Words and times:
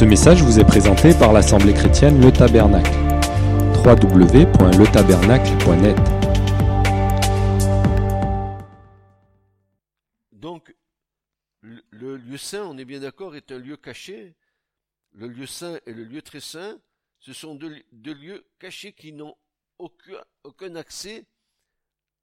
Ce 0.00 0.04
message 0.06 0.42
vous 0.42 0.58
est 0.58 0.64
présenté 0.64 1.12
par 1.12 1.34
l'Assemblée 1.34 1.74
chrétienne 1.74 2.22
Le 2.22 2.32
Tabernacle. 2.32 2.90
www.letabernacle.net 3.84 5.96
Donc, 10.32 10.74
le, 11.60 12.16
lieu 12.16 12.38
saint, 12.38 12.64
on 12.64 12.78
est 12.78 12.86
bien 12.86 13.00
d'accord, 13.00 13.36
est 13.36 13.52
un 13.52 13.58
lieu 13.58 13.76
caché. 13.76 14.34
Le 15.12 15.28
lieu 15.28 15.44
saint 15.44 15.78
et 15.84 15.92
le 15.92 16.04
lieu 16.04 16.22
très 16.22 16.40
saint, 16.40 16.80
ce 17.18 17.34
sont 17.34 17.54
deux, 17.54 17.82
lieux 17.92 18.46
cachés 18.58 18.94
qui 18.94 19.12
n'ont 19.12 19.36
aucun, 19.76 20.76
accès 20.76 21.26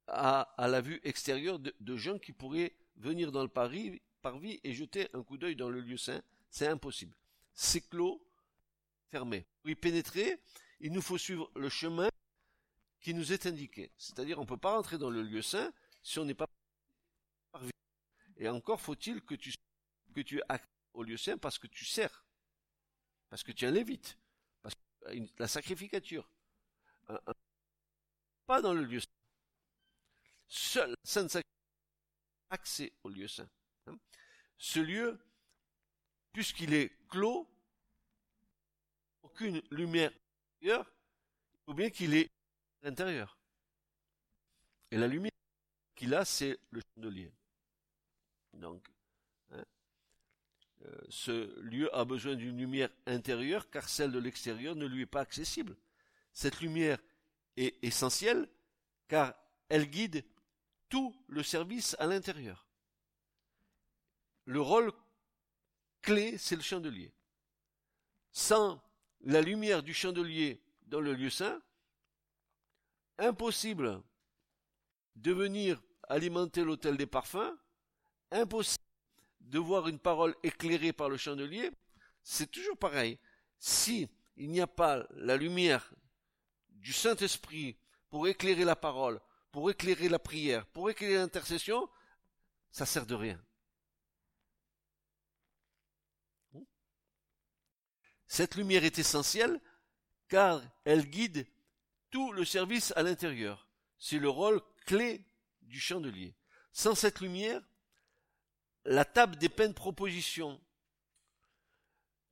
à, 0.08 0.40
à, 0.40 0.66
la 0.66 0.80
vue 0.80 0.98
extérieure 1.04 1.60
de, 1.60 1.72
de, 1.78 1.96
gens 1.96 2.18
qui 2.18 2.32
pourraient 2.32 2.74
venir 2.96 3.30
dans 3.30 3.42
le 3.42 3.48
Paris, 3.48 4.02
parvis 4.20 4.58
et 4.64 4.72
jeter 4.72 5.06
un 5.14 5.22
coup 5.22 5.38
d'œil 5.38 5.54
dans 5.54 5.70
le 5.70 5.80
lieu 5.80 5.96
saint. 5.96 6.20
C'est 6.50 6.66
impossible. 6.66 7.14
C'est 7.60 7.80
clos, 7.80 8.24
fermé. 9.08 9.44
Pour 9.60 9.70
y 9.70 9.74
pénétrer, 9.74 10.40
il 10.78 10.92
nous 10.92 11.02
faut 11.02 11.18
suivre 11.18 11.50
le 11.56 11.68
chemin 11.68 12.08
qui 13.00 13.12
nous 13.12 13.32
est 13.32 13.46
indiqué. 13.46 13.90
C'est-à-dire, 13.98 14.38
on 14.38 14.42
ne 14.42 14.46
peut 14.46 14.56
pas 14.56 14.76
rentrer 14.76 14.96
dans 14.96 15.10
le 15.10 15.22
lieu 15.22 15.42
saint 15.42 15.72
si 16.04 16.20
on 16.20 16.24
n'est 16.24 16.36
pas 16.36 16.46
parvis. 17.50 17.72
Et 18.36 18.48
encore 18.48 18.80
faut-il 18.80 19.24
que 19.24 19.34
tu, 19.34 19.52
que 20.14 20.20
tu 20.20 20.40
au 20.94 21.02
lieu 21.02 21.16
saint 21.16 21.36
parce 21.36 21.58
que 21.58 21.66
tu 21.66 21.84
sers. 21.84 22.24
Parce 23.28 23.42
que 23.42 23.50
tu 23.50 23.64
es 23.64 23.68
un 23.68 23.72
lévite. 23.72 24.16
Parce 24.62 24.76
que 24.76 25.18
la 25.36 25.48
sacrificature. 25.48 26.30
Un, 27.08 27.18
pas 28.46 28.62
dans 28.62 28.72
le 28.72 28.84
lieu 28.84 29.00
saint. 29.00 29.08
Seul 30.46 30.94
saint 31.02 31.40
accès 32.50 32.92
au 33.02 33.08
lieu 33.08 33.26
saint. 33.26 33.50
Hein. 33.88 33.98
Ce 34.58 34.78
lieu, 34.78 35.18
puisqu'il 36.38 36.72
est 36.72 36.92
clos, 37.08 37.50
aucune 39.24 39.60
lumière 39.72 40.12
extérieure, 40.12 40.86
il 41.52 41.58
faut 41.66 41.74
bien 41.74 41.90
qu'il 41.90 42.14
est 42.14 42.30
à 42.80 42.86
l'intérieur. 42.86 43.36
Et 44.92 44.98
la 44.98 45.08
lumière 45.08 45.32
qu'il 45.96 46.14
a, 46.14 46.24
c'est 46.24 46.60
le 46.70 46.80
chandelier. 46.80 47.32
Donc, 48.52 48.86
hein, 49.50 49.64
euh, 50.84 51.00
ce 51.08 51.58
lieu 51.58 51.92
a 51.92 52.04
besoin 52.04 52.36
d'une 52.36 52.56
lumière 52.56 52.90
intérieure 53.06 53.68
car 53.68 53.88
celle 53.88 54.12
de 54.12 54.20
l'extérieur 54.20 54.76
ne 54.76 54.86
lui 54.86 55.02
est 55.02 55.06
pas 55.06 55.22
accessible. 55.22 55.76
Cette 56.32 56.60
lumière 56.60 57.00
est 57.56 57.82
essentielle 57.82 58.48
car 59.08 59.34
elle 59.68 59.90
guide 59.90 60.24
tout 60.88 61.20
le 61.26 61.42
service 61.42 61.96
à 61.98 62.06
l'intérieur. 62.06 62.64
Le 64.44 64.60
rôle 64.60 64.92
clé, 66.08 66.38
c'est 66.38 66.56
le 66.56 66.62
chandelier. 66.62 67.12
Sans 68.32 68.82
la 69.20 69.42
lumière 69.42 69.82
du 69.82 69.92
chandelier 69.92 70.62
dans 70.86 71.00
le 71.00 71.12
lieu 71.12 71.28
saint, 71.28 71.60
impossible 73.18 74.02
de 75.16 75.32
venir 75.32 75.82
alimenter 76.08 76.64
l'hôtel 76.64 76.96
des 76.96 77.06
parfums, 77.06 77.54
impossible 78.30 78.82
de 79.40 79.58
voir 79.58 79.86
une 79.86 79.98
parole 79.98 80.34
éclairée 80.42 80.94
par 80.94 81.10
le 81.10 81.18
chandelier, 81.18 81.70
c'est 82.22 82.50
toujours 82.50 82.78
pareil. 82.78 83.18
Si 83.58 84.08
il 84.38 84.48
n'y 84.48 84.62
a 84.62 84.66
pas 84.66 85.06
la 85.10 85.36
lumière 85.36 85.92
du 86.70 86.94
Saint-Esprit 86.94 87.76
pour 88.08 88.26
éclairer 88.28 88.64
la 88.64 88.76
parole, 88.76 89.20
pour 89.52 89.70
éclairer 89.70 90.08
la 90.08 90.18
prière, 90.18 90.64
pour 90.68 90.88
éclairer 90.88 91.16
l'intercession, 91.16 91.86
ça 92.70 92.86
sert 92.86 93.04
de 93.04 93.14
rien. 93.14 93.38
Cette 98.28 98.54
lumière 98.54 98.84
est 98.84 98.98
essentielle 98.98 99.58
car 100.28 100.62
elle 100.84 101.08
guide 101.08 101.46
tout 102.10 102.30
le 102.32 102.44
service 102.44 102.92
à 102.94 103.02
l'intérieur. 103.02 103.66
C'est 103.98 104.18
le 104.18 104.28
rôle 104.28 104.60
clé 104.86 105.24
du 105.62 105.80
chandelier. 105.80 106.34
Sans 106.72 106.94
cette 106.94 107.20
lumière, 107.20 107.62
la 108.84 109.04
table 109.04 109.36
des 109.36 109.48
peines 109.48 109.74
propositions, 109.74 110.60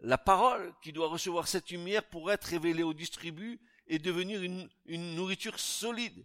la 0.01 0.19
parole 0.19 0.75
qui 0.83 0.93
doit 0.93 1.09
recevoir 1.09 1.49
cette 1.49 1.71
lumière 1.71 2.05
pour 2.05 2.31
être 2.31 2.45
révélée 2.45 2.83
au 2.83 2.95
distribu 2.95 3.59
et 3.87 3.99
devenir 3.99 4.43
une, 4.43 4.69
nourriture 5.15 5.59
solide. 5.59 6.25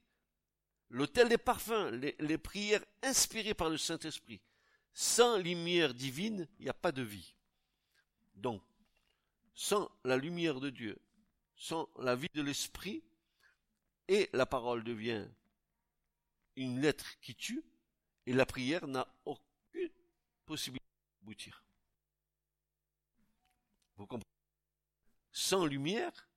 L'autel 0.89 1.29
des 1.29 1.37
parfums, 1.37 1.91
les, 1.93 2.15
les 2.19 2.37
prières 2.37 2.83
inspirées 3.01 3.53
par 3.53 3.69
le 3.69 3.77
Saint-Esprit. 3.77 4.41
Sans 4.93 5.37
lumière 5.37 5.93
divine, 5.93 6.49
il 6.59 6.63
n'y 6.63 6.69
a 6.69 6.73
pas 6.73 6.91
de 6.91 7.01
vie. 7.01 7.33
Donc, 8.35 8.61
sans 9.53 9.91
la 10.03 10.17
lumière 10.17 10.59
de 10.59 10.69
Dieu, 10.69 10.99
sans 11.55 11.89
la 11.99 12.15
vie 12.15 12.29
de 12.33 12.41
l'Esprit, 12.41 13.03
et 14.07 14.29
la 14.33 14.45
parole 14.45 14.83
devient 14.83 15.27
une 16.55 16.81
lettre 16.81 17.19
qui 17.21 17.35
tue, 17.35 17.63
et 18.25 18.33
la 18.33 18.45
prière 18.45 18.87
n'a 18.87 19.07
aucune 19.25 19.91
possibilité 20.45 20.85
d'aboutir. 21.19 21.63
Vous 23.95 24.07
comprenez? 24.07 24.25
Sans 25.31 25.65
lumière, 25.65 26.29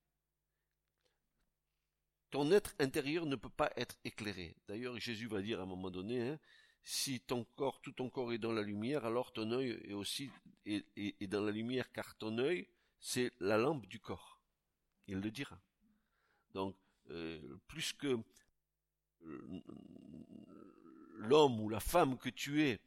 ton 2.31 2.51
être 2.51 2.75
intérieur 2.79 3.27
ne 3.27 3.37
peut 3.37 3.49
pas 3.49 3.73
être 3.77 3.97
éclairé. 4.05 4.57
D'ailleurs, 4.69 4.99
Jésus 4.99 5.27
va 5.27 5.41
dire 5.41 5.61
à 5.61 5.63
un 5.63 5.67
moment 5.67 5.91
donné, 5.91 6.21
hein, 6.21 6.39
si 6.83 7.21
ton 7.21 7.45
corps, 7.57 7.81
tout 7.81 7.93
ton 7.93 8.11
corps 8.11 8.33
est 8.33 8.39
dans 8.39 8.53
la 8.53 8.63
lumière, 8.63 9.05
alors 9.05 9.33
ton 9.33 9.51
œil 9.53 9.81
est 9.85 9.95
aussi 9.95 10.31
est, 10.67 11.27
dans 11.27 11.43
la 11.43 11.53
lumière, 11.53 11.91
car 11.93 12.17
ton 12.17 12.39
œil, 12.39 12.69
c'est 13.05 13.31
la 13.39 13.59
lampe 13.59 13.87
du 13.87 14.01
corps. 14.01 14.41
Il 15.09 15.19
le 15.21 15.31
dira. 15.31 15.61
Donc, 16.55 16.75
euh, 17.11 17.59
plus 17.69 17.93
que 17.93 18.19
l'homme 21.17 21.61
ou 21.61 21.69
la 21.69 21.81
femme 21.81 22.17
que 22.17 22.31
tu 22.31 22.63
es 22.63 22.81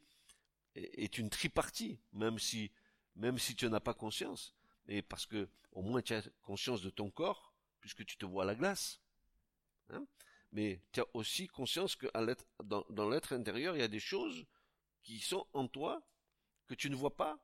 est 0.74 1.18
une 1.18 1.30
tripartie, 1.30 2.00
même 2.12 2.40
si, 2.40 2.72
même 3.14 3.38
si 3.38 3.54
tu 3.54 3.66
n'en 3.66 3.74
as 3.74 3.80
pas 3.80 3.94
conscience, 3.94 4.56
et 4.88 5.02
parce 5.02 5.24
que 5.24 5.48
au 5.70 5.82
moins 5.82 6.02
tu 6.02 6.14
as 6.14 6.28
conscience 6.42 6.82
de 6.82 6.90
ton 6.90 7.10
corps, 7.12 7.54
puisque 7.78 8.04
tu 8.04 8.16
te 8.16 8.26
vois 8.26 8.42
à 8.42 8.46
la 8.46 8.56
glace. 8.56 9.00
Hein 9.90 10.04
Mais 10.50 10.82
tu 10.90 10.98
as 10.98 11.06
aussi 11.14 11.46
conscience 11.46 11.94
que 11.94 12.08
dans 12.64 13.08
l'être 13.08 13.32
intérieur, 13.32 13.76
il 13.76 13.80
y 13.80 13.84
a 13.84 13.88
des 13.88 14.00
choses 14.00 14.46
qui 15.00 15.20
sont 15.20 15.46
en 15.52 15.68
toi 15.68 16.02
que 16.66 16.74
tu 16.74 16.90
ne 16.90 16.96
vois 16.96 17.14
pas, 17.14 17.38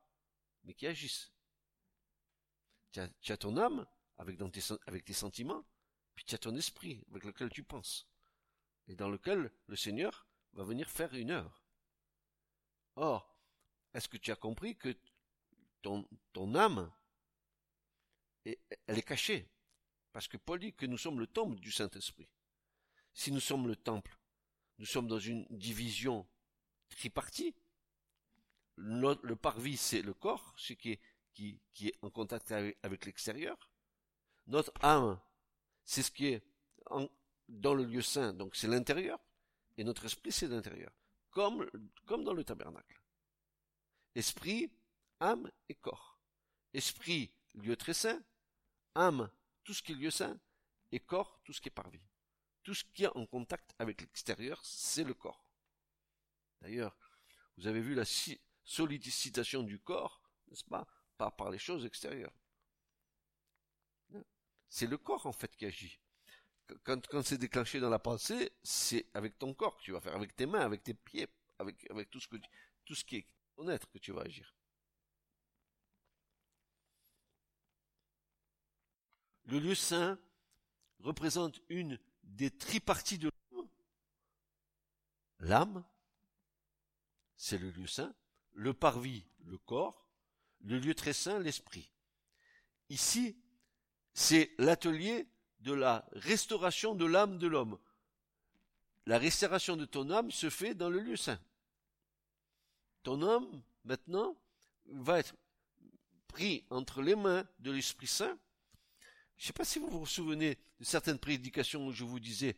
mais 0.65 0.73
qui 0.73 0.87
agissent. 0.87 1.34
Tu 3.21 3.31
as, 3.33 3.37
ton 3.37 3.57
âme 3.57 3.85
avec, 4.17 4.37
tes, 5.03 5.13
sentiments, 5.13 5.65
puis 6.15 6.23
tu 6.23 6.33
as 6.33 6.37
ton 6.37 6.55
esprit 6.55 7.03
avec 7.09 7.25
lequel 7.25 7.49
tu 7.49 7.61
penses, 7.61 8.07
et 8.87 8.95
dans 8.95 9.09
lequel 9.09 9.51
le 9.67 9.75
Seigneur 9.75 10.25
va 10.53 10.63
venir 10.63 10.89
faire 10.89 11.13
une 11.13 11.31
œuvre. 11.31 11.61
Or, 12.95 13.37
est-ce 13.93 14.07
que 14.07 14.15
tu 14.15 14.31
as 14.31 14.37
compris 14.37 14.77
que 14.77 14.95
ton, 15.81 16.55
âme, 16.55 16.89
est, 18.45 18.59
elle 18.87 18.97
est 18.97 19.03
cachée? 19.03 19.45
Parce 20.13 20.29
que 20.29 20.37
Paul 20.37 20.59
dit 20.59 20.73
que 20.73 20.85
nous 20.85 20.97
sommes 20.97 21.19
le 21.19 21.27
temple 21.27 21.59
du 21.59 21.73
Saint-Esprit. 21.73 22.29
Si 23.13 23.29
nous 23.33 23.41
sommes 23.41 23.67
le 23.67 23.75
temple, 23.75 24.17
nous 24.79 24.85
sommes 24.85 25.09
dans 25.09 25.19
une 25.19 25.45
division 25.49 26.25
tripartie. 26.87 27.53
Le 28.77 29.35
parvis, 29.35 29.75
c'est 29.75 30.01
le 30.01 30.13
corps, 30.13 30.53
ce 30.55 30.71
qui 30.71 30.91
est, 30.93 31.01
qui, 31.35 31.59
est 31.81 31.95
en 32.01 32.09
contact 32.09 32.51
avec, 32.51 33.05
l'extérieur. 33.05 33.69
Notre 34.47 34.71
âme, 34.81 35.19
c'est 35.83 36.01
ce 36.01 36.11
qui 36.11 36.27
est 36.27 36.43
dans 37.47 37.73
le 37.73 37.83
lieu 37.83 38.01
saint, 38.01 38.33
donc 38.33 38.55
c'est 38.55 38.67
l'intérieur, 38.67 39.19
et 39.77 39.83
notre 39.83 40.05
esprit, 40.05 40.31
c'est 40.31 40.47
l'intérieur, 40.47 40.91
comme, 41.29 41.69
comme 42.05 42.23
dans 42.23 42.33
le 42.33 42.43
tabernacle. 42.43 43.01
Esprit, 44.15 44.71
âme 45.19 45.51
et 45.69 45.75
corps. 45.75 46.19
Esprit, 46.73 47.31
lieu 47.53 47.75
très 47.75 47.93
saint, 47.93 48.21
âme, 48.95 49.29
tout 49.63 49.73
ce 49.73 49.83
qui 49.83 49.91
est 49.91 49.95
lieu 49.95 50.11
saint, 50.11 50.39
et 50.91 50.99
corps, 50.99 51.41
tout 51.43 51.53
ce 51.53 51.61
qui 51.61 51.67
est 51.67 51.71
parvis. 51.71 52.01
Tout 52.63 52.73
ce 52.73 52.83
qui 52.83 53.03
est 53.03 53.15
en 53.15 53.25
contact 53.25 53.75
avec 53.77 54.01
l'extérieur, 54.01 54.59
c'est 54.63 55.03
le 55.03 55.13
corps. 55.13 55.51
D'ailleurs, 56.61 56.97
vous 57.57 57.67
avez 57.67 57.81
vu 57.81 57.93
la 57.93 58.05
sollicitation 58.63 59.61
du 59.61 59.79
corps, 59.79 60.21
n'est-ce 60.47 60.63
pas, 60.63 60.87
par, 61.17 61.35
par 61.35 61.49
les 61.49 61.59
choses 61.59 61.85
extérieures. 61.85 62.33
C'est 64.69 64.87
le 64.87 64.97
corps 64.97 65.25
en 65.25 65.31
fait 65.31 65.55
qui 65.55 65.65
agit. 65.65 65.99
Quand, 66.83 67.21
c'est 67.23 67.37
déclenché 67.37 67.79
dans 67.79 67.89
la 67.89 67.99
pensée, 67.99 68.51
c'est 68.63 69.05
avec 69.13 69.37
ton 69.37 69.53
corps 69.53 69.77
que 69.77 69.83
tu 69.83 69.91
vas 69.91 70.01
faire, 70.01 70.15
avec 70.15 70.35
tes 70.35 70.47
mains, 70.47 70.61
avec 70.61 70.83
tes 70.83 70.95
pieds, 70.95 71.27
avec, 71.59 71.87
tout 72.09 72.19
ce 72.19 73.05
qui 73.05 73.17
est 73.17 73.27
ton 73.55 73.69
être 73.69 73.89
que 73.89 73.99
tu 73.99 74.11
vas 74.11 74.21
agir. 74.21 74.53
Le 79.45 79.59
lieu 79.59 79.75
saint 79.75 80.19
représente 80.99 81.61
une 81.69 81.99
des 82.23 82.49
triparties 82.49 83.19
de 83.19 83.31
l'homme. 83.51 83.69
L'âme, 85.39 85.85
c'est 87.37 87.59
le 87.59 87.69
lieu 87.69 87.85
saint, 87.85 88.15
le 88.53 88.73
parvis, 88.73 89.27
le 89.45 89.59
corps, 89.59 90.04
le 90.61 90.79
lieu 90.79 90.95
très 90.95 91.13
saint, 91.13 91.39
l'esprit. 91.39 91.91
ici, 92.89 93.37
c'est 94.13 94.53
l'atelier 94.57 95.27
de 95.59 95.73
la 95.73 96.07
restauration 96.13 96.95
de 96.95 97.05
l'âme 97.05 97.37
de 97.37 97.47
l'homme. 97.47 97.77
La 99.05 99.17
restauration 99.17 99.75
de 99.75 99.85
ton 99.85 100.09
âme 100.09 100.31
se 100.31 100.49
fait 100.49 100.73
dans 100.73 100.89
le 100.89 100.99
lieu 100.99 101.15
saint. 101.15 101.39
Ton 103.03 103.21
âme, 103.21 103.61
maintenant, 103.83 104.35
va 104.87 105.19
être 105.19 105.35
pris 106.27 106.65
entre 106.69 107.01
les 107.01 107.15
mains 107.15 107.47
de 107.59 107.71
l'Esprit 107.71 108.07
Saint. 108.07 108.37
Je 109.37 109.43
ne 109.43 109.47
sais 109.47 109.53
pas 109.53 109.65
si 109.65 109.79
vous 109.79 109.89
vous 109.89 110.05
souvenez 110.05 110.57
de 110.79 110.85
certaines 110.85 111.19
prédications 111.19 111.87
où 111.87 111.91
je 111.91 112.03
vous 112.03 112.19
disais 112.19 112.57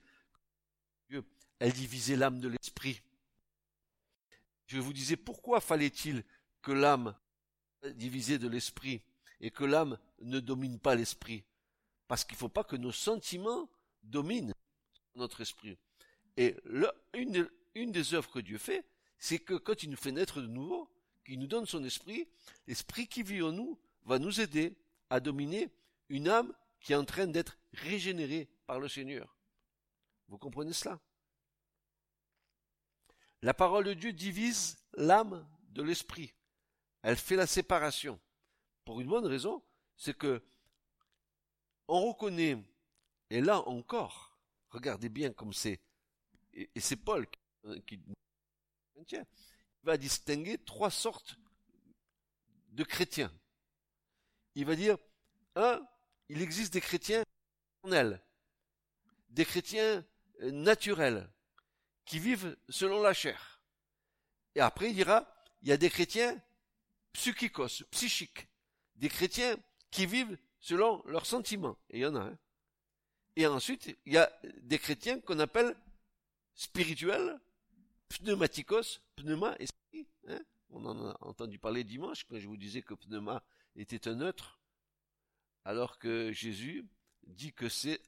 Dieu, 1.10 1.24
elle 1.60 1.74
divisait 1.74 2.16
l'âme 2.16 2.40
de 2.40 2.50
l'esprit. 2.50 3.02
Je 4.68 4.80
vous 4.80 4.94
disais 4.94 5.16
pourquoi 5.16 5.62
fallait-il 5.62 6.24
que 6.62 6.72
l'âme 6.72 7.16
divisée 7.96 8.38
de 8.38 8.48
l'esprit 8.48 9.02
et 9.40 9.52
que 9.52 9.64
l'âme 9.64 9.98
ne 10.22 10.40
domine 10.40 10.80
pas 10.80 10.96
l'esprit 10.96 11.44
Parce 12.08 12.24
qu'il 12.24 12.36
ne 12.36 12.40
faut 12.40 12.50
pas 12.50 12.64
que 12.64 12.76
nos 12.76 12.92
sentiments 12.92 13.70
dominent 14.04 14.54
notre 15.16 15.42
esprit. 15.42 15.78
Et 16.38 16.56
une, 17.14 17.50
une 17.76 17.92
des 17.92 18.14
œuvres 18.14 18.32
que 18.32 18.40
Dieu 18.40 18.58
fait, 18.58 18.86
c'est 19.18 19.40
que 19.40 19.56
quand 19.56 19.84
il 19.84 19.90
nous 19.90 19.98
fait 19.98 20.12
naître 20.12 20.42
de 20.42 20.48
nouveau, 20.48 20.90
qu'il 21.26 21.40
nous 21.40 21.48
donne 21.48 21.66
son 21.66 21.84
esprit, 21.84 22.28
l'esprit 22.68 23.08
qui 23.08 23.24
vit 23.24 23.42
en 23.42 23.52
nous 23.52 23.78
va 24.06 24.20
nous 24.20 24.40
aider 24.40 24.76
à 25.10 25.20
dominer 25.20 25.70
une 26.10 26.30
âme 26.30 26.54
qui 26.80 26.94
est 26.94 26.96
en 26.96 27.06
train 27.06 27.28
d'être 27.28 27.58
régénérée 27.74 28.48
par 28.66 28.80
le 28.80 28.88
Seigneur. 28.88 29.36
Vous 30.30 30.38
comprenez 30.38 30.74
cela? 30.74 31.00
La 33.42 33.54
parole 33.54 33.86
de 33.86 33.94
Dieu 33.94 34.14
divise 34.14 34.78
l'âme 34.94 35.46
de 35.70 35.84
l'esprit. 35.84 36.34
Elle 37.08 37.16
fait 37.16 37.38
la 37.38 37.48
séparation. 37.48 38.20
Pour 38.84 39.00
une 39.00 39.08
bonne 39.08 39.26
raison, 39.26 39.64
c'est 39.96 40.14
que 40.14 40.44
on 41.88 42.06
reconnaît, 42.10 42.58
et 43.30 43.40
là 43.40 43.62
encore, 43.70 44.38
regardez 44.72 45.08
bien 45.08 45.32
comme 45.32 45.54
c'est, 45.54 45.80
et, 46.52 46.70
c'est 46.82 46.98
Paul 46.98 47.26
qui, 47.86 48.02
il 49.10 49.26
va 49.84 49.96
distinguer 49.96 50.58
trois 50.58 50.92
sortes 50.92 51.38
de 52.72 52.84
chrétiens. 52.84 53.32
Il 54.56 54.66
va 54.66 54.76
dire, 54.76 54.98
un, 55.56 55.80
il 56.28 56.42
existe 56.42 56.74
des 56.74 56.82
chrétiens 56.82 57.24
éternels, 57.86 58.22
des 59.30 59.46
chrétiens 59.46 60.06
euh, 60.42 60.52
naturels, 60.52 61.32
qui 62.04 62.20
vivent 62.20 62.58
selon 62.68 63.02
la 63.02 63.14
chair. 63.14 63.62
Et 64.56 64.60
après, 64.60 64.90
il 64.90 64.96
dira, 64.96 65.26
il 65.62 65.70
y 65.70 65.72
a 65.72 65.78
des 65.78 65.90
chrétiens 65.90 66.38
psychikos, 67.18 67.84
psychiques, 67.90 68.48
des 68.96 69.10
chrétiens 69.10 69.58
qui 69.90 70.06
vivent 70.06 70.38
selon 70.60 71.02
leurs 71.08 71.26
sentiments. 71.26 71.76
Et 71.90 71.98
il 71.98 72.02
y 72.02 72.06
en 72.06 72.16
a 72.16 72.22
un. 72.22 72.38
Et 73.36 73.48
ensuite, 73.48 73.98
il 74.06 74.14
y 74.14 74.18
a 74.18 74.32
des 74.62 74.78
chrétiens 74.78 75.20
qu'on 75.20 75.40
appelle 75.40 75.76
spirituels, 76.54 77.40
pneumatikos, 78.10 79.02
pneuma, 79.16 79.56
esprit. 79.58 80.08
Hein 80.28 80.40
On 80.70 80.86
en 80.86 81.10
a 81.10 81.18
entendu 81.22 81.58
parler 81.58 81.84
dimanche 81.84 82.24
quand 82.26 82.38
je 82.38 82.48
vous 82.48 82.58
disais 82.58 82.84
que 82.84 82.94
pneuma 82.94 83.44
était 83.76 84.08
un 84.08 84.16
neutre, 84.16 84.60
alors 85.66 85.98
que 85.98 86.32
Jésus 86.32 86.86
dit 87.26 87.52
que 87.52 87.68
c'est 87.68 88.00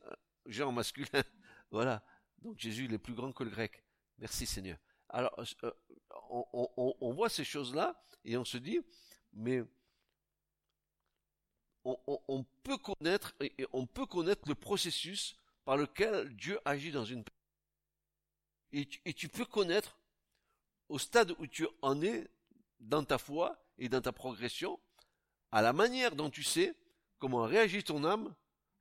genre 0.45 0.71
masculin. 0.71 1.23
voilà. 1.71 2.03
Donc 2.43 2.59
Jésus 2.59 2.85
il 2.85 2.93
est 2.93 2.99
plus 2.99 3.15
grand 3.15 3.33
que 3.33 3.43
le 3.43 3.49
grec. 3.49 3.83
Merci 4.19 4.45
Seigneur. 4.45 4.77
Alors 5.09 5.33
euh, 5.63 5.71
on, 6.29 7.13
voit 7.13 7.29
ces 7.29 7.43
choses-là 7.43 8.01
et 8.23 8.37
on 8.37 8.45
se 8.45 8.57
dit, 8.57 8.79
mais 9.33 9.63
on, 11.83 12.45
peut 12.63 12.77
connaître 12.77 13.35
et 13.39 13.65
on 13.73 13.85
peut 13.85 14.05
connaître 14.05 14.47
le 14.47 14.55
processus 14.55 15.35
par 15.65 15.77
lequel 15.77 16.35
Dieu 16.35 16.59
agit 16.65 16.91
dans 16.91 17.05
une 17.05 17.23
et 18.71 18.87
et 19.05 19.13
tu 19.13 19.27
peux 19.29 19.45
connaître 19.45 19.97
au 20.89 20.99
stade 20.99 21.33
où 21.39 21.47
tu 21.47 21.67
en 21.81 22.01
es 22.01 22.29
dans 22.79 23.03
ta 23.03 23.17
foi 23.17 23.63
et 23.77 23.89
dans 23.89 24.01
ta 24.01 24.11
progression, 24.11 24.79
à 25.51 25.61
la 25.61 25.73
manière 25.73 26.15
dont 26.15 26.29
tu 26.29 26.43
sais 26.43 26.75
comment 27.17 27.43
réagit 27.43 27.83
ton 27.83 28.03
âme, 28.03 28.33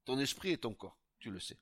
ton 0.04 0.18
esprit 0.18 0.52
et 0.52 0.58
ton 0.58 0.74
corps. 0.74 0.98
Tu 1.18 1.30
le 1.30 1.40
sais. 1.40 1.58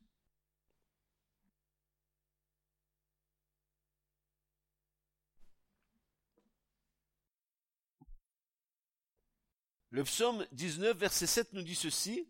Le 9.97 10.05
psaume 10.05 10.47
19, 10.53 10.95
verset 10.95 11.27
7 11.27 11.55
nous 11.55 11.63
dit 11.63 11.75
ceci. 11.75 12.29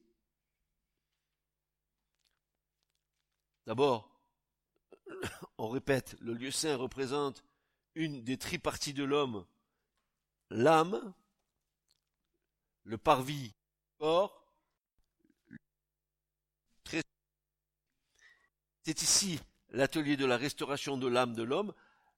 D'abord, 3.67 4.09
on 5.59 5.69
répète, 5.71 6.15
le 6.21 6.35
lieu 6.35 6.53
saint 6.53 6.77
représente 6.77 7.43
une 7.97 8.23
des 8.23 8.39
triparties 8.39 8.95
de 8.95 9.03
l'homme, 9.03 9.45
l'âme, 10.49 11.13
le 12.85 12.99
parvis, 12.99 13.53
corps, 13.99 14.47
c'est 18.85 19.03
ici 19.03 19.41
l'atelier 19.71 20.17
de 20.17 20.25
la 20.25 20.37
restauration 20.37 20.97
de 20.97 21.09
l'âme 21.09 21.35
de 21.35 21.43
l'homme, 21.43 21.75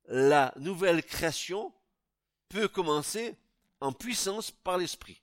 la 0.08 0.52
nouvelle 0.56 1.02
création 1.02 1.72
peut 2.50 2.68
commencer 2.68 3.38
en 3.80 3.94
puissance 3.94 4.50
par 4.50 4.76
l'esprit. 4.76 5.22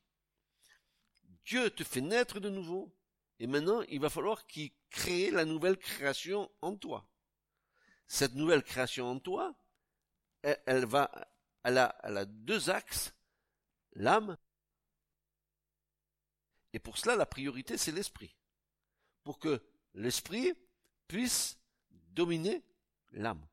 Dieu 1.46 1.70
te 1.70 1.84
fait 1.84 2.02
naître 2.02 2.40
de 2.40 2.50
nouveau, 2.50 2.92
et 3.40 3.48
maintenant 3.48 3.82
il 3.84 4.00
va 4.00 4.10
falloir 4.10 4.48
qu'il 4.48 4.72
crée 4.90 5.30
la 5.30 5.46
nouvelle 5.46 5.78
création 5.78 6.52
en 6.62 6.76
toi. 6.76 7.08
Cette 8.08 8.34
nouvelle 8.34 8.64
création 8.64 9.10
en 9.10 9.20
toi, 9.20 9.56
elle, 10.42 10.86
va, 10.86 11.12
elle 11.64 11.78
a, 11.78 12.26
deux 12.26 12.70
axes, 12.70 13.14
l'âme, 13.94 14.38
et 16.74 16.80
pour 16.80 16.98
cela 16.98 17.16
la 17.16 17.26
priorité 17.26 17.78
c'est 17.78 17.92
l'esprit. 17.92 18.36
Pour 19.24 19.40
que 19.40 19.64
l'esprit 19.94 20.54
puisse 21.08 21.58
dominer 21.90 22.64
l'âme 23.12 23.46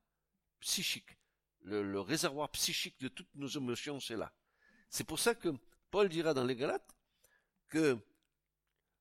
psychique. 0.61 1.19
Le, 1.65 1.83
le, 1.83 2.01
réservoir 2.01 2.51
psychique 2.51 2.99
de 3.01 3.09
toutes 3.09 3.33
nos 3.35 3.47
émotions, 3.47 4.01
c'est 4.01 4.17
là. 4.17 4.33
C'est 4.91 5.05
pour 5.05 5.19
ça 5.19 5.35
que 5.35 5.49
Paul 5.91 6.09
dira 6.09 6.35
dans 6.35 6.45
les 6.45 6.57
Galates 6.57 6.97
que 7.73 7.99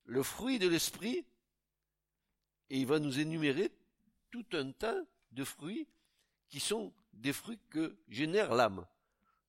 le 0.06 0.24
fruit 0.24 0.58
de 0.58 0.68
l'esprit, 0.70 1.26
et 2.70 2.80
il 2.80 2.88
va 2.88 3.00
nous 3.00 3.20
énumérer 3.20 3.70
tout 4.32 4.46
un 4.54 4.72
tas 4.72 4.98
de 5.34 5.44
fruits 5.44 5.90
qui 6.48 6.62
sont 6.62 6.94
des 7.12 7.34
fruits 7.34 7.60
que 7.70 7.98
génère 8.08 8.56
l'âme. 8.56 8.88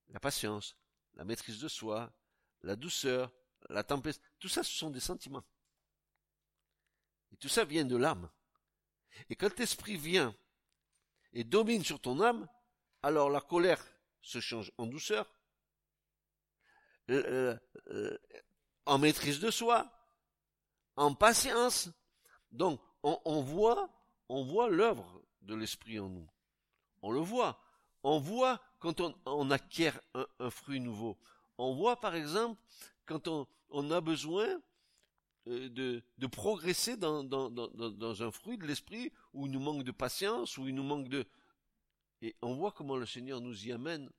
La 0.09 0.19
patience, 0.19 0.77
la 1.15 1.25
maîtrise 1.25 1.61
de 1.61 1.69
soi, 1.69 2.13
la 2.63 2.75
douceur, 2.75 3.33
la 3.69 3.85
tempête, 3.85 4.21
tout 4.41 4.49
ça 4.49 4.65
ce 4.65 4.73
sont 4.73 4.91
des 4.91 4.99
sentiments. 4.99 5.45
Et 7.31 7.37
tout 7.37 7.49
ça 7.49 7.65
vient 7.65 7.85
de 7.85 7.97
l'âme. 7.97 8.29
Et 9.31 9.37
quand 9.37 9.57
l'esprit 9.57 9.97
vient 9.97 10.35
et 11.33 11.45
domine 11.45 11.85
sur 11.85 12.01
ton 12.01 12.21
âme, 12.21 12.49
alors 13.03 13.31
la 13.31 13.41
colère 13.41 13.85
se 14.21 14.41
change 14.41 14.73
en 14.79 14.87
douceur, 14.87 15.33
euh, 17.11 17.57
euh, 17.89 18.19
en 18.87 18.99
maîtrise 18.99 19.41
de 19.41 19.51
soi, 19.51 19.91
en 20.97 21.15
patience. 21.15 21.91
Donc, 22.51 22.81
on 23.03 23.41
voit, 23.43 23.91
on 24.29 24.45
voit 24.45 24.69
l'œuvre 24.69 25.23
de 25.43 25.55
l'esprit 25.55 25.99
en 25.99 26.09
nous. 26.09 26.29
On 27.03 27.11
le 27.11 27.21
voit. 27.21 27.61
On 28.05 28.19
voit 28.19 28.61
quand 28.79 29.01
on, 29.27 29.51
acquiert 29.51 30.01
un, 30.15 30.51
fruit 30.51 30.81
nouveau. 30.81 31.17
On 31.59 31.75
voit 31.75 32.01
par 32.01 32.15
exemple 32.15 32.61
quand 33.07 33.29
on, 33.29 33.91
a 33.91 34.01
besoin 34.01 34.61
euh, 35.49 35.69
de, 35.69 36.27
progresser 36.27 36.97
dans, 36.97 37.23
dans, 37.23 38.23
un 38.23 38.31
fruit 38.31 38.59
de 38.59 38.67
l'esprit 38.67 39.13
où 39.33 39.47
il 39.47 39.53
nous 39.53 39.61
manque 39.61 39.85
de 39.85 39.93
patience, 39.93 40.59
où 40.59 40.67
il 40.67 40.75
nous 40.75 40.83
manque 40.83 41.09
de... 41.09 41.25
Et 42.23 42.35
on 42.43 42.55
voit 42.55 42.73
comment 42.73 42.97
le 42.97 43.07
Seigneur 43.07 43.41
nous 43.41 43.67
y 43.67 43.73
amène. 43.73 44.11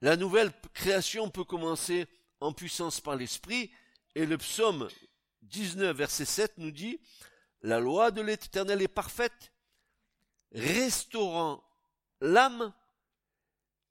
La 0.00 0.16
nouvelle 0.16 0.52
création 0.72 1.30
peut 1.30 1.44
commencer 1.44 2.06
en 2.44 2.52
puissance 2.52 3.00
par 3.00 3.16
l'esprit, 3.16 3.70
et 4.14 4.26
le 4.26 4.36
psaume 4.38 4.88
19, 5.42 5.96
verset 5.96 6.24
7 6.24 6.58
nous 6.58 6.70
dit, 6.70 7.00
La 7.62 7.80
loi 7.80 8.10
de 8.10 8.20
l'Éternel 8.20 8.82
est 8.82 8.88
parfaite, 8.88 9.52
restaurant 10.52 11.64
l'âme, 12.20 12.72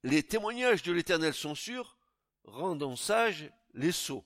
les 0.04 0.24
témoignages 0.24 0.84
de 0.84 0.92
l'Éternel 0.92 1.34
sont 1.34 1.56
sûrs, 1.56 1.98
rendant 2.44 2.96
sages 2.96 3.50
les 3.74 3.92
sots. 3.92 4.26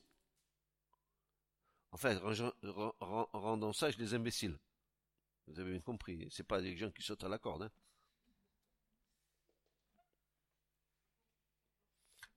Enfin, 1.91 2.19
rendant 2.61 3.73
sages 3.73 3.97
les 3.97 4.13
imbéciles. 4.13 4.57
Vous 5.47 5.59
avez 5.59 5.71
bien 5.71 5.79
compris, 5.79 6.27
c'est 6.31 6.43
pas 6.43 6.61
des 6.61 6.75
gens 6.75 6.91
qui 6.91 7.01
sautent 7.01 7.23
à 7.23 7.29
la 7.29 7.37
corde. 7.37 7.63
Hein. 7.63 7.71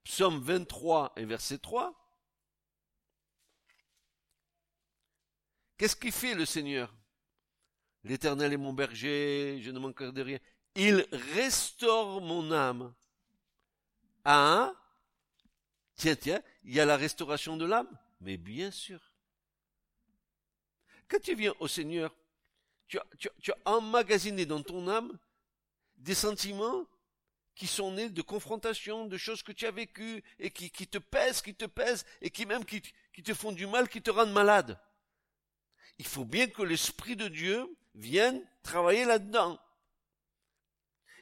Psaume 0.04 0.40
23 0.40 1.12
et 1.16 1.24
verset 1.24 1.58
3. 1.58 1.94
Qu'est-ce 5.76 5.96
qu'il 5.96 6.12
fait 6.12 6.34
le 6.34 6.44
Seigneur? 6.44 6.94
L'Éternel 8.04 8.52
est 8.52 8.58
mon 8.58 8.72
berger, 8.72 9.60
je 9.62 9.70
ne 9.70 9.78
manquerai 9.78 10.12
de 10.12 10.22
rien. 10.22 10.38
Il 10.74 11.06
restaure 11.34 12.20
mon 12.20 12.52
âme. 12.52 12.94
Ah, 14.24 14.74
tiens, 15.96 16.16
tiens, 16.16 16.42
il 16.64 16.74
y 16.74 16.80
a 16.80 16.84
la 16.84 16.96
restauration 16.96 17.56
de 17.56 17.64
l'âme 17.64 17.88
Mais 18.20 18.36
bien 18.36 18.70
sûr. 18.70 19.00
Quand 21.08 21.20
tu 21.20 21.34
viens 21.34 21.54
au 21.60 21.68
Seigneur, 21.68 22.14
tu 22.86 22.98
as 22.98 23.58
emmagasiné 23.64 24.46
dans 24.46 24.62
ton 24.62 24.88
âme 24.88 25.18
des 25.96 26.14
sentiments 26.14 26.86
qui 27.60 27.66
sont 27.66 27.92
nés 27.92 28.08
de 28.08 28.22
confrontations, 28.22 29.04
de 29.04 29.18
choses 29.18 29.42
que 29.42 29.52
tu 29.52 29.66
as 29.66 29.70
vécues 29.70 30.24
et 30.38 30.50
qui, 30.50 30.70
te 30.70 30.96
pèsent, 30.96 31.42
qui 31.42 31.54
te 31.54 31.66
pèsent 31.66 32.06
et 32.22 32.30
qui 32.30 32.46
même 32.46 32.64
qui, 32.64 32.80
te 32.80 33.34
font 33.34 33.52
du 33.52 33.66
mal, 33.66 33.86
qui 33.86 34.00
te 34.00 34.10
rendent 34.10 34.32
malade. 34.32 34.80
Il 35.98 36.06
faut 36.06 36.24
bien 36.24 36.46
que 36.46 36.62
l'Esprit 36.62 37.16
de 37.16 37.28
Dieu 37.28 37.68
vienne 37.94 38.42
travailler 38.62 39.04
là-dedans. 39.04 39.60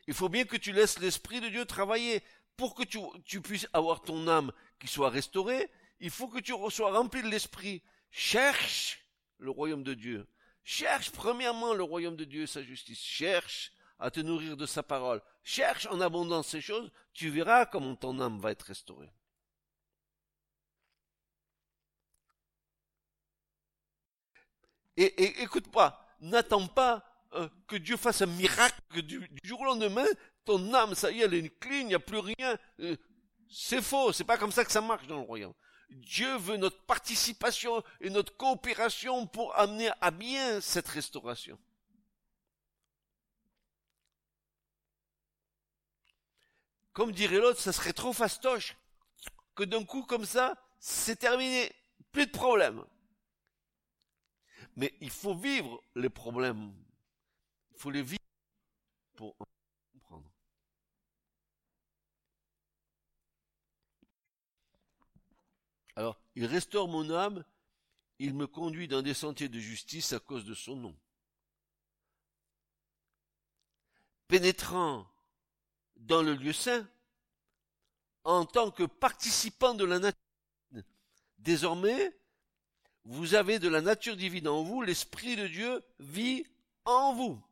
Il 0.06 0.14
faut 0.14 0.28
bien 0.28 0.44
que 0.44 0.56
tu 0.56 0.70
laisses 0.70 1.00
l'Esprit 1.00 1.40
de 1.40 1.48
Dieu 1.48 1.64
travailler. 1.64 2.22
Pour 2.56 2.76
que 2.76 2.84
tu, 2.84 3.00
tu 3.24 3.40
puisses 3.40 3.66
avoir 3.72 4.02
ton 4.02 4.28
âme 4.28 4.52
qui 4.78 4.86
soit 4.86 5.10
restaurée, 5.10 5.68
il 5.98 6.10
faut 6.10 6.28
que 6.28 6.38
tu 6.38 6.52
sois 6.70 6.92
rempli 6.92 7.20
de 7.20 7.30
l'Esprit. 7.30 7.82
Cherche 8.12 9.04
le 9.38 9.50
royaume 9.50 9.82
de 9.82 9.94
Dieu. 9.94 10.28
Cherche 10.62 11.10
premièrement 11.10 11.74
le 11.74 11.82
royaume 11.82 12.14
de 12.14 12.24
Dieu 12.24 12.42
et 12.42 12.46
sa 12.46 12.62
justice. 12.62 13.02
Cherche 13.02 13.72
à 13.98 14.12
te 14.12 14.20
nourrir 14.20 14.56
de 14.56 14.66
sa 14.66 14.84
parole. 14.84 15.20
Cherche 15.48 15.86
en 15.86 16.02
abondance 16.02 16.48
ces 16.48 16.60
choses, 16.60 16.90
tu 17.14 17.30
verras 17.30 17.64
comment 17.64 17.96
ton 17.96 18.20
âme 18.20 18.38
va 18.38 18.50
être 18.50 18.64
restaurée. 18.64 19.10
Et, 24.98 25.40
écoute-moi, 25.42 25.98
n'attends 26.20 26.66
pas 26.66 27.02
euh, 27.32 27.48
que 27.66 27.76
Dieu 27.76 27.96
fasse 27.96 28.20
un 28.20 28.26
miracle 28.26 29.00
du, 29.00 29.26
jour 29.42 29.62
au 29.62 29.64
lendemain, 29.64 30.04
ton 30.44 30.74
âme, 30.74 30.94
ça 30.94 31.10
y 31.10 31.22
est, 31.22 31.24
elle 31.24 31.32
est 31.32 31.58
clean, 31.58 31.80
il 31.80 31.86
n'y 31.86 31.94
a 31.94 31.98
plus 31.98 32.18
rien. 32.18 32.58
Euh, 32.80 32.98
c'est 33.48 33.80
faux, 33.80 34.12
c'est 34.12 34.24
pas 34.24 34.36
comme 34.36 34.52
ça 34.52 34.66
que 34.66 34.70
ça 34.70 34.82
marche 34.82 35.06
dans 35.06 35.16
le 35.16 35.22
royaume. 35.22 35.54
Dieu 35.88 36.36
veut 36.36 36.58
notre 36.58 36.84
participation 36.84 37.82
et 38.02 38.10
notre 38.10 38.36
coopération 38.36 39.26
pour 39.26 39.58
amener 39.58 39.88
à 40.02 40.10
bien 40.10 40.60
cette 40.60 40.88
restauration. 40.88 41.58
Comme 46.98 47.12
dirait 47.12 47.38
l'autre, 47.38 47.60
ça 47.60 47.72
serait 47.72 47.92
trop 47.92 48.12
fastoche 48.12 48.76
que 49.54 49.62
d'un 49.62 49.84
coup 49.84 50.02
comme 50.02 50.24
ça, 50.24 50.60
c'est 50.80 51.14
terminé. 51.14 51.72
Plus 52.10 52.26
de 52.26 52.32
problème. 52.32 52.84
Mais 54.74 54.92
il 55.00 55.10
faut 55.10 55.36
vivre 55.36 55.80
les 55.94 56.08
problèmes. 56.08 56.74
Il 57.70 57.78
faut 57.78 57.92
les 57.92 58.02
vivre 58.02 58.18
pour 59.14 59.36
comprendre. 59.92 60.28
Alors, 65.94 66.20
il 66.34 66.46
restaure 66.46 66.88
mon 66.88 67.08
âme, 67.12 67.44
il 68.18 68.34
me 68.34 68.48
conduit 68.48 68.88
dans 68.88 69.02
des 69.02 69.14
sentiers 69.14 69.48
de 69.48 69.60
justice 69.60 70.12
à 70.12 70.18
cause 70.18 70.44
de 70.44 70.54
son 70.54 70.74
nom. 70.74 70.98
Pénétrant 74.26 75.06
dans 75.98 76.22
le 76.22 76.34
lieu 76.34 76.52
saint 76.52 76.86
en 78.24 78.44
tant 78.44 78.70
que 78.70 78.84
participant 78.84 79.74
de 79.74 79.84
la 79.84 79.98
nature. 79.98 80.20
Désormais, 81.38 82.14
vous 83.04 83.34
avez 83.34 83.58
de 83.58 83.68
la 83.68 83.80
nature 83.80 84.16
divine 84.16 84.48
en 84.48 84.62
vous, 84.62 84.82
l'Esprit 84.82 85.36
de 85.36 85.46
Dieu 85.46 85.82
vit 85.98 86.44
en 86.84 87.14
vous. 87.14 87.42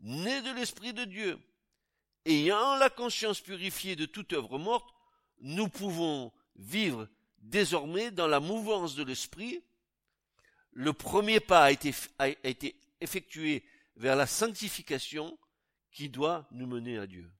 Né 0.00 0.42
de 0.42 0.50
l'Esprit 0.52 0.92
de 0.92 1.04
Dieu, 1.04 1.38
ayant 2.26 2.76
la 2.76 2.90
conscience 2.90 3.40
purifiée 3.40 3.96
de 3.96 4.06
toute 4.06 4.32
œuvre 4.32 4.58
morte, 4.58 4.94
nous 5.40 5.68
pouvons 5.68 6.32
vivre 6.56 7.08
désormais 7.38 8.10
dans 8.10 8.26
la 8.26 8.40
mouvance 8.40 8.94
de 8.94 9.02
l'Esprit. 9.02 9.62
Le 10.72 10.92
premier 10.92 11.40
pas 11.40 11.64
a 11.64 11.70
été, 11.70 11.94
a 12.18 12.28
été 12.28 12.76
effectué 13.00 13.64
vers 13.96 14.16
la 14.16 14.26
sanctification 14.26 15.38
qui 15.90 16.08
doit 16.08 16.46
nous 16.50 16.66
mener 16.66 16.98
à 16.98 17.06
Dieu. 17.06 17.30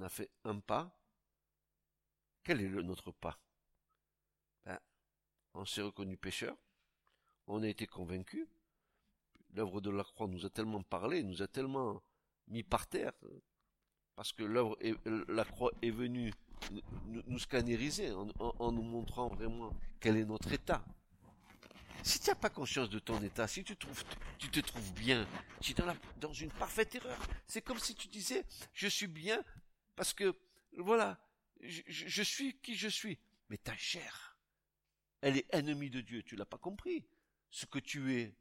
On 0.00 0.04
a 0.04 0.08
fait 0.08 0.30
un 0.44 0.58
pas. 0.60 0.90
Quel 2.42 2.62
est 2.62 2.68
le, 2.68 2.82
notre 2.82 3.12
pas? 3.12 3.38
Ben, 4.64 4.78
On 5.54 5.66
s'est 5.66 5.82
reconnu 5.82 6.16
pécheur, 6.16 6.56
on 7.46 7.62
a 7.62 7.68
été 7.68 7.86
convaincu. 7.86 8.48
L'œuvre 9.52 9.80
de 9.80 9.90
la 9.90 10.04
croix 10.04 10.26
nous 10.26 10.46
a 10.46 10.50
tellement 10.50 10.82
parlé, 10.82 11.22
nous 11.22 11.42
a 11.42 11.48
tellement 11.48 12.02
mis 12.48 12.62
par 12.62 12.86
terre, 12.86 13.12
parce 14.16 14.32
que 14.32 14.42
l'œuvre, 14.42 14.78
la 15.28 15.44
croix 15.44 15.72
est 15.82 15.90
venue 15.90 16.32
nous, 16.70 17.22
nous 17.26 17.38
scanneriser 17.38 18.12
en, 18.12 18.72
nous 18.72 18.82
montrant 18.82 19.28
vraiment 19.28 19.74
quel 19.98 20.16
est 20.16 20.24
notre 20.24 20.52
état. 20.52 20.84
Si 22.02 22.18
tu 22.20 22.30
n'as 22.30 22.36
pas 22.36 22.48
conscience 22.48 22.88
de 22.88 22.98
ton 22.98 23.20
état, 23.22 23.46
si 23.46 23.62
tu, 23.64 23.76
trouves, 23.76 24.04
tu 24.38 24.48
te 24.48 24.60
trouves 24.60 24.92
bien, 24.94 25.26
tu 25.60 25.72
es 25.72 25.74
dans 26.20 26.32
une 26.32 26.50
parfaite 26.50 26.94
erreur. 26.94 27.18
C'est 27.46 27.60
comme 27.60 27.78
si 27.78 27.94
tu 27.94 28.08
disais, 28.08 28.44
je 28.72 28.88
suis 28.88 29.06
bien 29.06 29.44
parce 30.00 30.14
que, 30.14 30.34
voilà, 30.78 31.20
je, 31.60 32.22
suis 32.22 32.58
qui 32.60 32.74
je 32.74 32.88
suis. 32.88 33.18
Mais 33.50 33.58
ta 33.58 33.76
chair, 33.76 34.34
elle 35.20 35.36
est 35.36 35.46
ennemie 35.50 35.90
de 35.90 36.00
Dieu. 36.00 36.22
Tu 36.22 36.36
l'as 36.36 36.46
pas 36.46 36.56
compris. 36.56 37.04
Ce 37.50 37.66
que 37.66 37.78
tu 37.78 38.16
es, 38.16 38.34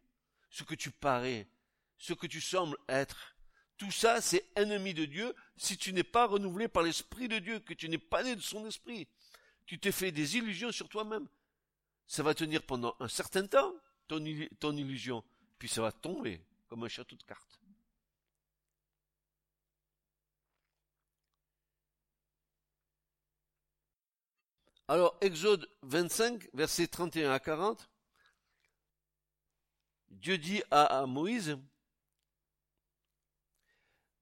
ce 0.49 0.63
que 0.63 0.73
tu 0.73 0.89
parais, 0.89 1.49
ce 1.97 2.13
que 2.13 2.27
tu 2.27 2.39
sembles 2.39 2.77
être. 2.87 3.35
Tout 3.77 3.91
ça, 3.91 4.21
c'est 4.21 4.49
ennemi 4.55 4.93
de 4.93 5.03
Dieu 5.03 5.35
si 5.57 5.77
tu 5.77 5.91
n'es 5.91 6.05
pas 6.05 6.27
renouvelé 6.27 6.69
par 6.69 6.81
l'Esprit 6.83 7.27
de 7.27 7.39
Dieu, 7.39 7.59
que 7.59 7.73
tu 7.73 7.89
n'es 7.89 7.97
pas 7.97 8.23
né 8.23 8.37
de 8.37 8.41
son 8.41 8.65
esprit. 8.65 9.09
Tu 9.65 9.79
t'es 9.79 9.91
fait 9.91 10.13
des 10.13 10.37
illusions 10.37 10.71
sur 10.71 10.87
toi-même. 10.87 11.27
Ça 12.07 12.23
va 12.23 12.33
tenir 12.33 12.63
pendant 12.63 12.95
un 13.01 13.09
certain 13.09 13.45
temps, 13.45 13.73
ton, 14.07 14.23
ton 14.61 14.77
illusion, 14.77 15.25
puis 15.57 15.67
ça 15.67 15.81
va 15.81 15.91
tomber 15.91 16.41
comme 16.69 16.85
un 16.85 16.87
château 16.87 17.17
de 17.17 17.23
cartes. 17.23 17.59
Alors, 24.89 25.15
Exode 25.21 25.69
25, 25.83 26.49
versets 26.55 26.87
31 26.87 27.29
à 27.29 27.39
40, 27.39 27.87
Dieu 30.09 30.39
dit 30.39 30.63
à, 30.71 31.05
Moïse, 31.05 31.59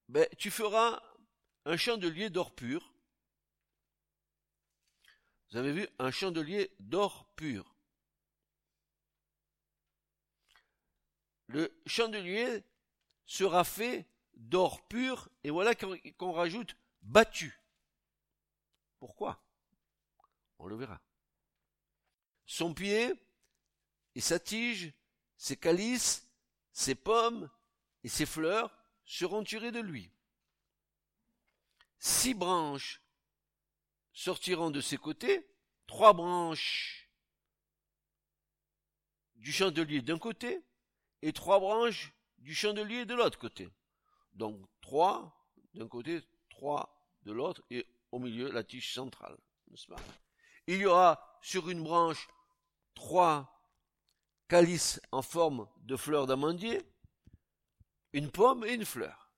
ben, 0.09 0.27
tu 0.37 0.51
feras 0.51 1.01
un 1.63 1.77
chandelier 1.77 2.29
d'or 2.29 2.53
pur. 2.53 2.93
Vous 5.49 5.57
avez 5.57 5.71
vu 5.71 5.87
un 5.99 6.11
chandelier 6.11 6.75
d'or 6.81 7.29
pur. 7.37 7.73
Le 11.45 11.73
chandelier 11.85 12.65
sera 13.25 13.63
fait 13.63 14.05
d'or 14.33 14.85
pur 14.89 15.29
et 15.45 15.49
voilà 15.49 15.75
qu'on 15.75 16.33
rajoute 16.33 16.75
battu. 17.03 17.57
Pourquoi? 18.99 19.46
On 20.59 20.67
le 20.67 20.75
verra. 20.75 21.01
Son 22.45 22.73
pied 22.73 23.13
et 24.15 24.21
sa 24.21 24.39
tige, 24.39 24.93
ses 25.37 25.57
calices, 25.57 26.27
ses 26.71 26.95
pommes 26.95 27.49
et 28.03 28.09
ses 28.09 28.25
fleurs 28.25 28.75
seront 29.05 29.43
tirés 29.43 29.71
de 29.71 29.79
lui. 29.79 30.11
Six 31.99 32.33
branches 32.33 33.01
sortiront 34.13 34.71
de 34.71 34.81
ses 34.81 34.97
côtés, 34.97 35.47
trois 35.87 36.13
branches 36.13 37.09
du 39.35 39.51
chandelier 39.51 40.01
d'un 40.01 40.17
côté 40.17 40.63
et 41.21 41.33
trois 41.33 41.59
branches 41.59 42.13
du 42.37 42.53
chandelier 42.53 43.05
de 43.05 43.13
l'autre 43.13 43.39
côté. 43.39 43.69
Donc 44.33 44.59
trois 44.81 45.33
d'un 45.73 45.87
côté, 45.87 46.21
trois 46.49 46.97
de 47.23 47.31
l'autre 47.31 47.63
et 47.69 47.85
au 48.11 48.19
milieu 48.19 48.51
la 48.51 48.63
tige 48.63 48.93
centrale. 48.93 49.37
Il 50.67 50.77
y 50.77 50.85
aura 50.85 51.39
sur 51.41 51.69
une 51.69 51.83
branche 51.83 52.27
trois 52.93 53.57
calices 54.47 55.01
en 55.11 55.21
forme 55.21 55.67
de 55.77 55.95
fleurs 55.95 56.27
d'amandier, 56.27 56.81
une 58.13 58.29
pomme 58.31 58.65
et 58.65 58.73
une 58.73 58.85
fleur. 58.85 59.31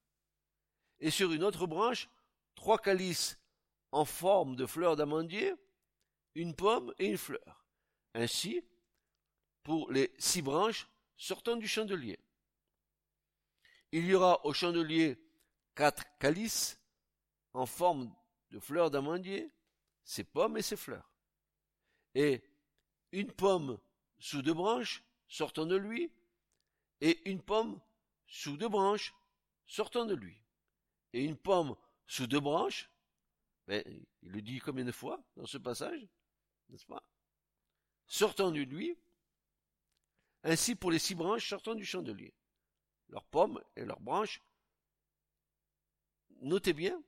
Et 0.99 1.11
sur 1.11 1.31
une 1.31 1.43
autre 1.43 1.67
branche, 1.67 2.09
trois 2.55 2.77
calices 2.77 3.39
en 3.91 4.05
forme 4.05 4.55
de 4.55 4.65
fleurs 4.65 4.95
d'amandier, 4.95 5.53
une 6.35 6.55
pomme 6.55 6.93
et 6.99 7.07
une 7.07 7.17
fleur. 7.17 7.65
Ainsi, 8.13 8.63
pour 9.63 9.91
les 9.91 10.13
six 10.17 10.41
branches 10.41 10.87
sortant 11.17 11.57
du 11.57 11.67
chandelier. 11.67 12.19
Il 13.91 14.05
y 14.05 14.13
aura 14.13 14.45
au 14.45 14.53
chandelier 14.53 15.17
quatre 15.75 16.03
calices 16.17 16.79
en 17.53 17.65
forme 17.65 18.13
de 18.51 18.59
fleurs 18.59 18.91
d'amandier, 18.91 19.51
ses 20.03 20.23
pommes 20.23 20.57
et 20.57 20.61
ses 20.61 20.77
fleurs. 20.77 21.08
Et 22.15 22.43
une 23.11 23.31
pomme 23.31 23.79
sous 24.19 24.41
deux 24.41 24.53
branches 24.53 25.03
sortant 25.27 25.65
de 25.65 25.75
lui, 25.75 26.11
et 27.01 27.29
une 27.29 27.41
pomme 27.41 27.79
sous 28.27 28.57
deux 28.57 28.69
branches 28.69 29.13
sortant 29.65 30.05
de 30.05 30.15
lui. 30.15 30.41
Et 31.13 31.23
une 31.23 31.37
pomme 31.37 31.75
sous 32.07 32.27
deux 32.27 32.39
branches, 32.39 32.89
ben, 33.67 33.83
il 34.23 34.31
le 34.31 34.41
dit 34.41 34.59
combien 34.59 34.85
de 34.85 34.91
fois 34.91 35.23
dans 35.35 35.45
ce 35.45 35.57
passage, 35.57 36.07
n'est-ce 36.69 36.85
pas? 36.85 37.03
Sortant 38.07 38.51
de 38.51 38.61
lui, 38.61 38.97
ainsi 40.43 40.75
pour 40.75 40.91
les 40.91 40.99
six 40.99 41.15
branches 41.15 41.47
sortant 41.47 41.75
du 41.75 41.85
chandelier. 41.85 42.33
Leurs 43.09 43.25
pommes 43.25 43.63
et 43.75 43.85
leurs 43.85 43.99
branches, 43.99 44.41
notez 46.41 46.73
bien, 46.73 47.01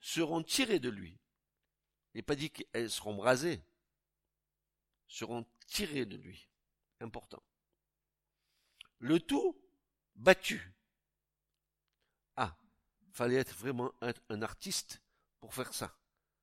seront 0.00 0.42
tirées 0.42 0.80
de 0.80 0.88
lui. 0.88 1.18
Il 2.14 2.18
n'est 2.18 2.22
pas 2.22 2.36
dit 2.36 2.50
qu'elles 2.50 2.90
seront 2.90 3.14
brasées, 3.14 3.62
seront 5.12 5.46
tirées 5.66 6.06
de 6.06 6.16
lui. 6.16 6.48
Important. 7.00 7.42
Le 8.98 9.20
tout 9.20 9.60
battu. 10.14 10.74
Ah, 12.36 12.56
fallait 13.12 13.36
être 13.36 13.54
vraiment 13.54 13.92
un, 14.00 14.42
artiste 14.42 15.02
pour 15.38 15.52
faire 15.52 15.74
ça, 15.74 15.94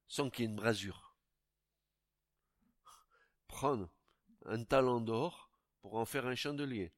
sans 0.08 0.30
qu'il 0.30 0.44
y 0.44 0.48
ait 0.48 0.52
une 0.52 0.56
brasure. 0.56 1.16
Prendre 3.48 3.90
un 4.46 4.64
talent 4.64 5.02
d'or 5.02 5.52
pour 5.82 5.96
en 5.96 6.06
faire 6.06 6.28
un 6.28 6.36
chandelier. 6.36 6.94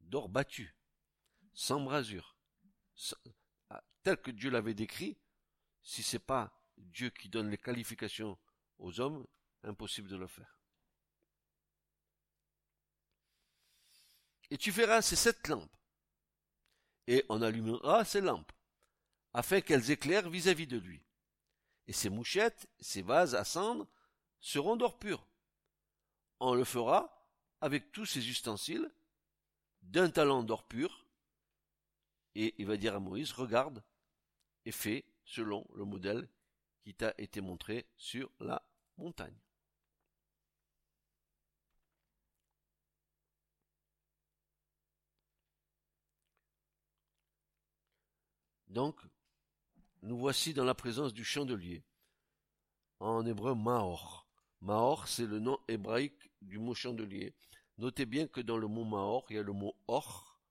D'or 0.00 0.28
battu, 0.28 0.76
sans 1.54 1.80
brasure. 1.80 2.36
Ah, 3.70 3.82
tel 4.04 4.16
que 4.18 4.30
Dieu 4.30 4.50
l'avait 4.50 4.74
décrit, 4.74 5.18
si 5.82 6.04
c'est 6.04 6.20
pas 6.20 6.56
Dieu 6.76 7.10
qui 7.10 7.28
donne 7.28 7.50
les 7.50 7.58
qualifications 7.58 8.38
aux 8.78 9.00
hommes, 9.00 9.26
impossible 9.66 10.08
de 10.08 10.16
le 10.16 10.26
faire. 10.26 10.58
Et 14.50 14.58
tu 14.58 14.70
verras 14.70 15.02
ces 15.02 15.16
sept 15.16 15.48
lampes, 15.48 15.76
et 17.06 17.24
on 17.28 17.42
allumera 17.42 18.04
ces 18.04 18.20
lampes, 18.20 18.52
afin 19.32 19.60
qu'elles 19.60 19.90
éclairent 19.90 20.30
vis-à-vis 20.30 20.66
de 20.66 20.78
lui. 20.78 21.04
Et 21.88 21.92
ces 21.92 22.10
mouchettes, 22.10 22.68
ces 22.80 23.02
vases 23.02 23.34
à 23.34 23.44
cendre, 23.44 23.88
seront 24.40 24.76
d'or 24.76 24.98
pur. 24.98 25.26
On 26.40 26.54
le 26.54 26.64
fera 26.64 27.28
avec 27.60 27.90
tous 27.92 28.06
ces 28.06 28.28
ustensiles, 28.28 28.90
d'un 29.82 30.10
talent 30.10 30.42
d'or 30.42 30.66
pur, 30.66 31.06
et 32.34 32.54
il 32.58 32.66
va 32.66 32.76
dire 32.76 32.94
à 32.94 33.00
Moïse, 33.00 33.32
regarde, 33.32 33.82
et 34.64 34.72
fais 34.72 35.04
selon 35.24 35.66
le 35.74 35.84
modèle 35.84 36.28
qui 36.82 36.94
t'a 36.94 37.14
été 37.18 37.40
montré 37.40 37.88
sur 37.96 38.30
la 38.40 38.62
montagne. 38.96 39.38
Donc, 48.76 49.00
nous 50.02 50.18
voici 50.18 50.52
dans 50.52 50.66
la 50.66 50.74
présence 50.74 51.14
du 51.14 51.24
chandelier. 51.24 51.82
En 53.00 53.24
hébreu, 53.24 53.54
Maor. 53.54 54.28
Maor, 54.60 55.08
c'est 55.08 55.24
le 55.24 55.38
nom 55.38 55.58
hébraïque 55.66 56.30
du 56.42 56.58
mot 56.58 56.74
chandelier. 56.74 57.34
Notez 57.78 58.04
bien 58.04 58.26
que 58.26 58.42
dans 58.42 58.58
le 58.58 58.66
mot 58.66 58.84
Maor, 58.84 59.24
il 59.30 59.36
y 59.36 59.38
a 59.38 59.42
le 59.42 59.54
mot 59.54 59.74
Or, 59.88 60.42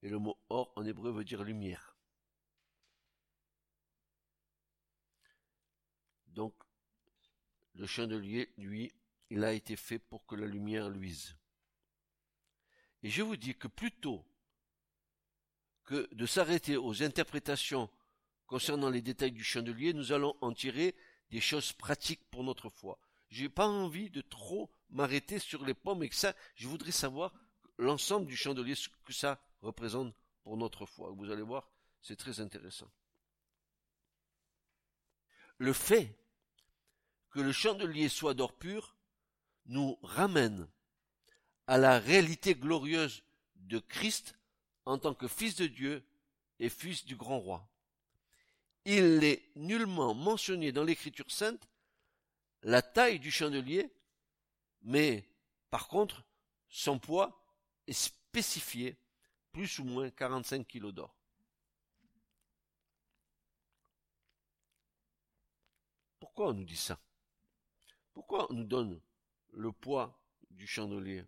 et 0.00 0.08
le 0.08 0.20
mot 0.20 0.38
Or 0.48 0.72
en 0.76 0.84
hébreu 0.84 1.10
veut 1.10 1.24
dire 1.24 1.42
lumière. 1.42 1.96
Donc, 6.28 6.54
le 7.74 7.86
chandelier, 7.88 8.54
lui, 8.58 8.92
il 9.28 9.42
a 9.42 9.54
été 9.54 9.74
fait 9.74 9.98
pour 9.98 10.24
que 10.24 10.36
la 10.36 10.46
lumière 10.46 10.88
luise. 10.88 11.36
Et 13.02 13.10
je 13.10 13.22
vous 13.22 13.36
dis 13.36 13.56
que 13.56 13.66
plutôt 13.66 14.24
de 15.90 16.26
s'arrêter 16.26 16.76
aux 16.76 17.02
interprétations 17.02 17.90
concernant 18.46 18.90
les 18.90 19.02
détails 19.02 19.32
du 19.32 19.44
chandelier, 19.44 19.92
nous 19.92 20.12
allons 20.12 20.36
en 20.40 20.52
tirer 20.52 20.94
des 21.30 21.40
choses 21.40 21.72
pratiques 21.72 22.28
pour 22.30 22.44
notre 22.44 22.68
foi. 22.68 22.98
J'ai 23.28 23.48
pas 23.48 23.66
envie 23.66 24.10
de 24.10 24.20
trop 24.20 24.70
m'arrêter 24.90 25.38
sur 25.38 25.64
les 25.64 25.74
pommes 25.74 26.02
et 26.02 26.08
que 26.08 26.16
ça, 26.16 26.34
je 26.56 26.66
voudrais 26.66 26.92
savoir 26.92 27.32
l'ensemble 27.78 28.26
du 28.26 28.36
chandelier, 28.36 28.74
ce 28.74 28.88
que 29.04 29.12
ça 29.12 29.40
représente 29.62 30.14
pour 30.42 30.56
notre 30.56 30.86
foi. 30.86 31.12
Vous 31.16 31.30
allez 31.30 31.42
voir, 31.42 31.70
c'est 32.02 32.16
très 32.16 32.40
intéressant. 32.40 32.90
Le 35.58 35.72
fait 35.72 36.18
que 37.30 37.40
le 37.40 37.52
chandelier 37.52 38.08
soit 38.08 38.34
d'or 38.34 38.56
pur 38.58 38.96
nous 39.66 39.96
ramène 40.02 40.68
à 41.66 41.78
la 41.78 42.00
réalité 42.00 42.54
glorieuse 42.54 43.22
de 43.54 43.78
Christ 43.78 44.39
en 44.90 44.98
tant 44.98 45.14
que 45.14 45.28
fils 45.28 45.56
de 45.56 45.66
Dieu 45.66 46.04
et 46.58 46.68
fils 46.68 47.04
du 47.04 47.16
grand 47.16 47.38
roi. 47.38 47.66
Il 48.84 49.18
n'est 49.18 49.42
nullement 49.54 50.14
mentionné 50.14 50.72
dans 50.72 50.84
l'écriture 50.84 51.30
sainte 51.30 51.68
la 52.62 52.82
taille 52.82 53.20
du 53.20 53.30
chandelier, 53.30 53.90
mais 54.82 55.28
par 55.70 55.88
contre, 55.88 56.24
son 56.68 56.98
poids 56.98 57.40
est 57.86 57.92
spécifié, 57.92 58.96
plus 59.52 59.78
ou 59.78 59.84
moins 59.84 60.10
45 60.10 60.66
kilos 60.66 60.92
d'or. 60.92 61.14
Pourquoi 66.18 66.48
on 66.48 66.54
nous 66.54 66.64
dit 66.64 66.76
ça? 66.76 67.00
Pourquoi 68.12 68.50
on 68.50 68.54
nous 68.54 68.64
donne 68.64 69.00
le 69.52 69.72
poids 69.72 70.20
du 70.50 70.66
chandelier? 70.66 71.24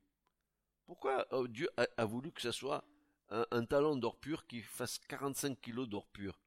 Pourquoi 0.85 1.27
euh, 1.33 1.49
Dieu 1.49 1.71
a, 1.77 2.05
voulu 2.05 2.33
que 2.33 2.43
ça 2.43 2.53
soit 2.53 2.85
un, 3.29 3.65
talent 3.65 3.97
d'or 3.97 4.19
pur 4.19 4.47
qui 4.47 4.63
fasse 4.63 4.99
45 4.99 5.61
kilos 5.61 5.89
d'or 5.89 6.07
pur. 6.09 6.41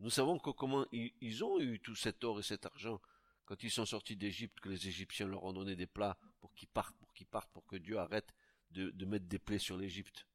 Nous 0.00 0.10
savons 0.10 0.38
comment 0.38 0.86
ils, 0.92 1.44
ont 1.44 1.60
eu 1.60 1.80
tout 1.80 1.94
cet 1.94 2.24
or 2.24 2.40
et 2.40 2.42
cet 2.42 2.66
argent 2.66 3.00
quand 3.44 3.62
ils 3.62 3.70
sont 3.70 3.84
sortis 3.84 4.16
d'Égypte, 4.16 4.60
que 4.60 4.68
les 4.68 4.88
Égyptiens 4.88 5.26
leur 5.26 5.44
ont 5.44 5.52
donné 5.52 5.76
des 5.76 5.86
plats 5.86 6.16
pour 6.40 6.54
qu'ils 6.54 6.68
partent, 6.68 6.96
pour 6.96 7.12
qu'ils 7.12 7.26
partent, 7.26 7.52
pour 7.52 7.66
que 7.66 7.76
Dieu 7.76 7.98
arrête 7.98 8.32
de, 8.70 8.90
de 8.90 9.04
mettre 9.04 9.26
des 9.26 9.38
plaies 9.38 9.58
sur 9.58 9.76
l'Égypte. 9.76 10.26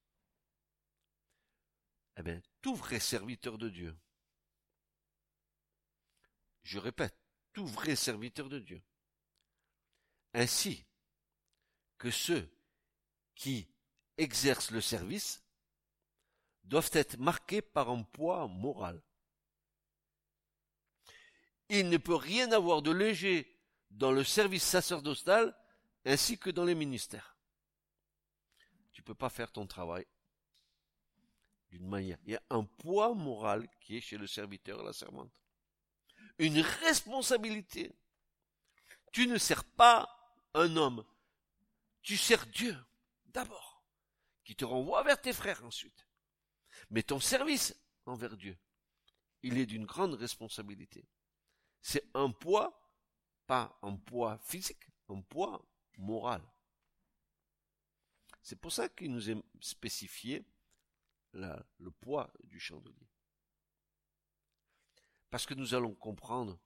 Eh 2.17 2.23
bien, 2.23 2.41
tout 2.62 2.75
vrai 2.75 2.99
serviteur 2.99 3.57
de 3.57 3.69
Dieu, 3.69 3.97
je 6.63 6.79
répète, 6.79 7.17
tout 7.53 7.65
vrai 7.65 7.95
serviteur 7.95 8.49
de 8.49 8.60
Dieu, 8.60 8.83
ainsi 10.33 10.86
que 11.97 12.12
ceux 12.12 12.51
qui 13.36 13.67
exercent 14.17 14.71
le 14.71 14.82
service, 14.82 15.43
doivent 16.63 16.89
être 16.93 17.17
marqués 17.17 17.62
par 17.62 17.89
un 17.89 18.03
poids 18.03 18.47
moral. 18.47 19.01
Il 21.69 21.89
ne 21.89 21.97
peut 21.97 22.15
rien 22.15 22.51
avoir 22.51 22.82
de 22.82 22.91
léger 22.91 23.58
dans 23.91 24.12
le 24.12 24.23
service 24.23 24.63
sacerdotal 24.63 25.56
ainsi 26.06 26.38
que 26.38 26.49
dans 26.49 26.65
les 26.65 26.75
ministères. 26.75 27.38
Tu 28.91 29.01
ne 29.01 29.06
peux 29.06 29.15
pas 29.15 29.30
faire 29.30 29.51
ton 29.51 29.67
travail 29.67 30.06
d'une 31.69 31.88
manière. 31.88 32.17
Il 32.25 32.32
y 32.32 32.36
a 32.36 32.43
un 32.49 32.63
poids 32.63 33.13
moral 33.13 33.67
qui 33.82 33.97
est 33.97 34.01
chez 34.01 34.17
le 34.17 34.27
serviteur 34.27 34.82
et 34.82 34.86
la 34.86 34.93
servante. 34.93 35.32
Une 36.39 36.60
responsabilité. 36.60 37.91
Tu 39.12 39.27
ne 39.27 39.38
sers 39.38 39.63
pas 39.63 40.10
un 40.53 40.75
homme. 40.77 41.06
Tu 42.01 42.17
sers 42.17 42.45
Dieu 42.47 42.75
d'abord, 43.25 43.66
qui 44.47 44.55
te 44.55 44.63
renvoie 44.63 45.03
vers 45.03 45.21
tes 45.21 45.33
frères 45.33 45.62
ensuite. 45.65 46.07
Mais 46.89 47.03
ton 47.03 47.19
service 47.19 47.75
envers 48.05 48.38
Dieu, 48.38 48.57
il 49.43 49.57
est 49.57 49.65
d'une 49.65 49.86
grande 49.86 50.13
responsabilité. 50.13 51.05
C'est 51.81 52.10
un 52.13 52.31
poids, 52.31 52.81
pas 53.45 53.77
un 53.81 53.97
poids 53.97 54.38
physique, 54.38 54.88
un 55.10 55.19
poids 55.19 55.62
moral. 55.97 56.41
C'est 58.41 58.55
pour 58.55 58.71
ça 58.71 58.88
qu'il 58.88 59.12
nous 59.12 59.29
est 59.29 59.36
spécifié 59.60 60.45
le 61.33 61.91
poids 61.99 62.31
du 62.45 62.57
chandelier. 62.57 63.10
Parce 65.29 65.45
que 65.45 65.55
nous 65.55 65.73
allons 65.73 65.93
comprendre 65.93 66.57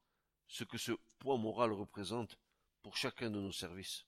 ce 0.46 0.64
que 0.64 0.78
ce 0.78 0.92
poids 1.18 1.38
moral 1.38 1.72
représente 1.72 2.38
pour 2.84 2.96
chacun 2.96 3.32
de 3.32 3.42
nos 3.42 3.52
services. 3.52 4.06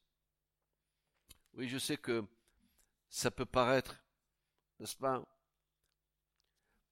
Oui, 1.53 1.67
je 1.67 1.79
sais 1.79 1.97
que 1.97 2.23
ça 3.13 3.29
peut 3.29 3.45
paraître, 3.45 3.95
n'est-ce 4.79 4.95
pas, 4.95 5.23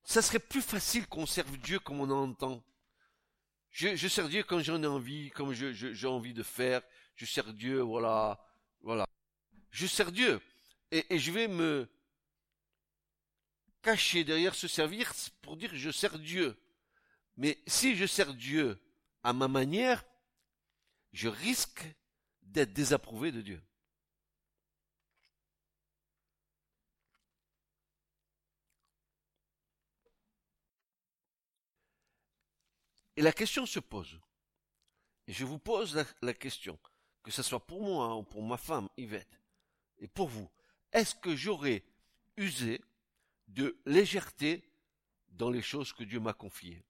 ça 0.03 0.21
serait 0.21 0.37
plus 0.37 0.61
facile 0.61 1.07
qu'on 1.07 1.25
serve 1.25 1.57
Dieu 1.57 1.79
comme 1.79 1.99
on 1.99 2.11
entend. 2.11 2.63
Je, 3.71 4.07
sers 4.07 4.29
Dieu 4.29 4.43
quand 4.43 4.59
j'en 4.59 4.83
ai 4.83 4.87
envie, 4.87 5.31
comme 5.31 5.51
j'ai 5.53 6.07
envie 6.07 6.35
de 6.35 6.43
faire. 6.43 6.83
Je 7.15 7.25
sers 7.25 7.51
Dieu, 7.53 7.79
voilà, 7.79 8.39
voilà. 8.81 9.07
Je 9.71 9.87
sers 9.87 10.11
Dieu. 10.11 10.39
Et, 10.91 11.05
et 11.09 11.17
je 11.17 11.31
vais 11.31 11.47
me 11.47 11.89
cacher 13.81 14.23
derrière 14.23 14.53
ce 14.53 14.67
servir 14.67 15.13
pour 15.41 15.57
dire 15.57 15.71
je 15.73 15.89
sers 15.89 16.19
Dieu. 16.19 16.55
Mais 17.35 17.57
si 17.65 17.95
je 17.95 18.05
sers 18.05 18.35
Dieu 18.35 18.79
à 19.23 19.33
ma 19.33 19.47
manière, 19.47 20.05
je 21.13 21.29
risque 21.29 21.83
d'être 22.43 22.73
désapprouvé 22.73 23.31
de 23.31 23.41
Dieu. 23.41 23.61
Et 33.21 33.23
la 33.23 33.33
question 33.33 33.67
se 33.67 33.79
pose. 33.79 34.19
Et 35.27 35.31
je 35.31 35.45
vous 35.45 35.59
pose 35.59 36.03
la, 36.23 36.33
question, 36.33 36.79
que 37.21 37.29
ce 37.29 37.43
soit 37.43 37.63
pour 37.63 37.83
moi 37.83 38.15
ou 38.15 38.23
pour 38.23 38.41
ma 38.41 38.57
femme 38.57 38.89
Yvette, 38.97 39.39
et 39.99 40.07
pour 40.07 40.27
vous, 40.27 40.49
est-ce 40.91 41.13
que 41.13 41.35
j'aurais 41.35 41.83
usé 42.35 42.81
de 43.47 43.79
légèreté 43.85 44.67
dans 45.29 45.51
les 45.51 45.61
choses 45.61 45.93
que 45.93 46.03
Dieu 46.03 46.19
m'a 46.19 46.33
confiées? 46.33 46.83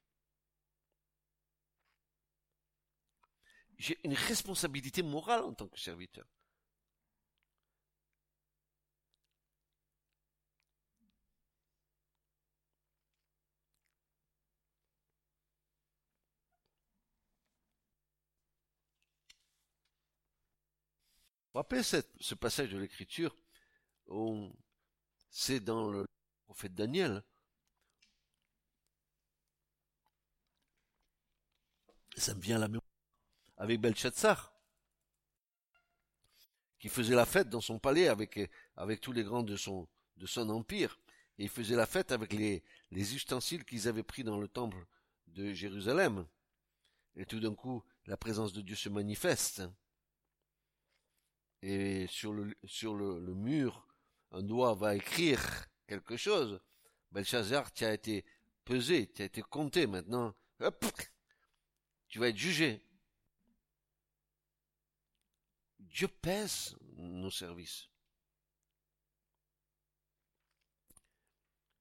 J'ai 3.77 3.99
une 4.05 4.13
responsabilité 4.13 5.03
morale 5.03 5.43
en 5.43 5.53
tant 5.53 5.67
que 5.67 5.81
serviteur. 5.81 6.25
Rappelez 21.53 21.83
ce 21.83 22.35
passage 22.35 22.69
de 22.69 22.77
l'écriture 22.77 23.35
c'est 25.29 25.59
dans 25.59 25.89
le 25.89 26.05
prophète 26.45 26.73
Daniel? 26.73 27.23
Ça 32.17 32.35
me 32.35 32.41
vient 32.41 32.57
à 32.57 32.59
la 32.59 32.67
mémoire. 32.67 32.83
Avec 33.57 33.79
Belshazzar. 33.79 34.53
Qui 36.79 36.89
faisait 36.89 37.15
la 37.15 37.25
fête 37.25 37.49
dans 37.49 37.61
son 37.61 37.79
palais 37.79 38.07
avec, 38.07 38.39
tous 39.01 39.11
les 39.11 39.23
grands 39.23 39.43
de 39.43 39.55
son, 39.55 39.87
empire. 40.37 40.99
Et 41.37 41.43
il 41.43 41.49
faisait 41.49 41.75
la 41.75 41.85
fête 41.85 42.11
avec 42.11 42.33
les 42.33 43.15
ustensiles 43.15 43.63
qu'ils 43.63 43.87
avaient 43.87 44.03
pris 44.03 44.23
dans 44.23 44.39
le 44.39 44.47
temple 44.47 44.85
de 45.27 45.53
Jérusalem. 45.53 46.27
Et 47.15 47.25
tout 47.25 47.39
d'un 47.39 47.55
coup, 47.55 47.83
la 48.05 48.17
présence 48.17 48.51
de 48.51 48.61
Dieu 48.61 48.75
se 48.75 48.89
manifeste 48.89 49.61
et 51.61 52.07
sur 52.07 52.33
le, 52.33 52.55
sur 52.65 52.95
le, 52.95 53.33
mur, 53.33 53.87
un 54.31 54.41
doigt 54.41 54.73
va 54.73 54.95
écrire 54.95 55.41
quelque 55.87 56.17
chose, 56.17 56.59
Belshazzar, 57.11 57.71
tu 57.73 57.85
as 57.85 57.93
été 57.93 58.25
pesé, 58.65 59.11
tu 59.13 59.21
as 59.21 59.25
été 59.25 59.41
compté 59.41 59.87
maintenant, 59.87 60.33
tu 62.07 62.19
vas 62.19 62.29
être 62.29 62.37
jugé. 62.37 62.81
Dieu 65.79 66.07
pèse 66.07 66.75
nos 66.95 67.29
services. 67.29 67.89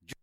Dieu 0.02 0.14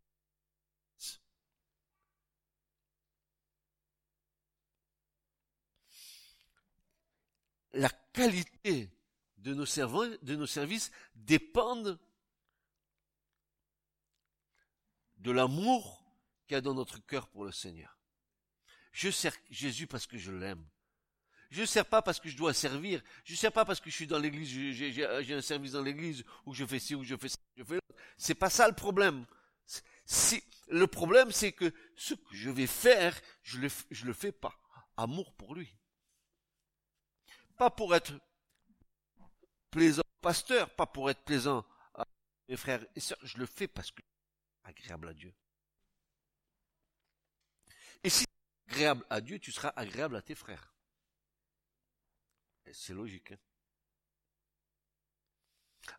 La 7.74 7.90
qualité 8.12 8.90
de 9.48 10.36
nos, 10.36 10.46
services 10.46 10.92
dépendent 11.16 12.00
de 15.18 15.32
l'amour 15.32 16.04
qu'il 16.48 16.56
y 16.56 16.58
a 16.58 16.62
dans 16.62 16.74
notre 16.74 17.00
cœur 17.06 17.28
pour 17.30 17.46
le 17.46 17.52
Seigneur. 17.52 17.98
Je 18.92 19.10
sers 19.10 19.36
Jésus 19.50 19.88
parce 19.88 20.08
que 20.08 20.18
je 20.18 20.32
l'aime. 20.32 20.66
Je 21.50 21.62
ne 21.62 21.66
sers 21.66 21.86
pas 21.86 22.02
parce 22.02 22.20
que 22.20 22.30
je 22.30 22.36
dois 22.36 22.54
servir. 22.54 23.02
Je 23.24 23.34
ne 23.34 23.38
sers 23.38 23.52
pas 23.52 23.64
parce 23.64 23.80
que 23.80 23.90
je 23.90 23.96
suis 23.96 24.08
dans 24.08 24.20
l'église, 24.20 24.50
j'ai 24.50 25.34
un 25.34 25.42
service 25.42 25.72
dans 25.72 25.82
l'église, 25.82 26.24
où 26.46 26.54
je 26.54 26.66
fais 26.66 26.80
ci, 26.80 26.94
ou 26.94 27.04
je 27.04 27.16
fais 27.16 27.30
ça, 27.30 27.38
je 27.56 27.64
fais 27.64 27.80
C'est 28.18 28.36
pas 28.36 28.50
ça 28.50 28.68
le 28.68 28.76
problème. 28.76 29.26
Le 30.70 30.88
problème, 30.88 31.32
c'est 31.32 31.54
que 31.54 31.74
ce 31.96 32.14
que 32.14 32.36
je 32.36 32.50
vais 32.50 32.68
faire, 32.68 33.20
je 33.44 33.60
le, 33.60 33.70
je 33.92 34.06
le 34.06 34.14
fais 34.14 34.32
pas. 34.32 34.60
Amour 34.98 35.34
pour 35.36 35.56
lui. 35.56 35.74
Pas 37.58 37.70
pour 37.70 37.96
être 37.96 38.14
plaisant 39.72 40.04
pasteur, 40.22 40.70
pas 40.76 40.86
pour 40.86 41.10
être 41.10 41.24
plaisant 41.24 41.66
à 41.94 42.06
mes 42.48 42.58
frères 42.58 42.86
et 42.96 43.00
sœurs, 43.00 43.20
je 43.24 43.38
le 43.38 43.46
fais 43.46 43.68
parce 43.68 43.92
que 43.92 44.02
c'est 44.02 44.70
agréable 44.70 45.10
à 45.10 45.14
Dieu. 45.14 45.34
Et 48.04 48.10
si 48.10 48.26
c'est 48.26 48.74
agréable 48.74 49.06
à 49.10 49.22
Dieu, 49.22 49.40
tu 49.40 49.52
seras 49.52 49.74
agréable 49.76 50.16
à 50.16 50.22
tes 50.22 50.36
frères. 50.36 50.74
C'est 52.72 52.94
logique. 52.94 53.32
Hein. 53.32 53.38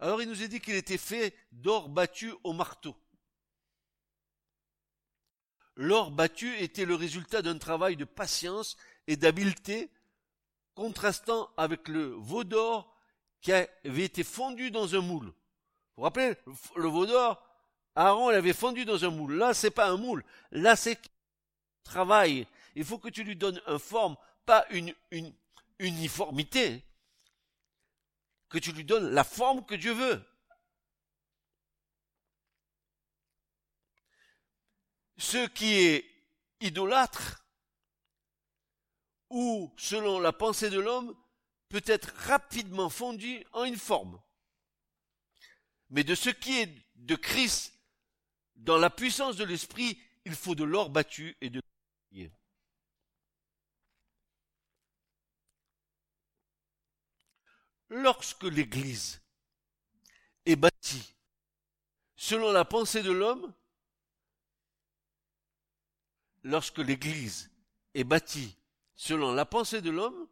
Alors 0.00 0.20
il 0.20 0.28
nous 0.28 0.42
a 0.42 0.46
dit 0.46 0.61
qu'il 0.61 0.74
était 0.74 0.98
fait 0.98 1.35
d'or 1.50 1.88
battu 1.88 2.33
au 2.44 2.52
marteau. 2.52 2.96
L'or 5.76 6.11
battu 6.11 6.57
était 6.59 6.85
le 6.85 6.94
résultat 6.94 7.40
d'un 7.40 7.57
travail 7.57 7.96
de 7.96 8.04
patience 8.04 8.76
et 9.07 9.16
d'habileté 9.16 9.90
contrastant 10.74 11.52
avec 11.57 11.88
le 11.88 12.09
veau 12.09 12.44
d'or 12.44 12.97
qui 13.40 13.53
avait 13.53 14.05
été 14.05 14.24
fondu 14.24 14.70
dans 14.70 14.94
un 14.94 15.01
moule. 15.01 15.27
Vous 15.27 15.33
vous 15.98 16.03
rappelez, 16.03 16.35
le 16.77 16.88
veau 16.88 17.07
d'or, 17.07 17.42
Aaron 17.94 18.31
l'avait 18.31 18.53
fondu 18.53 18.85
dans 18.85 19.05
un 19.05 19.11
moule. 19.11 19.35
Là, 19.35 19.55
c'est 19.55 19.70
pas 19.70 19.88
un 19.88 19.96
moule. 19.96 20.24
Là, 20.53 20.77
c'est 20.77 21.01
travail. 21.83 22.46
Il 22.74 22.85
faut 22.85 22.98
que 22.98 23.09
tu 23.09 23.24
lui 23.24 23.37
donnes 23.37 23.61
une 23.66 23.79
forme, 23.79 24.16
pas 24.46 24.66
une, 24.70 24.94
une 25.11 25.35
uniformité. 25.79 26.85
Que 28.48 28.59
tu 28.59 28.72
lui 28.72 28.85
donnes 28.85 29.11
la 29.11 29.24
forme 29.24 29.64
que 29.64 29.74
Dieu 29.74 29.92
veut. 29.92 30.24
Ce 35.16 35.48
qui 35.48 35.74
est 35.74 36.05
idolâtre, 36.61 37.44
ou 39.31 39.74
selon 39.77 40.20
la 40.20 40.33
pensée 40.33 40.70
de 40.70 40.81
l'homme, 40.81 41.14
peut 41.68 41.83
être 41.87 42.12
rapidement 42.16 42.90
fondu 42.90 43.44
en 43.52 43.64
une 43.64 43.76
forme. 43.76 44.20
Mais 45.90 46.04
de 46.04 46.14
ce 46.14 46.31
qui 46.31 46.59
est 46.59 46.70
de 46.96 47.14
Christ, 47.14 47.74
dans 48.57 48.78
la 48.78 48.90
puissance 48.90 49.37
de 49.37 49.44
l'esprit, 49.44 49.98
il 50.24 50.35
faut 50.35 50.54
de 50.54 50.64
l'or 50.64 50.90
battu 50.90 51.37
et 51.40 51.50
de 51.50 51.61
Lorsque 57.90 58.44
l'Église 58.44 59.22
est 60.44 60.57
bâtie 60.57 61.14
selon 62.16 62.52
la 62.52 62.66
pensée 62.66 63.02
de 63.02 63.12
l'homme, 63.12 63.54
lorsque 66.42 66.78
l'Église 66.78 67.50
est 67.94 68.04
bâtie 68.04 68.57
selon 68.94 69.33
la 69.33 69.46
pensée 69.46 69.81
de 69.81 69.90
l'homme, 69.90 70.28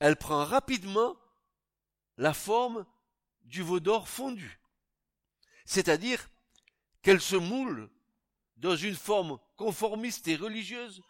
elle 0.00 0.16
prend 0.16 0.44
rapidement 0.44 1.16
la 2.16 2.32
forme 2.32 2.86
du 3.42 3.62
veau 3.62 3.80
d'or 3.80 4.08
fondu. 4.08 4.60
C'est-à-dire 5.64 6.28
qu'elle 7.02 7.20
se 7.20 7.36
moule 7.36 7.90
dans 8.56 8.76
une 8.76 8.96
forme 8.96 9.38
conformiste 9.56 10.28
et 10.28 10.36
religieuse 10.36 11.02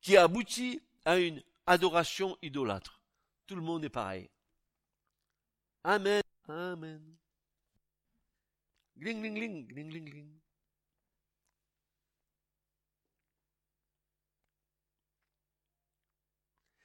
qui 0.00 0.16
aboutit 0.16 0.82
à 1.04 1.18
une 1.18 1.42
adoration 1.66 2.36
idolâtre. 2.42 3.00
Tout 3.46 3.56
le 3.56 3.62
monde 3.62 3.84
est 3.84 3.88
pareil. 3.88 4.30
Amen. 5.84 6.22
Amen. 6.48 7.16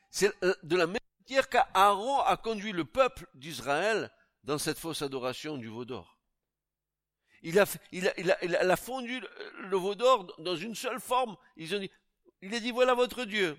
C'est 0.10 0.44
euh, 0.44 0.56
de 0.64 0.76
la 0.76 0.88
même 0.88 0.98
dire 1.28 1.50
qu'Aaron 1.50 2.20
a 2.22 2.38
conduit 2.38 2.72
le 2.72 2.86
peuple 2.86 3.28
d'Israël 3.36 4.12
dans 4.44 4.58
cette 4.58 4.80
fausse 4.80 5.02
adoration 5.02 5.58
du 5.58 5.68
veau 5.68 5.86
d'or. 5.86 6.18
Il 7.44 7.60
a, 7.60 7.66
fondu 8.76 9.22
le, 9.60 9.78
veau 9.78 9.94
d'or 9.94 10.26
dans 10.40 10.56
une 10.56 10.74
seule 10.74 11.00
forme. 11.00 11.38
Il 11.56 12.54
a 12.56 12.60
dit 12.60 12.72
voilà 12.72 12.94
votre 12.96 13.26
Dieu. 13.26 13.58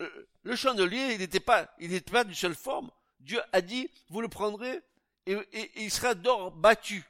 Euh, 0.00 0.28
le 0.42 0.56
chandelier, 0.56 1.12
il 1.12 1.18
n'était 1.18 1.40
pas, 1.40 1.74
d'une 1.78 2.34
seule 2.34 2.54
forme. 2.54 2.90
Dieu 3.20 3.40
a 3.52 3.60
dit, 3.60 3.88
vous 4.08 4.20
le 4.20 4.28
prendrez 4.28 4.80
et, 5.26 5.32
et 5.52 5.82
il 5.82 5.90
sera 5.90 6.14
d'or 6.14 6.50
battu. 6.50 7.04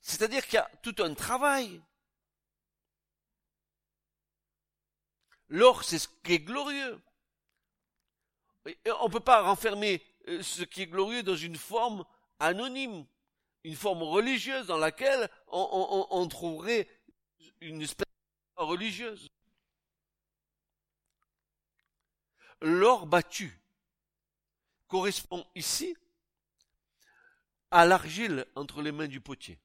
C'est-à-dire 0.00 0.44
qu'il 0.44 0.54
y 0.54 0.58
a 0.58 0.70
tout 0.82 0.96
un 0.98 1.14
travail. 1.14 1.80
L'or, 5.48 5.84
c'est 5.84 5.98
ce 5.98 6.08
qui 6.22 6.34
est 6.34 6.40
glorieux. 6.40 7.00
on 9.00 9.06
ne 9.06 9.12
peut 9.12 9.20
pas 9.20 9.42
renfermer 9.42 10.02
euh, 10.28 10.42
ce 10.42 10.62
qui 10.62 10.82
est 10.82 10.86
glorieux 10.86 11.22
dans 11.22 11.36
une 11.36 11.56
forme 11.56 12.04
anonyme, 12.38 13.06
une 13.64 13.76
forme 13.76 14.02
religieuse 14.02 14.66
dans 14.66 14.78
laquelle 14.78 15.30
on, 15.48 16.28
trouverait 16.28 16.88
une 17.60 17.82
espèce 17.82 18.06
de 18.58 18.62
religieuse. 18.62 19.28
l'or 22.60 23.06
battu 23.06 23.56
correspond 24.88 25.46
ici 25.54 25.96
à 27.70 27.84
l'argile 27.86 28.46
entre 28.54 28.82
les 28.82 28.92
mains 28.92 29.06
du 29.06 29.20
potier. 29.20 29.58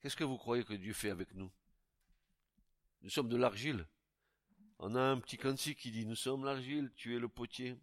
Qu'est-ce 0.00 0.16
que 0.16 0.24
vous 0.24 0.38
croyez 0.38 0.64
que 0.64 0.74
Dieu 0.74 0.92
fait 0.92 1.10
avec 1.10 1.34
nous? 1.34 1.50
Nous 3.02 3.10
sommes 3.10 3.28
de 3.28 3.36
l'argile. 3.36 3.86
On 4.78 4.94
a 4.94 5.00
un 5.00 5.18
petit 5.18 5.36
cantique 5.36 5.78
qui 5.78 5.90
dit 5.90 6.06
Nous 6.06 6.16
sommes 6.16 6.44
l'argile, 6.44 6.92
tu 6.94 7.16
es 7.16 7.18
le 7.18 7.28
potier. 7.28 7.76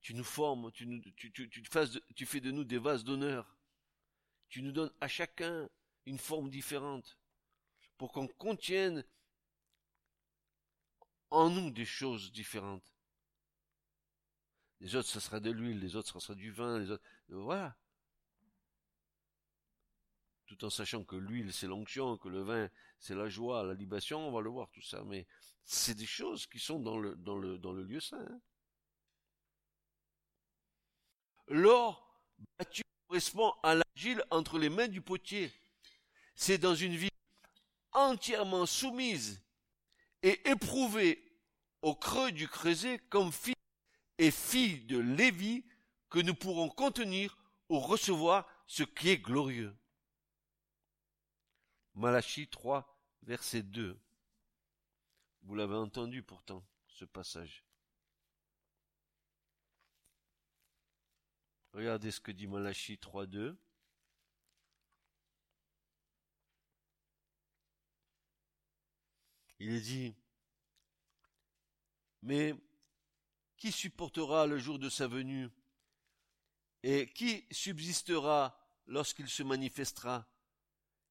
Tu 0.00 0.14
nous 0.14 0.24
formes, 0.24 0.72
tu, 0.72 1.00
tu 1.12 2.26
fais 2.26 2.40
de 2.40 2.50
nous 2.50 2.64
des 2.64 2.78
vases 2.78 3.04
d'honneur. 3.04 3.56
Tu 4.48 4.62
nous 4.62 4.72
donnes 4.72 4.92
à 5.00 5.06
chacun 5.06 5.68
une 6.06 6.18
forme 6.18 6.50
différente 6.50 7.16
pour 7.98 8.10
qu'on 8.10 8.26
contienne 8.26 9.04
en 11.30 11.50
nous 11.50 11.70
des 11.70 11.84
choses 11.84 12.32
différentes. 12.32 12.92
Les 14.80 14.96
autres, 14.96 15.08
ce 15.08 15.20
sera 15.20 15.38
de 15.38 15.52
l'huile, 15.52 15.78
les 15.78 15.94
autres, 15.94 16.08
ce 16.08 16.18
sera 16.18 16.34
du 16.34 16.50
vin, 16.50 16.80
les 16.80 16.90
autres. 16.90 17.04
Voilà 17.28 17.76
tout 20.56 20.66
en 20.66 20.70
sachant 20.70 21.02
que 21.04 21.16
l'huile 21.16 21.52
c'est 21.52 21.66
l'onction, 21.66 22.18
que 22.18 22.28
le 22.28 22.42
vin 22.42 22.68
c'est 22.98 23.14
la 23.14 23.28
joie, 23.28 23.64
la 23.64 23.74
libation, 23.74 24.28
on 24.28 24.32
va 24.32 24.40
le 24.40 24.50
voir 24.50 24.68
tout 24.70 24.82
ça, 24.82 25.02
mais 25.04 25.26
c'est 25.64 25.94
des 25.94 26.06
choses 26.06 26.46
qui 26.46 26.58
sont 26.58 26.78
dans 26.78 26.98
le, 26.98 27.16
dans 27.16 27.38
le, 27.38 27.58
dans 27.58 27.72
le 27.72 27.84
lieu 27.84 28.00
saint. 28.00 28.20
Hein. 28.20 28.40
L'or 31.48 32.06
battu 32.58 32.82
correspond 33.08 33.52
à 33.62 33.74
l'argile 33.74 34.22
entre 34.30 34.58
les 34.58 34.68
mains 34.68 34.88
du 34.88 35.00
potier. 35.00 35.50
C'est 36.34 36.58
dans 36.58 36.74
une 36.74 36.96
vie 36.96 37.08
entièrement 37.92 38.66
soumise 38.66 39.42
et 40.22 40.48
éprouvée 40.48 41.22
au 41.82 41.94
creux 41.94 42.32
du 42.32 42.48
creuset 42.48 42.98
comme 43.08 43.32
fils 43.32 43.54
et 44.18 44.30
fille 44.30 44.80
de 44.82 44.98
Lévi 44.98 45.64
que 46.10 46.20
nous 46.20 46.34
pourrons 46.34 46.68
contenir 46.68 47.36
ou 47.68 47.80
recevoir 47.80 48.46
ce 48.66 48.82
qui 48.82 49.10
est 49.10 49.18
glorieux. 49.18 49.74
Malachie 51.94 52.48
3, 52.48 52.86
verset 53.22 53.62
2. 53.62 53.98
Vous 55.42 55.54
l'avez 55.54 55.74
entendu 55.74 56.22
pourtant, 56.22 56.64
ce 56.86 57.04
passage. 57.04 57.64
Regardez 61.72 62.10
ce 62.10 62.20
que 62.20 62.32
dit 62.32 62.46
Malachie 62.46 62.98
3, 62.98 63.26
2. 63.26 63.56
Il 69.58 69.74
est 69.74 69.80
dit, 69.80 70.14
mais 72.22 72.54
qui 73.56 73.70
supportera 73.70 74.46
le 74.46 74.58
jour 74.58 74.78
de 74.78 74.88
sa 74.88 75.06
venue? 75.06 75.48
Et 76.82 77.08
qui 77.12 77.46
subsistera 77.52 78.58
lorsqu'il 78.86 79.28
se 79.28 79.44
manifestera? 79.44 80.26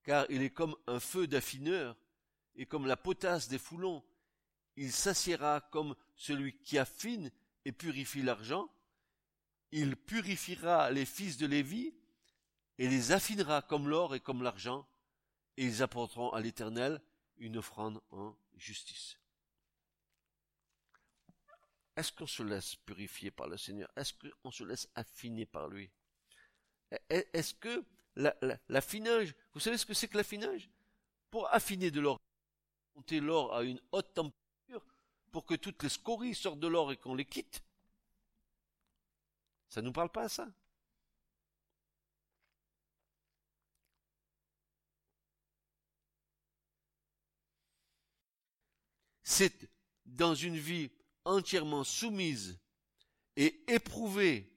Car 0.04 0.26
il 0.30 0.42
est 0.42 0.50
comme 0.50 0.76
un 0.88 1.00
feu 1.00 1.28
d'affineur, 1.28 1.96
et 2.56 2.66
comme 2.66 2.86
la 2.86 2.98
potasse 2.98 3.48
des 3.48 3.58
foulons. 3.58 4.04
Il 4.76 4.92
s'assiera 4.92 5.62
comme 5.72 5.96
celui 6.16 6.58
qui 6.60 6.78
affine 6.78 7.32
et 7.66 7.72
purifie 7.72 8.22
l'argent. 8.22 8.70
Il 9.72 9.96
purifiera 9.96 10.92
les 10.92 11.06
fils 11.06 11.38
de 11.38 11.48
Lévi, 11.48 11.94
et 12.78 12.88
les 12.88 13.12
affinera 13.12 13.62
comme 13.62 13.88
l'or 13.88 14.16
et 14.16 14.20
comme 14.20 14.44
l'argent, 14.44 14.88
et 15.58 15.66
ils 15.66 15.84
apporteront 15.84 16.32
à 16.32 16.42
l'Éternel 16.42 17.02
une 17.38 17.58
offrande 17.58 18.02
en 18.12 18.36
justice. 18.56 19.18
Est-ce 21.96 22.12
qu'on 22.12 22.28
se 22.28 22.42
laisse 22.42 22.76
purifier 22.76 23.32
par 23.32 23.48
le 23.48 23.58
Seigneur? 23.58 23.90
Est-ce 23.96 24.14
qu'on 24.14 24.52
se 24.52 24.64
laisse 24.64 24.90
affiner 24.96 25.46
par 25.46 25.68
lui? 25.68 25.92
Est-ce 27.10 27.54
que 27.54 27.86
l'affinage. 28.16 29.34
Vous 29.54 29.60
savez 29.60 29.78
ce 29.78 29.86
que 29.86 29.94
c'est 29.94 30.08
que 30.08 30.18
l'affinage? 30.18 30.70
Pour 31.30 31.52
affiner 31.54 31.92
de 31.92 32.02
l'or, 32.02 32.20
monter 32.96 33.20
l'or 33.20 33.56
à 33.56 33.64
une 33.64 33.80
haute 33.92 34.14
température 34.14 34.86
pour 35.32 35.46
que 35.46 35.56
toutes 35.56 35.82
les 35.84 35.90
scories 35.90 36.36
sortent 36.36 36.60
de 36.60 36.68
l'or 36.68 36.92
et 36.92 36.98
qu'on 36.98 37.16
les 37.16 37.26
quitte. 37.26 37.64
Ça 39.70 39.82
ne 39.82 39.88
nous 39.88 39.94
parle 39.94 40.10
pas 40.10 40.24
à 40.24 40.30
ça? 40.30 40.48
C'est 49.24 49.70
dans 50.06 50.36
une 50.36 50.58
vie 50.58 50.92
entièrement 51.24 51.86
soumise 51.86 52.60
et 53.38 53.64
éprouvée 53.72 54.52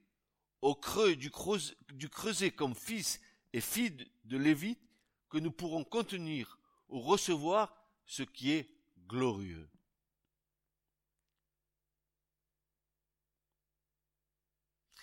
au 0.63 0.75
creux 0.75 1.15
du, 1.15 1.31
creuset 1.31 2.51
comme 2.51 2.75
fils 2.75 3.21
et 3.55 3.61
filles 3.61 4.11
de 4.25 4.37
Lévite 4.37 4.81
que 5.29 5.39
nous 5.39 5.53
pourrons 5.53 5.85
contenir 5.85 6.59
ou 6.89 7.01
recevoir 7.01 7.73
ce 8.05 8.25
qui 8.25 8.51
est 8.51 8.69
glorieux. 9.07 9.71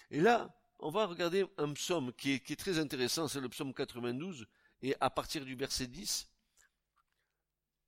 Et 0.09 0.19
là, 0.19 0.53
on 0.79 0.89
va 0.89 1.05
regarder 1.05 1.45
un 1.57 1.71
psaume 1.71 2.11
qui 2.11 2.33
est, 2.33 2.59
très 2.59 2.77
intéressant, 2.77 3.29
c'est 3.29 3.39
le 3.39 3.47
psaume 3.47 3.73
92, 3.73 4.45
et 4.81 4.97
à 4.99 5.09
partir 5.09 5.45
du 5.45 5.55
verset 5.55 5.87
10, 5.87 6.27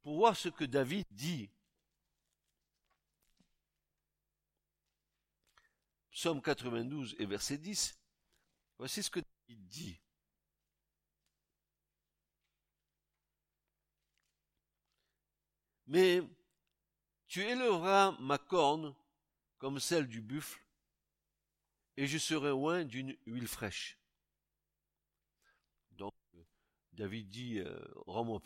pour 0.01 0.15
voir 0.15 0.37
ce 0.37 0.47
que 0.47 0.63
David 0.63 1.05
dit. 1.11 1.49
Psaume 6.09 6.41
92 6.41 7.17
et 7.19 7.25
verset 7.25 7.57
10, 7.57 7.99
voici 8.77 9.03
ce 9.03 9.09
que 9.09 9.19
David 9.19 9.67
dit. 9.67 10.02
Mais 15.93 16.23
tu 17.27 17.41
élèveras 17.41 18.17
ma 18.19 18.39
corne 18.39 18.95
comme 19.59 19.79
celle 19.79 20.07
du 20.07 20.21
buffle, 20.21 20.59
et 21.97 22.07
je 22.07 22.17
serai 22.17 22.49
loin 22.49 22.83
d'une 22.83 23.15
huile 23.27 23.47
fraîche. 23.47 23.99
Donc, 25.91 26.15
David 26.93 27.29
dit, 27.29 27.59
euh, 27.59 27.79
rends-moi 28.07 28.41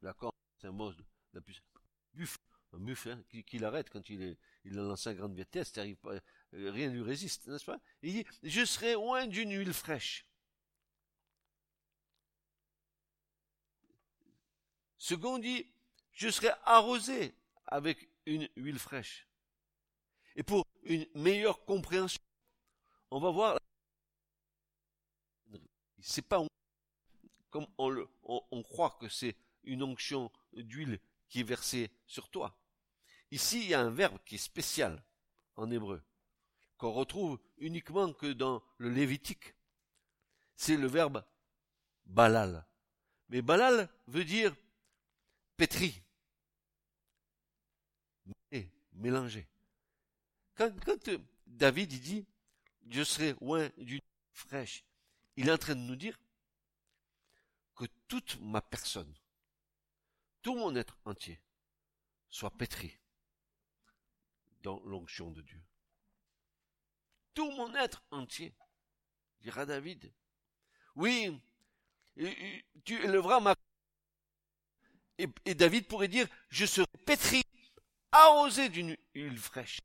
la 0.00 0.14
corne, 0.14 0.32
c'est 0.58 0.68
un 0.68 0.72
mot 0.72 0.90
la 1.34 1.42
puissance. 1.42 1.66
Buffle, 2.14 2.40
un 2.72 2.78
buffle 2.78 3.10
hein, 3.10 3.22
qui, 3.28 3.58
l'arrête 3.58 3.90
quand 3.90 4.08
il 4.08 4.22
est, 4.22 4.38
il 4.64 4.78
a 4.78 4.82
lancé 4.82 5.10
à 5.10 5.14
grande 5.14 5.34
vitesse, 5.34 5.76
euh, 5.76 5.92
rien 6.50 6.88
ne 6.88 6.94
lui 6.94 7.02
résiste, 7.02 7.46
n'est-ce 7.46 7.66
pas? 7.66 7.78
Il 8.00 8.14
dit, 8.14 8.26
je 8.42 8.64
serai 8.64 8.94
loin 8.94 9.26
d'une 9.26 9.52
huile 9.52 9.74
fraîche. 9.74 10.24
Second 14.96 15.36
dit, 15.38 15.70
je 16.12 16.28
serai 16.28 16.50
arrosé 16.64 17.34
avec 17.66 18.08
une 18.26 18.48
huile 18.56 18.78
fraîche. 18.78 19.26
Et 20.36 20.42
pour 20.42 20.66
une 20.84 21.06
meilleure 21.14 21.64
compréhension, 21.64 22.20
on 23.10 23.20
va 23.20 23.30
voir, 23.30 23.58
c'est 26.00 26.26
pas 26.26 26.44
comme 27.50 27.66
on, 27.78 28.06
on, 28.22 28.62
croit 28.62 28.96
que 29.00 29.08
c'est 29.08 29.36
une 29.64 29.82
onction 29.82 30.30
d'huile 30.52 31.00
qui 31.28 31.40
est 31.40 31.44
versée 31.44 31.90
sur 32.06 32.28
toi. 32.28 32.56
Ici, 33.32 33.62
il 33.62 33.68
y 33.70 33.74
a 33.74 33.80
un 33.80 33.90
verbe 33.90 34.18
qui 34.24 34.36
est 34.36 34.38
spécial 34.38 35.02
en 35.56 35.70
hébreu, 35.70 36.02
qu'on 36.78 36.92
retrouve 36.92 37.40
uniquement 37.58 38.12
que 38.12 38.32
dans 38.32 38.62
le 38.78 38.90
Lévitique. 38.90 39.54
C'est 40.56 40.76
le 40.76 40.86
verbe 40.86 41.24
balal. 42.06 42.66
Mais 43.28 43.42
balal 43.42 43.88
veut 44.06 44.24
dire 44.24 44.54
pétri 45.60 46.02
mélangé. 48.92 49.46
Quand, 50.54 51.08
euh, 51.08 51.18
David 51.46 51.90
dit, 52.00 52.26
je 52.88 53.02
serai 53.04 53.34
loin 53.42 53.70
d'une 53.76 54.00
fraîche, 54.32 54.84
il 55.36 55.48
est 55.48 55.52
en 55.52 55.58
train 55.58 55.74
de 55.74 55.80
nous 55.80 55.96
dire 55.96 56.18
que 57.74 57.84
toute 58.08 58.40
ma 58.40 58.62
personne, 58.62 59.14
tout 60.40 60.54
mon 60.54 60.74
être 60.76 60.98
entier, 61.04 61.38
soit 62.30 62.56
pétri 62.56 62.98
dans 64.62 64.80
l'onction 64.84 65.30
de 65.30 65.42
Dieu. 65.42 65.62
Tout 67.34 67.50
mon 67.50 67.74
être 67.74 68.02
entier, 68.10 68.54
dira 69.40 69.66
David. 69.66 70.10
Oui, 70.94 71.38
tu 72.84 72.94
élèveras 73.04 73.40
ma... 73.40 73.54
Et, 75.44 75.54
David 75.54 75.86
pourrait 75.86 76.08
dire, 76.08 76.26
je 76.48 76.66
serai 76.66 76.86
pétri 77.04 77.42
arrosé 78.12 78.68
d'une 78.68 78.96
huile 79.14 79.38
fraîche. 79.38 79.80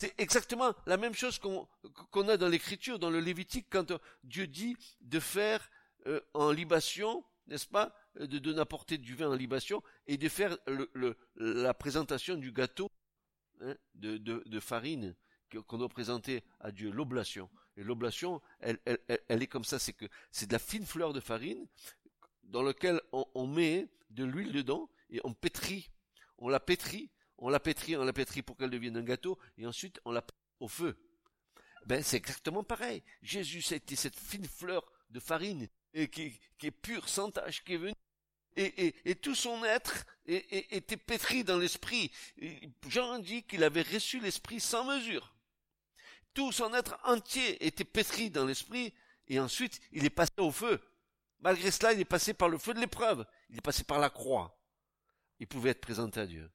C'est 0.00 0.18
exactement 0.18 0.74
la 0.86 0.96
même 0.96 1.14
chose 1.14 1.38
qu'on 1.38 2.28
a 2.28 2.36
dans 2.36 2.48
l'écriture, 2.48 2.98
dans 2.98 3.10
le 3.10 3.20
Lévitique, 3.20 3.66
quand 3.70 3.92
Dieu 4.24 4.46
dit 4.46 4.76
de 5.00 5.20
faire 5.20 5.70
euh, 6.06 6.20
en 6.34 6.50
libation 6.50 7.24
n'est-ce 7.46 7.66
pas, 7.66 7.94
de, 8.18 8.38
de 8.38 8.52
n'apporter 8.52 8.98
du 8.98 9.14
vin 9.14 9.28
en 9.28 9.34
libation 9.34 9.82
et 10.06 10.16
de 10.16 10.28
faire 10.28 10.56
la 11.36 11.74
présentation 11.74 12.36
du 12.36 12.52
gâteau 12.52 12.90
hein, 13.60 13.74
de, 13.94 14.60
farine 14.60 15.14
qu'on 15.66 15.78
doit 15.78 15.88
présenter 15.88 16.42
à 16.60 16.72
Dieu, 16.72 16.90
l'oblation. 16.90 17.48
Et 17.76 17.84
l'oblation, 17.84 18.40
elle, 18.60 18.78
est 19.28 19.46
comme 19.46 19.64
ça, 19.64 19.78
c'est 19.78 19.92
que 19.92 20.06
c'est 20.30 20.46
de 20.46 20.52
la 20.52 20.58
fine 20.58 20.86
fleur 20.86 21.12
de 21.12 21.20
farine 21.20 21.66
dans 22.44 22.62
laquelle 22.62 23.00
on 23.12 23.46
met 23.46 23.88
de 24.10 24.24
l'huile 24.24 24.52
dedans 24.52 24.90
et 25.10 25.20
on 25.24 25.34
pétrit, 25.34 25.90
on 26.38 26.48
la 26.48 26.60
pétrit, 26.60 27.10
on 27.38 27.48
la 27.48 27.60
pétrit, 27.60 27.96
on 27.96 28.04
la 28.04 28.12
pétrit 28.12 28.42
pour 28.42 28.56
qu'elle 28.56 28.70
devienne 28.70 28.96
un 28.96 29.02
gâteau 29.02 29.38
et 29.58 29.66
ensuite 29.66 30.00
on 30.04 30.12
la 30.12 30.24
au 30.60 30.68
feu. 30.68 30.96
Ben 31.86 32.02
c'est 32.02 32.16
exactement 32.16 32.64
pareil. 32.64 33.02
Jésus, 33.22 33.62
c'était 33.62 33.96
cette 33.96 34.18
fine 34.18 34.46
fleur 34.46 34.84
de 35.10 35.20
farine 35.20 35.68
qui, 36.10 36.40
est 36.62 36.70
pure, 36.70 37.08
sans 37.08 37.30
tache, 37.30 37.62
qui 37.62 37.74
est 37.74 37.78
venue 37.78 37.94
et, 38.56 38.86
et, 38.86 39.10
et, 39.10 39.14
tout 39.14 39.34
son 39.34 39.64
être 39.64 40.06
était 40.26 40.96
pétri 40.96 41.44
dans 41.44 41.58
l'esprit. 41.58 42.10
Jean 42.88 43.18
dit 43.18 43.42
qu'il 43.42 43.62
avait 43.62 43.82
reçu 43.82 44.18
l'esprit 44.18 44.60
sans 44.60 44.84
mesure. 44.84 45.36
Tout 46.32 46.52
son 46.52 46.72
être 46.74 46.98
entier 47.04 47.64
était 47.66 47.84
pétri 47.84 48.30
dans 48.30 48.46
l'esprit, 48.46 48.94
et 49.28 49.38
ensuite 49.40 49.80
il 49.92 50.04
est 50.04 50.10
passé 50.10 50.32
au 50.38 50.50
feu. 50.50 50.80
Malgré 51.40 51.70
cela, 51.70 51.92
il 51.92 52.00
est 52.00 52.04
passé 52.04 52.34
par 52.34 52.48
le 52.48 52.58
feu 52.58 52.74
de 52.74 52.80
l'épreuve. 52.80 53.26
Il 53.50 53.58
est 53.58 53.62
passé 53.62 53.84
par 53.84 53.98
la 53.98 54.10
croix. 54.10 54.58
Il 55.38 55.46
pouvait 55.46 55.70
être 55.70 55.80
présenté 55.80 56.20
à 56.20 56.26
Dieu. 56.26 56.50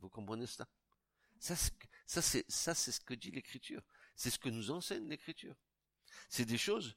Vous 0.00 0.08
comprenez 0.08 0.46
cela? 0.46 0.66
Ça, 1.38 1.54
c'est 1.56 2.50
ça, 2.50 2.74
c'est 2.74 2.92
ce 2.92 3.00
que 3.00 3.14
dit 3.14 3.30
l'Écriture. 3.30 3.82
C'est 4.16 4.30
ce 4.30 4.38
que 4.38 4.48
nous 4.48 4.70
enseigne 4.70 5.08
l'Écriture. 5.08 5.54
C'est 6.28 6.44
des 6.44 6.58
choses 6.58 6.96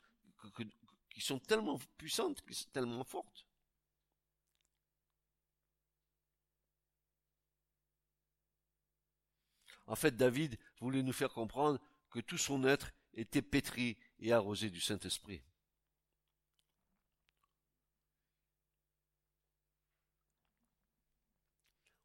qui 1.09 1.21
sont 1.21 1.39
tellement 1.39 1.79
puissantes, 1.97 2.41
qui 2.41 2.53
sont 2.53 2.69
tellement 2.71 3.03
fortes. 3.03 3.45
En 9.85 9.95
fait, 9.95 10.15
David 10.15 10.57
voulait 10.79 11.03
nous 11.03 11.13
faire 11.13 11.31
comprendre 11.31 11.79
que 12.13 12.19
tout 12.19 12.37
son 12.37 12.63
être 12.63 12.93
était 13.15 13.41
pétri 13.41 13.97
et 14.19 14.31
arrosé 14.31 14.69
du 14.69 14.79
Saint-Esprit. 14.79 15.43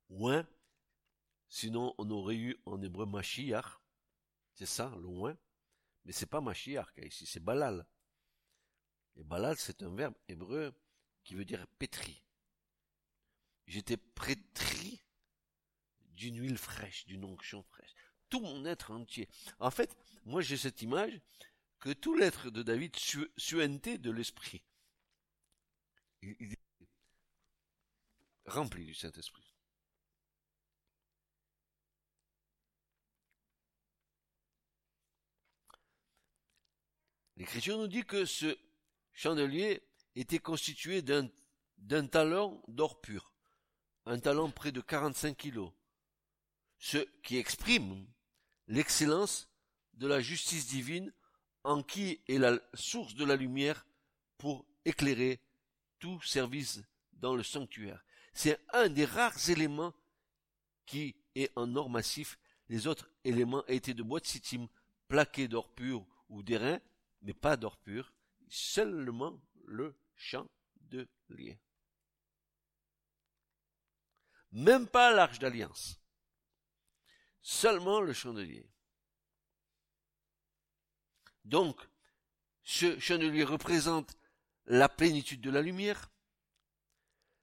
Ouin, 0.09 0.49
sinon 1.47 1.95
on 1.99 2.09
aurait 2.09 2.37
eu 2.37 2.57
en 2.65 2.81
hébreu 2.81 3.05
Mashiach, 3.05 3.79
c'est 4.55 4.65
ça, 4.65 4.89
loin, 4.97 5.37
mais 6.07 6.13
c'est 6.13 6.25
pas 6.25 6.41
Mashiach 6.41 6.89
ici, 6.97 7.27
c'est 7.27 7.45
Balal. 7.45 7.87
Et 9.17 9.23
Balal, 9.23 9.59
c'est 9.59 9.83
un 9.83 9.95
verbe 9.95 10.15
hébreu 10.27 10.75
qui 11.23 11.35
veut 11.35 11.45
dire 11.45 11.67
pétri. 11.79 12.25
J'étais 13.67 13.99
pétri 13.99 15.03
d'une 16.01 16.41
huile 16.41 16.57
fraîche, 16.57 17.05
d'une 17.05 17.27
onction 17.27 17.63
fraîche. 17.63 18.08
Tout 18.29 18.41
mon 18.41 18.65
être 18.65 18.91
entier. 18.91 19.29
En 19.59 19.71
fait, 19.71 19.97
moi 20.25 20.43
j'ai 20.43 20.57
cette 20.57 20.83
image 20.83 21.21
que 21.81 21.93
tout 21.93 22.15
l'être 22.15 22.51
de 22.51 22.63
David 22.63 22.97
suintait 23.37 23.99
de 23.99 24.11
l'esprit. 24.11 24.63
Il, 26.23 26.57
rempli 28.47 28.85
du 28.85 28.95
Saint-Esprit. 28.95 29.55
L'Écriture 37.37 37.79
nous 37.79 37.87
dit 37.87 38.05
que 38.05 38.25
ce 38.25 38.59
chandelier 39.13 39.87
était 40.17 40.41
constitué 40.41 41.03
d'un 41.03 42.07
talent 42.09 42.61
d'or 42.67 43.01
pur, 43.01 43.33
un 44.07 44.19
talent 44.19 44.51
près 44.51 44.73
de 44.73 44.81
45 44.81 45.37
kilos, 45.37 45.73
ce 46.79 46.99
qui 47.23 47.37
exprime 47.37 48.09
l'excellence 48.69 49.49
de 49.95 50.07
la 50.07 50.21
justice 50.21 50.69
divine 50.69 51.13
en 51.65 51.83
qui 51.83 52.21
est 52.29 52.39
la 52.39 52.59
source 52.75 53.15
de 53.15 53.25
la 53.25 53.37
lumière 53.37 53.87
pour 54.37 54.65
éclairer 54.85 55.41
tout 55.99 56.21
service 56.23 56.81
dans 57.13 57.35
le 57.35 57.43
sanctuaire. 57.43 58.05
C'est 58.33 58.61
un 58.73 58.89
des 58.89 59.05
rares 59.05 59.51
éléments 59.51 59.93
qui 60.87 61.17
est 61.35 61.51
en 61.57 61.75
or 61.75 61.91
massif. 61.91 62.39
Les 62.69 62.87
autres 62.87 63.11
éléments 63.25 63.67
étaient 63.67 63.95
de 63.95 64.03
bois 64.03 64.21
de 64.21 64.27
sitime 64.27 64.69
plaqués 65.09 65.49
d'or 65.49 65.75
pur 65.75 66.07
ou 66.29 66.43
d'airain 66.43 66.81
mais 67.23 67.35
pas 67.35 67.57
d'or 67.57 67.77
pur, 67.79 68.13
seulement 68.49 69.41
le 69.67 69.97
chandelier. 70.15 71.59
Même 74.53 74.87
pas 74.87 75.13
l'arche 75.13 75.39
d'alliance. 75.39 76.01
Seulement 77.41 78.01
le 78.01 78.13
chandelier. 78.13 78.69
Donc, 81.45 81.81
ce 82.63 82.99
chandelier 82.99 83.45
représente 83.45 84.17
la 84.67 84.89
plénitude 84.89 85.41
de 85.41 85.51
la 85.51 85.63
lumière, 85.63 86.11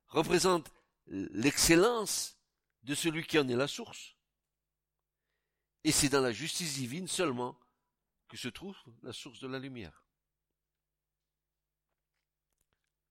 représente 0.08 0.72
l'excellence 1.08 2.38
de 2.84 2.94
celui 2.94 3.26
qui 3.26 3.40
en 3.40 3.48
est 3.50 3.56
la 3.56 3.68
source, 3.68 4.16
et 5.84 5.92
c'est 5.92 6.10
dans 6.10 6.22
la 6.22 6.32
justice 6.32 6.76
divine 6.76 7.08
seulement 7.08 7.60
que 8.28 8.38
se 8.38 8.48
trouve 8.48 8.78
la 9.02 9.14
source 9.14 9.40
de 9.40 9.48
la 9.48 9.60
lumière, 9.60 10.06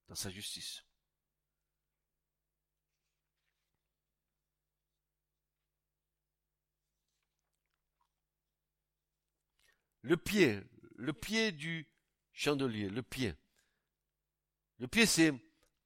dans 0.09 0.15
sa 0.15 0.31
justice. 0.31 0.85
Le 10.05 10.19
pied, 10.19 10.61
le 10.97 11.15
pied 11.15 11.51
du 11.51 11.89
chandelier, 12.35 12.91
le 12.91 13.03
pied. 13.03 13.35
Le 14.79 14.87
pied, 14.87 15.07
c'est 15.07 15.33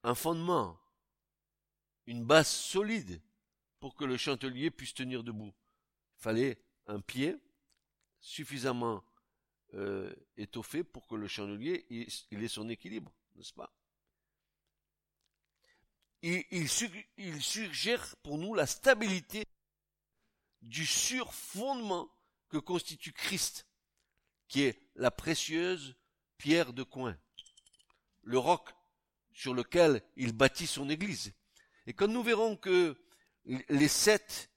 un 0.03 0.13
fondement, 0.13 0.77
une 2.05 2.25
base 2.25 2.49
solide 2.49 3.21
pour 3.79 3.95
que 3.95 4.03
le 4.03 4.17
chandelier 4.17 4.71
puisse 4.71 4.93
tenir 4.93 5.23
debout. 5.23 5.53
Il 6.17 6.21
fallait 6.21 6.61
un 6.87 6.99
pied 6.99 7.37
suffisamment 8.19 9.05
euh, 9.75 10.13
étoffé 10.35 10.83
pour 10.83 11.07
que 11.07 11.15
le 11.15 11.29
chandelier 11.29 11.85
ait 11.89 12.47
son 12.49 12.67
équilibre, 12.67 13.13
n'est-ce 13.35 13.53
pas? 13.53 13.71
Il, 16.23 16.43
il, 16.51 17.41
suggère 17.41 18.17
pour 18.17 18.37
nous 18.37 18.53
la 18.53 18.67
stabilité 18.67 19.45
du 20.61 20.85
surfondement 20.85 22.11
que 22.49 22.57
constitue 22.57 23.13
Christ, 23.13 23.65
qui 24.49 24.63
est 24.63 24.77
la 24.95 25.11
précieuse 25.11 25.95
pierre 26.37 26.73
de 26.73 26.83
coin, 26.83 27.17
le 28.23 28.37
roc 28.37 28.69
sur 29.31 29.53
lequel 29.53 30.03
il 30.17 30.33
bâtit 30.33 30.67
son 30.67 30.89
église. 30.89 31.33
Et 31.87 31.93
quand 31.93 32.07
nous 32.07 32.23
verrons 32.23 32.57
que 32.57 32.97
les 33.45 33.87
sept, 33.87 34.49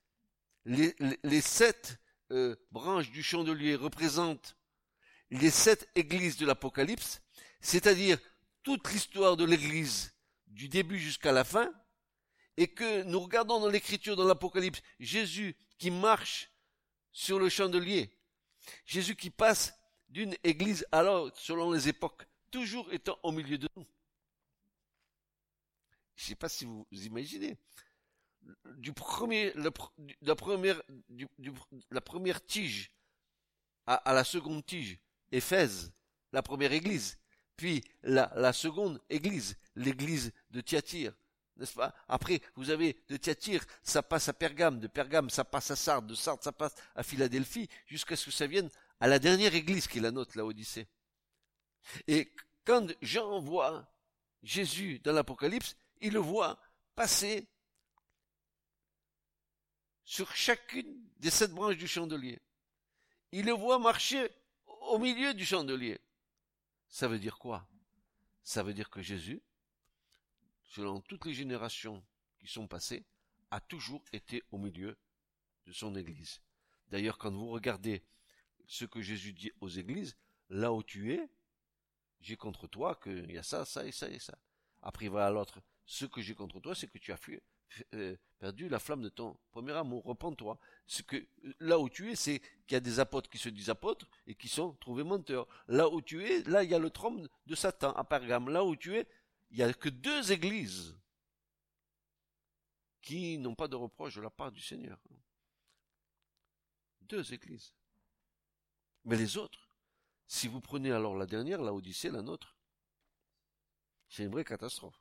euh, 0.67 2.57
branches 2.71 3.11
du 3.11 3.23
chandelier 3.23 3.77
représentent 3.77 4.57
les 5.31 5.51
sept 5.51 5.89
églises 5.95 6.37
de 6.37 6.47
l'Apocalypse, 6.47 7.23
c'est-à-dire 7.61 8.19
toute 8.63 8.91
l'histoire 8.91 9.37
de 9.37 9.45
l'église 9.45 10.15
du 10.47 10.69
début 10.69 10.99
jusqu'à 10.99 11.33
la 11.33 11.45
fin, 11.45 11.73
et 12.57 12.69
que 12.69 13.03
nous 13.05 13.21
regardons 13.21 13.61
dans 13.61 13.69
l'écriture, 13.69 14.17
dans 14.17 14.27
l'Apocalypse, 14.27 14.83
Jésus 15.01 15.57
qui 15.79 15.91
marche 15.91 16.51
sur 17.13 17.39
le 17.39 17.49
chandelier, 17.49 18.19
Jésus 18.85 19.17
qui 19.17 19.31
passe 19.31 19.75
d'une 20.13 20.37
église 20.45 20.87
à 20.93 21.03
l'autre 21.03 21.39
selon 21.39 21.73
les 21.73 21.89
époques, 21.89 22.27
toujours 22.51 22.93
étant 22.93 23.19
au 23.23 23.33
milieu 23.33 23.59
de 23.59 23.69
nous. 23.77 23.87
Je 26.15 26.25
ne 26.25 26.29
sais 26.29 26.35
pas 26.35 26.49
si 26.49 26.65
vous 26.65 26.87
imaginez. 26.93 27.57
Du 28.77 28.93
premier, 28.93 29.53
la, 29.55 29.71
première, 30.37 30.83
la 31.91 32.01
première 32.01 32.45
tige 32.45 32.93
à 33.87 34.13
la 34.13 34.25
seconde 34.25 34.65
tige, 34.67 34.99
Éphèse, 35.31 35.93
la 36.33 36.43
première 36.43 36.73
église, 36.73 37.19
puis 37.57 37.83
la, 38.03 38.53
seconde 38.53 39.01
église, 39.09 39.57
l'église 39.77 40.33
de 40.51 40.61
Thyatire, 40.61 41.15
n'est-ce 41.57 41.75
pas? 41.75 41.95
Après, 42.09 42.41
vous 42.57 42.71
avez 42.71 42.97
de 43.09 43.17
Thyatire, 43.17 43.65
ça 43.83 44.03
passe 44.03 44.29
à 44.29 44.33
Pergame, 44.33 44.81
de 44.81 44.89
Pergame, 44.89 45.31
ça 45.31 45.45
passe 45.45 45.71
à 45.71 45.77
Sardes, 45.77 46.07
de 46.07 46.15
Sardes, 46.15 46.43
ça 46.43 46.53
passe 46.53 46.75
à 46.95 47.03
Philadelphie, 47.03 47.69
jusqu'à 47.87 48.17
ce 48.17 48.27
que 48.27 48.31
ça 48.31 48.47
vienne 48.47 48.69
à 49.03 49.09
la 49.09 49.19
dernière 49.19 49.53
église 49.57 49.89
qui 49.89 49.99
est 49.99 50.01
la 50.01 50.13
nôtre, 50.13 50.39
la 50.39 50.45
Odyssée. 50.45 50.87
Et 52.07 52.33
quand 52.65 52.87
Jean 53.03 53.41
voit 53.41 53.93
Jésus 54.45 55.01
dans 55.01 55.13
l'Apocalypse, 55.13 55.75
il 56.01 56.13
le 56.13 56.21
voit 56.21 56.57
passer 56.95 57.49
sur 60.05 60.33
chacune 60.37 61.05
des 61.19 61.31
sept 61.31 61.51
branches 61.51 61.79
du 61.79 61.89
chandelier. 61.89 62.39
Il 63.33 63.47
le 63.47 63.55
voit 63.55 63.81
marcher 63.81 64.31
au 64.67 65.01
milieu 65.01 65.35
du 65.35 65.45
chandelier. 65.45 66.01
Ça 66.87 67.09
veut 67.09 67.19
dire 67.19 67.39
quoi? 67.39 67.67
Ça 68.45 68.63
veut 68.63 68.73
dire 68.73 68.89
que 68.89 69.03
Jésus, 69.03 69.43
selon 70.63 71.01
toutes 71.01 71.25
les 71.25 71.35
générations 71.35 72.05
qui 72.39 72.47
sont 72.47 72.69
passées, 72.69 73.05
a 73.51 73.61
toujours 73.61 74.05
été 74.13 74.45
au 74.53 74.59
milieu 74.59 74.97
de 75.67 75.73
son 75.73 75.97
Église. 75.97 76.41
D'ailleurs, 76.87 77.19
quand 77.19 77.33
vous 77.33 77.49
regardez 77.49 78.05
ce 78.67 78.85
que 78.85 79.01
Jésus 79.03 79.33
dit 79.33 79.53
aux 79.61 79.69
églises, 79.69 80.17
là 80.49 80.73
où 80.73 80.83
tu 80.83 81.13
es, 81.13 81.29
j'ai 82.21 82.37
contre 82.37 82.67
toi 82.67 82.99
qu'il 83.03 83.31
y 83.31 83.39
a 83.39 83.43
ça, 83.43 83.65
ça 83.65 83.85
et 83.85 83.93
ça 83.93 84.09
et 84.09 84.19
ça. 84.19 84.39
Après, 84.81 85.07
il 85.07 85.11
va 85.11 85.27
à 85.27 85.31
l'autre. 85.31 85.61
Ce 85.85 86.05
que 86.05 86.21
j'ai 86.21 86.35
contre 86.35 86.61
toi, 86.61 86.75
c'est 86.75 86.89
que 86.89 86.99
tu 86.99 87.13
as 87.13 87.19
euh, 87.95 88.17
perdu 88.39 88.69
la 88.69 88.79
flamme 88.79 89.03
de 89.03 89.09
ton 89.09 89.37
premier 89.51 89.73
amour. 89.73 90.05
Repends-toi. 90.05 90.59
Là 91.61 91.79
où 91.79 91.89
tu 91.89 92.11
es, 92.11 92.17
c'est 92.17 92.41
qu'il 92.41 92.73
y 92.73 92.75
a 92.77 92.81
des 92.81 93.01
apôtres 93.01 93.31
qui 93.31 93.39
se 93.39 93.49
disent 93.49 93.71
apôtres 93.71 94.07
et 94.27 94.35
qui 94.35 94.49
sont 94.49 94.75
trouvés 94.75 95.05
menteurs. 95.05 95.47
Là 95.69 95.89
où 95.89 96.01
tu 96.01 96.25
es, 96.25 96.43
là, 96.45 96.63
il 96.63 96.71
y 96.71 96.75
a 96.75 96.79
le 96.79 96.91
trône 96.91 97.29
de 97.47 97.55
Satan 97.55 97.93
à 97.93 98.05
Pergame. 98.05 98.51
Là 98.51 98.65
où 98.65 98.77
tu 98.77 98.97
es, 98.97 99.07
il 99.51 99.59
n'y 99.59 99.63
a 99.63 99.73
que 99.73 99.89
deux 99.89 100.33
églises 100.33 100.97
qui 103.01 103.37
n'ont 103.39 103.55
pas 103.55 103.69
de 103.69 103.77
reproche 103.77 104.15
de 104.15 104.23
la 104.23 104.31
part 104.31 104.53
du 104.53 104.61
Seigneur. 104.61 104.99
Deux 107.03 107.35
églises. 107.35 107.75
Mais 109.05 109.17
les 109.17 109.37
autres, 109.37 109.69
si 110.27 110.49
vous 110.49 110.61
prenez 110.61 110.93
alors 110.93 111.17
la 111.17 111.27
dernière, 111.27 111.61
la 111.61 111.75
Odyssée, 111.75 112.11
la 112.11 112.23
nôtre, 112.23 112.57
c'est 114.09 114.25
une 114.25 114.31
vraie 114.31 114.45
catastrophe. 114.45 115.01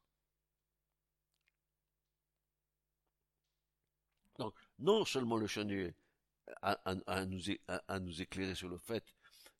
Donc, 4.38 4.56
non 4.80 5.06
seulement 5.06 5.38
le 5.38 5.48
chandelier 5.48 5.94
a, 6.62 7.26
nous, 7.26 7.42
à 7.68 8.00
nous 8.00 8.22
éclairer 8.22 8.56
sur 8.56 8.70
le 8.70 8.78
fait 8.78 9.04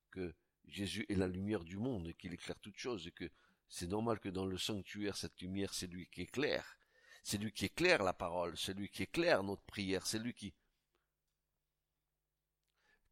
que 0.10 0.34
Jésus 0.68 1.06
est 1.10 1.16
la 1.16 1.28
lumière 1.28 1.64
du 1.64 1.78
monde 1.78 2.08
et 2.08 2.14
qu'il 2.14 2.34
éclaire 2.34 2.60
toutes 2.60 2.78
choses 2.78 3.08
et 3.08 3.12
que 3.12 3.30
c'est 3.70 3.88
normal 3.88 4.20
que 4.20 4.30
dans 4.30 4.46
le 4.46 4.58
sanctuaire, 4.58 5.16
cette 5.16 5.40
lumière, 5.42 5.74
c'est 5.74 5.88
lui 5.88 6.08
qui 6.08 6.22
éclaire. 6.22 6.78
C'est 7.24 7.38
lui 7.38 7.52
qui 7.52 7.66
éclaire 7.66 8.04
la 8.04 8.14
parole, 8.14 8.58
c'est 8.58 8.74
lui 8.74 8.90
qui 8.90 9.04
éclaire 9.04 9.44
notre 9.44 9.64
prière, 9.64 10.06
c'est 10.06 10.20
lui 10.20 10.34
qui... 10.34 10.54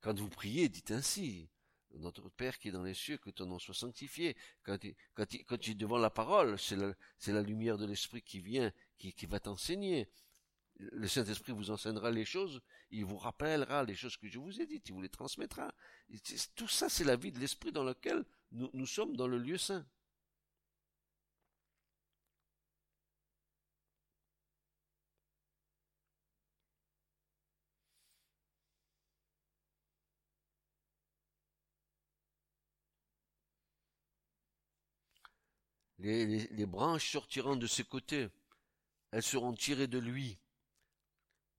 Quand 0.01 0.17
vous 0.17 0.29
priez, 0.29 0.69
dites 0.69 0.91
ainsi, 0.91 1.49
notre 1.95 2.29
Père 2.29 2.57
qui 2.57 2.69
est 2.69 2.71
dans 2.71 2.83
les 2.83 2.93
cieux, 2.93 3.17
que 3.17 3.29
ton 3.29 3.45
nom 3.45 3.59
soit 3.59 3.73
sanctifié. 3.73 4.35
Quand, 4.63 4.77
tu 4.79 5.71
es 5.71 5.75
devant 5.75 5.97
la 5.97 6.09
parole, 6.09 6.57
c'est 6.59 6.77
la, 7.31 7.41
lumière 7.41 7.77
de 7.77 7.85
l'Esprit 7.85 8.21
qui 8.21 8.39
vient, 8.39 8.71
qui, 8.97 9.25
va 9.25 9.39
t'enseigner. 9.39 10.09
Le 10.77 11.07
Saint-Esprit 11.07 11.51
vous 11.51 11.71
enseignera 11.71 12.09
les 12.09 12.23
choses, 12.23 12.61
il 12.91 13.03
vous 13.03 13.17
rappellera 13.17 13.83
les 13.83 13.95
choses 13.95 14.15
que 14.15 14.29
je 14.29 14.39
vous 14.39 14.61
ai 14.61 14.65
dites, 14.65 14.87
il 14.87 14.93
vous 14.93 15.01
les 15.01 15.09
transmettra. 15.09 15.73
Tout 16.55 16.69
ça, 16.69 16.87
c'est 16.87 17.03
la 17.03 17.17
vie 17.17 17.33
de 17.33 17.39
l'Esprit 17.39 17.73
dans 17.73 17.83
laquelle 17.83 18.23
nous 18.51 18.85
sommes 18.85 19.17
dans 19.17 19.27
le 19.27 19.37
lieu 19.37 19.57
saint. 19.57 19.85
Les, 35.99 36.65
branches 36.65 37.11
sortiront 37.11 37.55
de 37.55 37.67
ses 37.67 37.83
côtés, 37.83 38.29
elles 39.11 39.23
seront 39.23 39.53
tirées 39.53 39.87
de 39.87 39.99
lui, 39.99 40.37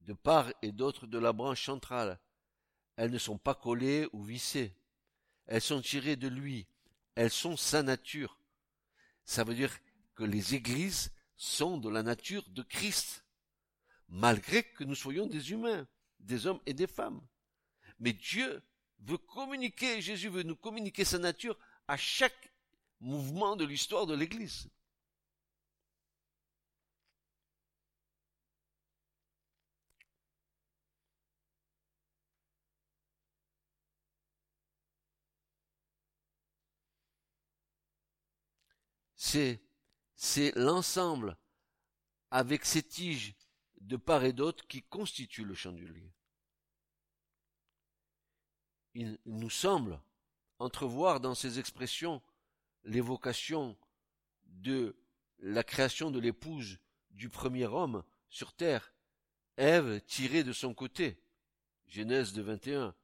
de 0.01 0.13
part 0.13 0.51
et 0.61 0.71
d'autre 0.71 1.05
de 1.07 1.19
la 1.19 1.33
branche 1.33 1.65
centrale. 1.65 2.19
Elles 2.95 3.11
ne 3.11 3.17
sont 3.17 3.37
pas 3.37 3.55
collées 3.55 4.07
ou 4.13 4.23
vissées. 4.23 4.75
Elles 5.45 5.61
sont 5.61 5.81
tirées 5.81 6.15
de 6.15 6.27
lui. 6.27 6.67
Elles 7.15 7.31
sont 7.31 7.57
sa 7.57 7.83
nature. 7.83 8.37
Ça 9.25 9.43
veut 9.43 9.55
dire 9.55 9.75
que 10.15 10.23
les 10.23 10.55
églises 10.55 11.11
sont 11.35 11.77
de 11.77 11.89
la 11.89 12.03
nature 12.03 12.47
de 12.49 12.63
Christ, 12.63 13.23
malgré 14.09 14.63
que 14.63 14.83
nous 14.83 14.95
soyons 14.95 15.25
des 15.25 15.51
humains, 15.51 15.87
des 16.19 16.47
hommes 16.47 16.59
et 16.65 16.73
des 16.73 16.87
femmes. 16.87 17.21
Mais 17.99 18.13
Dieu 18.13 18.61
veut 18.99 19.17
communiquer, 19.17 20.01
Jésus 20.01 20.29
veut 20.29 20.43
nous 20.43 20.55
communiquer 20.55 21.05
sa 21.05 21.17
nature 21.17 21.57
à 21.87 21.97
chaque 21.97 22.50
mouvement 23.01 23.55
de 23.55 23.65
l'histoire 23.65 24.05
de 24.05 24.15
l'Église. 24.15 24.69
C'est, 40.15 40.51
l'ensemble 40.55 41.37
avec 42.31 42.65
ces 42.65 42.83
tiges 42.83 43.33
de 43.79 43.95
part 43.95 44.25
et 44.25 44.33
d'autre 44.33 44.67
qui 44.67 44.83
constitue 44.83 45.45
le 45.45 45.53
chandelier. 45.53 46.11
Il 48.93 49.17
nous 49.25 49.49
semble 49.49 50.01
entrevoir 50.59 51.21
dans 51.21 51.33
ces 51.33 51.59
expressions 51.59 52.21
l'évocation 52.83 53.77
de 54.45 54.95
la 55.39 55.63
création 55.63 56.11
de 56.11 56.19
l'épouse 56.19 56.79
du 57.11 57.29
premier 57.29 57.65
homme 57.65 58.03
sur 58.29 58.53
terre, 58.53 58.93
Ève 59.57 60.01
tirée 60.01 60.43
de 60.43 60.53
son 60.53 60.73
côté. 60.73 61.21
Genèse 61.87 62.33
de 62.33 62.41
21. 62.41 62.95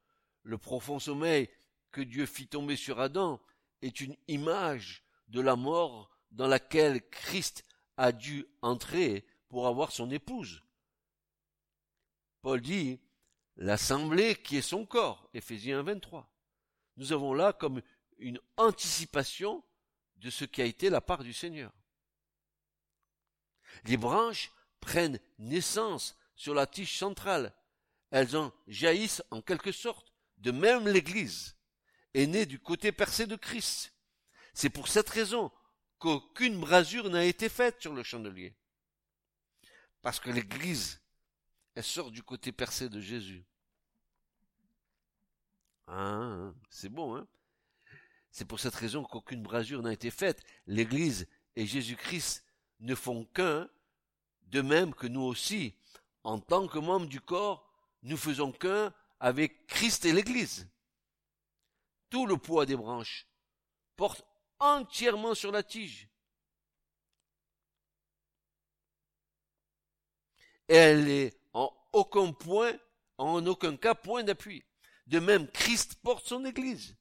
Le 0.44 0.58
profond 0.58 0.98
sommeil 0.98 1.50
que 1.92 2.02
Dieu 2.02 2.26
fit 2.26 2.48
tomber 2.48 2.76
sur 2.76 3.00
Adam 3.00 3.42
est 3.82 4.00
une 4.00 4.16
image 4.28 5.04
de 5.28 5.42
la 5.42 5.56
mort 5.56 6.10
dans 6.32 6.48
laquelle 6.48 7.08
Christ 7.10 7.66
a 7.98 8.12
dû 8.12 8.46
entrer 8.62 9.26
pour 9.50 9.68
avoir 9.68 9.92
son 9.92 10.10
épouse. 10.10 10.64
Paul 12.42 12.62
dit 12.62 13.02
l'assemblée 13.58 14.36
qui 14.36 14.58
est 14.58 14.62
son 14.62 14.86
corps, 14.86 15.30
Éphésiens 15.34 15.84
23. 15.84 16.32
Nous 16.96 17.12
avons 17.12 17.34
là 17.34 17.54
comme 17.54 17.82
une 18.18 18.40
anticipation 18.58 19.64
de 20.18 20.30
ce 20.30 20.46
qui 20.46 20.62
a 20.62 20.66
été 20.66 20.90
la 20.90 21.02
part 21.02 21.24
du 21.24 21.34
Seigneur. 21.34 21.72
Les 23.86 23.98
branches 23.98 24.52
prennent 24.80 25.20
naissance 25.38 26.18
sur 26.36 26.54
la 26.54 26.68
tige 26.68 26.98
centrale. 26.98 27.54
Elles 28.12 28.36
en 28.36 28.54
jaillissent 28.68 29.24
en 29.32 29.42
quelque 29.42 29.72
sorte. 29.72 30.14
De 30.38 30.52
même 30.52 30.88
l'Église 30.88 31.56
est 32.14 32.28
née 32.28 32.46
du 32.46 32.60
côté 32.60 32.92
percé 32.92 33.28
de 33.28 33.36
Christ. 33.36 33.94
C'est 34.54 34.70
pour 34.70 34.88
cette 34.88 35.10
raison 35.10 35.52
qu'aucune 36.00 36.60
brasure 36.60 37.10
n'a 37.10 37.26
été 37.26 37.50
faite 37.50 37.82
sur 37.82 37.94
le 37.94 38.04
chandelier. 38.04 38.56
Parce 40.02 40.20
que 40.20 40.30
l'Église, 40.30 41.02
elle 41.76 41.84
sort 41.84 42.12
du 42.12 42.24
côté 42.24 42.52
percé 42.52 42.90
de 42.90 43.02
Jésus. 43.02 43.46
Ah, 45.88 46.52
c'est 46.70 46.90
bon, 46.90 47.16
hein 47.16 47.28
c'est 48.38 48.46
pour 48.46 48.60
cette 48.60 48.76
raison 48.76 49.04
qu'aucune 49.04 49.42
brasure 49.42 49.82
n'a 49.82 49.92
été 49.92 50.12
faite. 50.12 50.44
L'Église 50.68 51.28
et 51.56 51.66
Jésus-Christ 51.66 52.46
ne 52.82 52.94
font 52.94 53.26
qu'un, 53.26 53.68
de 54.44 54.62
même 54.62 54.94
que 54.94 55.08
nous 55.08 55.24
aussi, 55.24 55.74
en 56.24 56.38
tant 56.40 56.68
que 56.68 56.78
membres 56.78 57.08
du 57.08 57.20
corps, 57.20 57.68
nous 58.04 58.16
faisons 58.16 58.52
qu'un 58.52 58.94
avec 59.20 59.66
Christ 59.66 60.06
et 60.06 60.14
l'Église. 60.14 60.70
Tout 62.12 62.28
le 62.28 62.38
poids 62.38 62.68
des 62.68 62.76
branches 62.76 63.26
porte 63.96 64.24
entièrement 64.60 65.34
sur 65.34 65.52
la 65.52 65.64
tige. 65.64 66.08
elle 70.68 71.10
est 71.10 71.40
en 71.54 71.74
aucun 71.92 72.34
point, 72.34 72.78
en 73.18 73.44
aucun 73.48 73.76
cas 73.78 73.96
point 73.96 74.24
d'appui. 74.24 74.64
De 75.08 75.18
même, 75.18 75.48
Christ 75.48 75.96
porte 76.04 76.28
son 76.28 76.46
Église 76.46 76.96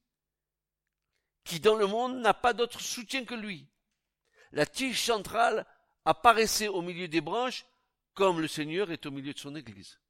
qui 1.47 1.61
dans 1.61 1.77
le 1.77 1.87
monde 1.87 2.19
n'a 2.19 2.35
pas 2.35 2.53
d'autre 2.53 2.81
soutien 2.81 3.25
que 3.25 3.35
lui. 3.35 3.69
La 4.51 4.67
tige 4.67 5.01
centrale 5.01 5.65
apparaissait 6.05 6.69
au 6.69 6.83
milieu 6.83 7.09
des 7.09 7.21
branches 7.21 7.65
comme 8.15 8.41
le 8.41 8.49
Seigneur 8.49 8.91
est 8.91 9.07
au 9.07 9.11
milieu 9.13 9.33
de 9.33 9.39
son 9.39 9.55
Église. 9.55 10.01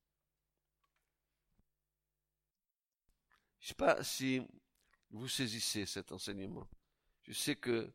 Je 3.61 3.65
ne 3.65 3.69
sais 3.69 3.75
pas 3.75 4.03
si 4.03 4.41
vous 5.11 5.29
saisissez 5.29 5.85
cet 5.85 6.11
enseignement. 6.11 6.67
Je 7.25 7.33
sais 7.33 7.57
que 7.57 7.93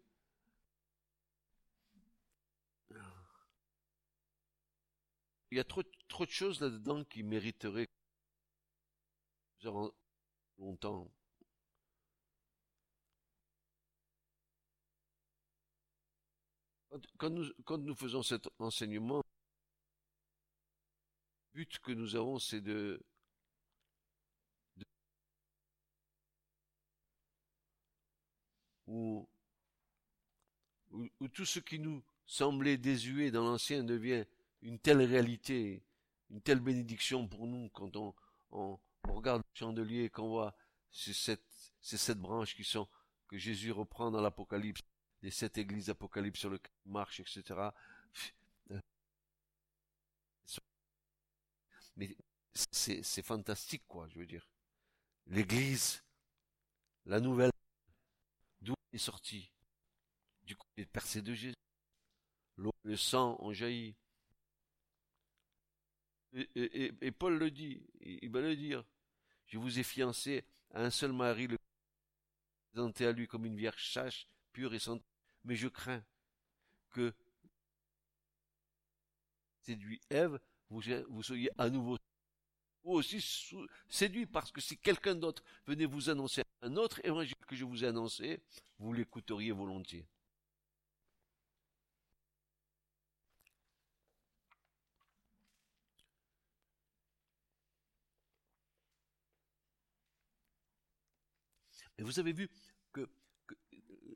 il 5.49 5.57
y 5.57 5.59
a 5.59 5.63
trop, 5.63 5.81
de 5.83 6.29
choses 6.29 6.61
là-dedans 6.61 7.03
qui 7.05 7.23
mériteraient 7.23 7.89
longtemps 10.57 11.11
Quand 17.17 17.29
nous, 17.29 17.95
faisons 17.95 18.21
cet 18.21 18.49
enseignement, 18.59 19.23
le 21.53 21.59
but 21.59 21.79
que 21.79 21.93
nous 21.93 22.15
avons, 22.15 22.37
c'est 22.37 22.59
de, 22.59 23.01
où, 28.87 29.27
tout 31.33 31.45
ce 31.45 31.59
qui 31.59 31.79
nous 31.79 32.03
semblait 32.25 32.77
désuet 32.77 33.31
dans 33.31 33.43
l'ancien 33.43 33.83
devient 33.83 34.25
une 34.61 34.79
telle 34.79 35.01
réalité, 35.01 35.83
une 36.29 36.41
telle 36.41 36.59
bénédiction 36.59 37.27
pour 37.27 37.47
nous 37.47 37.69
quand 37.69 37.95
on, 37.95 38.79
regarde 39.07 39.41
le 39.41 39.59
chandelier, 39.59 40.09
qu'on 40.09 40.27
voit 40.27 40.55
ces 40.91 41.13
sept, 41.13 41.41
ces 41.79 41.97
sept 41.97 42.19
branches 42.19 42.55
qui 42.55 42.65
sont, 42.65 42.87
que 43.29 43.37
Jésus 43.37 43.71
reprend 43.71 44.11
dans 44.11 44.21
l'Apocalypse, 44.21 44.81
les 45.21 45.31
sept 45.31 45.57
églises 45.57 45.87
d'Apocalypse 45.87 46.39
sur 46.39 46.49
lesquelles 46.49 46.71
il 46.85 46.91
marche, 46.91 47.19
etc. 47.19 47.71
Mais 51.97 52.15
c'est, 52.53 53.21
fantastique, 53.21 53.83
quoi, 53.87 54.07
je 54.09 54.19
veux 54.19 54.25
dire. 54.25 54.47
L'église, 55.27 56.03
la 57.05 57.19
nouvelle, 57.19 57.51
d'où 58.61 58.73
est 58.91 58.97
sortie? 58.97 59.51
Du 60.43 60.55
coup, 60.55 60.67
est 60.77 60.85
percée 60.85 61.21
de 61.21 61.33
Jésus. 61.33 61.55
L'eau, 62.57 62.73
le 62.83 62.97
sang 62.97 63.37
ont 63.39 63.53
jailli. 63.53 63.95
Et, 66.33 67.11
Paul 67.11 67.37
le 67.37 67.51
dit, 67.51 67.85
il 68.01 68.29
va 68.29 68.41
le 68.41 68.55
dire. 68.55 68.83
Je 69.47 69.57
vous 69.57 69.79
ai 69.79 69.83
fiancé 69.83 70.45
à 70.73 70.81
un 70.81 70.89
seul 70.89 71.11
mari, 71.11 71.47
le 71.47 71.57
présenté 72.71 73.05
à 73.05 73.11
lui 73.11 73.27
comme 73.27 73.45
une 73.45 73.57
vierge 73.57 73.91
sage, 73.91 74.27
pure 74.53 74.73
et 74.73 74.79
sainte. 74.79 75.03
Mais 75.43 75.55
je 75.55 75.67
crains 75.67 76.03
que 76.91 77.13
séduit 79.61 79.99
Ève, 80.09 80.39
vous, 80.69 81.23
soyez 81.23 81.49
à 81.57 81.69
nouveau 81.69 81.97
vous 82.83 82.93
aussi 82.93 83.21
séduit 83.89 84.25
parce 84.25 84.51
que 84.51 84.59
si 84.61 84.77
quelqu'un 84.77 85.15
d'autre 85.15 85.43
venait 85.67 85.85
vous 85.85 86.09
annoncer 86.09 86.43
un 86.61 86.75
autre 86.77 86.99
évangile 87.05 87.35
que 87.47 87.55
je 87.55 87.65
vous 87.65 87.83
ai 87.83 87.87
annoncé, 87.87 88.41
vous 88.79 88.93
l'écouteriez 88.93 89.51
volontiers. 89.51 90.07
Et 101.97 102.03
vous 102.03 102.19
avez 102.19 102.33
vu 102.33 102.49
que, 102.93 103.07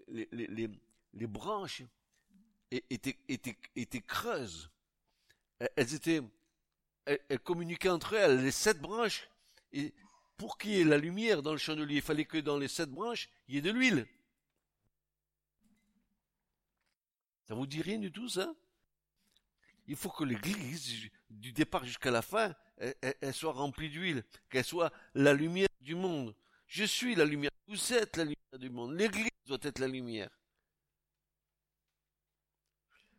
les, 0.07 0.67
branches 1.15 1.83
étaient, 2.71 3.17
étaient, 3.27 3.57
étaient 3.75 4.01
creuses. 4.01 4.69
Elles 5.75 5.93
étaient, 5.93 6.21
elles, 7.05 7.39
communiquaient 7.39 7.89
entre 7.89 8.13
elles, 8.13 8.43
les 8.43 8.51
sept 8.51 8.79
branches. 8.79 9.29
Et 9.71 9.93
pour 10.37 10.57
qu'il 10.57 10.71
y 10.71 10.81
ait 10.81 10.83
la 10.83 10.97
lumière 10.97 11.41
dans 11.41 11.53
le 11.53 11.57
chandelier, 11.57 11.95
il 11.95 12.01
fallait 12.01 12.25
que 12.25 12.37
dans 12.37 12.57
les 12.57 12.67
sept 12.67 12.89
branches, 12.89 13.29
il 13.47 13.55
y 13.55 13.57
ait 13.57 13.61
de 13.61 13.71
l'huile. 13.71 14.05
Ça 17.47 17.53
vous 17.53 17.67
dit 17.67 17.81
rien 17.81 17.99
du 17.99 18.11
tout, 18.11 18.27
ça? 18.27 18.53
Il 19.87 19.95
faut 19.95 20.09
que 20.09 20.23
l'église, 20.23 21.09
du 21.29 21.53
départ 21.53 21.85
jusqu'à 21.85 22.11
la 22.11 22.23
fin, 22.23 22.53
elle 22.77 23.33
soit 23.33 23.53
remplie 23.53 23.89
d'huile, 23.89 24.23
qu'elle 24.49 24.65
soit 24.65 24.91
la 25.13 25.33
lumière 25.33 25.69
du 25.79 25.95
monde. 25.95 26.35
Je 26.67 26.83
suis 26.83 27.15
la 27.15 27.23
lumière. 27.23 27.51
Vous 27.67 27.93
êtes 27.93 28.17
la 28.17 28.23
lumière 28.23 28.59
du 28.59 28.69
monde. 28.69 28.93
L'église 28.93 29.29
doit 29.45 29.59
être 29.61 29.79
la 29.79 29.87
lumière. 29.87 30.29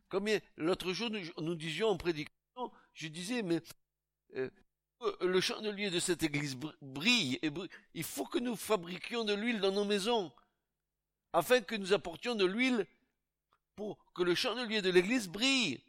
Comme 0.09 0.29
l'autre 0.57 0.93
jour, 0.93 1.11
nous, 1.39 1.55
disions 1.55 1.89
en 1.89 1.97
prédication, 1.97 2.71
je 2.95 3.09
disais, 3.09 3.43
mais 3.43 3.61
euh, 4.37 4.51
le 5.21 5.41
chandelier 5.41 5.91
de 5.91 5.99
cette 5.99 6.23
église 6.23 6.57
brille, 6.81 7.39
et. 7.43 7.51
Il 7.95 8.05
faut 8.05 8.25
que 8.25 8.39
nous 8.39 8.57
fabriquions 8.57 9.25
de 9.25 9.35
l'huile 9.35 9.61
dans 9.61 9.73
nos 9.73 9.85
maisons, 9.85 10.33
afin 11.33 11.61
que 11.61 11.75
nous 11.75 11.93
apportions 11.93 12.35
de 12.35 12.45
l'huile 12.45 12.87
pour 13.75 13.99
que 14.15 14.23
le 14.23 14.35
chandelier 14.35 14.81
de 14.81 14.91
l'église 14.91 15.29
brille. 15.29 15.83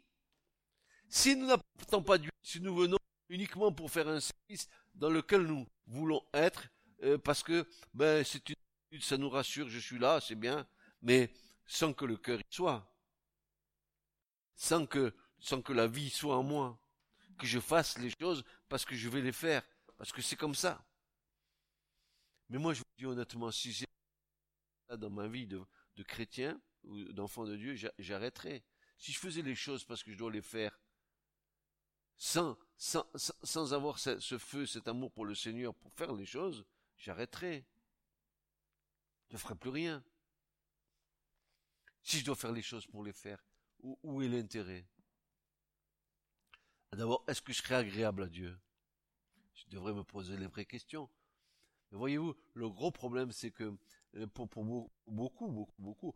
Si 1.08 1.36
nous 1.36 1.46
n'apportons 1.46 2.02
pas 2.02 2.18
d'huile, 2.18 2.30
si 2.42 2.60
nous 2.60 2.74
venons 2.74 2.98
uniquement 3.30 3.72
pour 3.72 3.90
faire 3.90 4.08
un 4.08 4.20
service 4.20 4.68
dans 4.94 5.08
lequel 5.08 5.42
nous 5.42 5.66
voulons 5.86 6.22
être, 6.34 6.68
euh, 7.02 7.16
parce 7.16 7.42
que 7.42 7.66
ben 7.94 8.24
c'est 8.24 8.46
une 8.48 8.56
ça 9.00 9.18
nous 9.18 9.28
rassure, 9.28 9.68
je 9.68 9.78
suis 9.78 9.98
là, 9.98 10.20
c'est 10.20 10.34
bien, 10.34 10.66
mais 11.02 11.30
sans 11.66 11.92
que 11.92 12.04
le 12.04 12.16
cœur 12.16 12.40
y 12.40 12.54
soit, 12.54 12.90
sans 14.58 14.86
que 14.86 15.72
la 15.72 15.86
vie 15.86 16.10
soit 16.10 16.36
en 16.36 16.42
moi, 16.42 16.78
que 17.38 17.46
je 17.46 17.60
fasse 17.60 17.96
les 17.98 18.10
choses 18.10 18.44
parce 18.68 18.84
que 18.84 18.96
je 18.96 19.08
vais 19.08 19.22
les 19.22 19.32
faire, 19.32 19.62
parce 19.96 20.12
que 20.12 20.20
c'est 20.20 20.36
comme 20.36 20.54
ça. 20.54 20.84
Mais 22.50 22.58
moi 22.58 22.74
je 22.74 22.80
vous 22.80 22.84
dis 22.98 23.06
honnêtement, 23.06 23.50
si 23.50 23.72
ça 23.72 24.96
dans 24.96 25.10
ma 25.10 25.28
vie 25.28 25.46
de, 25.46 25.64
chrétien 26.02 26.60
ou 26.84 27.04
d'enfant 27.12 27.44
de 27.44 27.56
Dieu, 27.56 27.76
j'arrêterai. 27.98 28.64
Si 28.98 29.12
je 29.12 29.18
faisais 29.18 29.42
les 29.42 29.54
choses 29.54 29.84
parce 29.84 30.02
que 30.02 30.12
je 30.12 30.18
dois 30.18 30.30
les 30.30 30.42
faire, 30.42 30.78
sans, 32.16 32.56
avoir 33.72 33.98
ce, 33.98 34.18
ce 34.18 34.38
feu, 34.38 34.66
cet 34.66 34.88
amour 34.88 35.12
pour 35.12 35.24
le 35.24 35.36
Seigneur 35.36 35.74
pour 35.74 35.92
faire 35.92 36.12
les 36.12 36.26
choses, 36.26 36.64
j'arrêterai. 36.96 37.64
Je 39.28 39.34
ne 39.34 39.38
ferai 39.38 39.54
plus 39.54 39.70
rien. 39.70 40.02
Si 42.02 42.18
je 42.18 42.24
dois 42.24 42.34
faire 42.34 42.52
les 42.52 42.62
choses 42.62 42.86
pour 42.86 43.04
les 43.04 43.12
faire, 43.12 43.44
où, 43.80 44.22
est 44.22 44.28
l'intérêt? 44.28 44.86
D'abord, 46.92 47.24
est-ce 47.28 47.42
que 47.42 47.52
je 47.52 47.62
serai 47.62 47.76
agréable 47.76 48.22
à 48.24 48.28
Dieu? 48.28 48.58
Je 49.54 49.66
devrais 49.68 49.92
me 49.92 50.04
poser 50.04 50.36
les 50.36 50.46
vraies 50.46 50.64
questions. 50.64 51.08
Voyez-vous, 51.90 52.34
le 52.54 52.68
gros 52.68 52.90
problème, 52.90 53.32
c'est 53.32 53.50
que 53.50 53.76
euh, 54.16 54.26
pour, 54.26 54.46
beaucoup, 54.46 54.90
beaucoup, 55.06 55.72
beaucoup, 55.78 56.14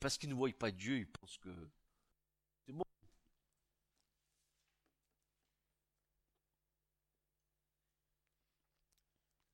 parce 0.00 0.18
qu'ils 0.18 0.30
ne 0.30 0.34
voient 0.34 0.50
pas 0.52 0.70
Dieu, 0.70 0.98
ils 0.98 1.06
pensent 1.10 1.38
que 1.38 1.50
c'est 2.66 2.72
bon. 2.72 2.84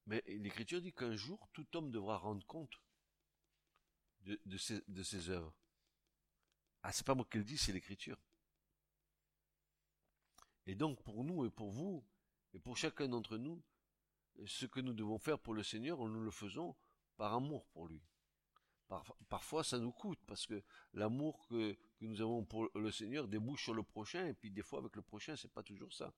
Mais 0.06 0.22
l'Écriture 0.26 0.80
dit 0.80 0.92
qu'un 0.92 1.16
jour, 1.16 1.48
tout 1.52 1.66
homme 1.76 1.90
devra 1.90 2.16
rendre 2.18 2.46
compte 2.46 2.80
de 4.22 4.56
ses 5.02 5.28
œuvres. 5.28 5.54
Ah, 6.86 6.92
c'est 6.92 7.06
pas 7.06 7.14
moi 7.14 7.26
qui 7.30 7.38
le 7.38 7.44
dis, 7.44 7.56
c'est 7.56 7.72
l'Écriture. 7.72 8.18
Et 10.66 10.74
donc, 10.74 11.02
pour 11.02 11.24
nous 11.24 11.46
et 11.46 11.50
pour 11.50 11.70
vous, 11.70 12.04
et 12.52 12.58
pour 12.58 12.76
chacun 12.76 13.08
d'entre 13.08 13.38
nous, 13.38 13.62
ce 14.44 14.66
que 14.66 14.80
nous 14.80 14.92
devons 14.92 15.18
faire 15.18 15.38
pour 15.38 15.54
le 15.54 15.62
Seigneur, 15.62 15.98
nous 16.06 16.20
le 16.20 16.30
faisons 16.30 16.76
par 17.16 17.32
amour 17.32 17.64
pour 17.68 17.88
lui. 17.88 18.02
parfois, 19.30 19.64
ça 19.64 19.78
nous 19.78 19.92
coûte, 19.92 20.18
parce 20.26 20.46
que 20.46 20.62
l'amour 20.92 21.46
que, 21.48 21.74
nous 22.02 22.20
avons 22.20 22.44
pour 22.44 22.68
le 22.74 22.90
Seigneur 22.90 23.28
débouche 23.28 23.64
sur 23.64 23.72
le 23.72 23.82
prochain, 23.82 24.26
et 24.26 24.34
puis 24.34 24.50
des 24.50 24.62
fois, 24.62 24.80
avec 24.80 24.94
le 24.94 25.00
prochain, 25.00 25.36
c'est 25.36 25.50
pas 25.50 25.62
toujours 25.62 25.92
ça. 25.92 26.12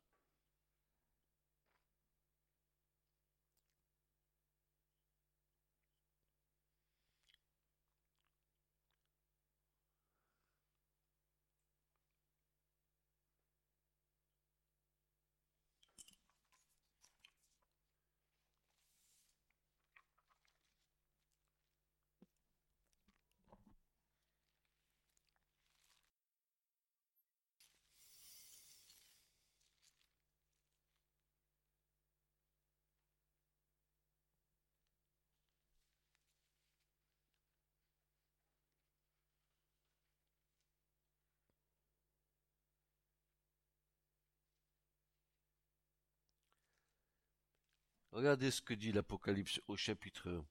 Regardez 48.16 48.50
ce 48.50 48.62
que 48.62 48.72
dit 48.72 48.92
l'Apocalypse 48.92 49.60
au 49.68 49.76
chapitre, 49.76 50.42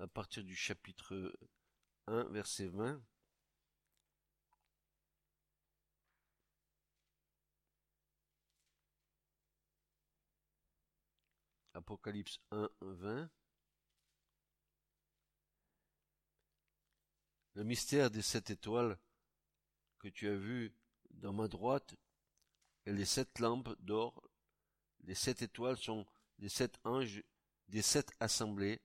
à 0.00 0.08
partir 0.08 0.42
du 0.42 0.56
chapitre 0.56 1.38
1, 2.08 2.24
verset 2.30 2.66
20. 2.66 3.00
Apocalypse 11.74 12.40
1, 12.50 12.68
20. 12.80 13.30
Le 17.54 17.62
mystère 17.62 18.10
des 18.10 18.20
sept 18.20 18.50
étoiles 18.50 18.98
que 20.00 20.08
tu 20.08 20.28
as 20.28 20.34
vu 20.34 20.74
dans 21.10 21.32
ma 21.32 21.46
droite 21.46 21.94
et 22.84 22.92
les 22.92 23.04
sept 23.04 23.38
lampes 23.38 23.80
d'or. 23.80 24.28
Les 25.04 25.14
sept 25.14 25.42
étoiles 25.42 25.78
sont 25.78 26.04
les 26.40 26.48
sept 26.48 26.78
anges 26.84 27.22
des 27.68 27.82
sept 27.82 28.10
assemblées, 28.18 28.80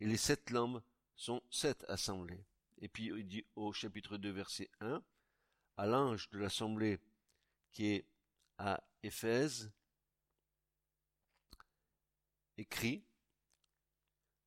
et 0.00 0.06
les 0.06 0.16
sept 0.16 0.50
lampes 0.50 0.84
sont 1.16 1.42
sept 1.50 1.84
assemblées. 1.88 2.44
Et 2.78 2.88
puis 2.88 3.06
il 3.06 3.26
dit 3.26 3.46
au 3.56 3.72
chapitre 3.72 4.18
2 4.18 4.30
verset 4.30 4.70
1, 4.80 5.02
à 5.76 5.86
l'ange 5.86 6.28
de 6.30 6.38
l'assemblée 6.38 6.98
qui 7.72 7.86
est 7.86 8.06
à 8.58 8.82
Éphèse, 9.02 9.72
écrit, 12.58 13.04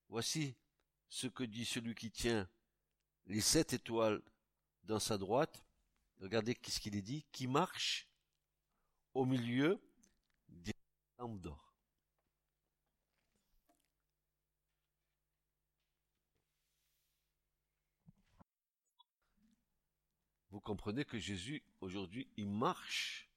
Voici 0.07 0.55
ce 1.09 1.27
que 1.27 1.43
dit 1.43 1.65
celui 1.65 1.95
qui 1.95 2.11
tient 2.11 2.47
les 3.25 3.41
sept 3.41 3.73
étoiles 3.73 4.21
dans 4.83 4.99
sa 4.99 5.17
droite. 5.17 5.65
Regardez 6.19 6.55
qu'est-ce 6.55 6.79
qu'il 6.79 6.95
est 6.95 7.01
dit, 7.01 7.25
qui 7.31 7.47
marche 7.47 8.07
au 9.13 9.25
milieu 9.25 9.81
des 10.47 10.75
lampes 11.17 11.41
d'or. 11.41 11.64
Comprenez 20.65 21.05
que 21.05 21.19
Jésus, 21.19 21.63
aujourd'hui, 21.79 22.27
il 22.37 22.49
marche 22.49 23.29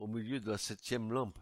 au 0.00 0.08
milieu 0.08 0.40
de 0.40 0.50
la 0.50 0.58
septième 0.58 1.12
lampe. 1.12 1.38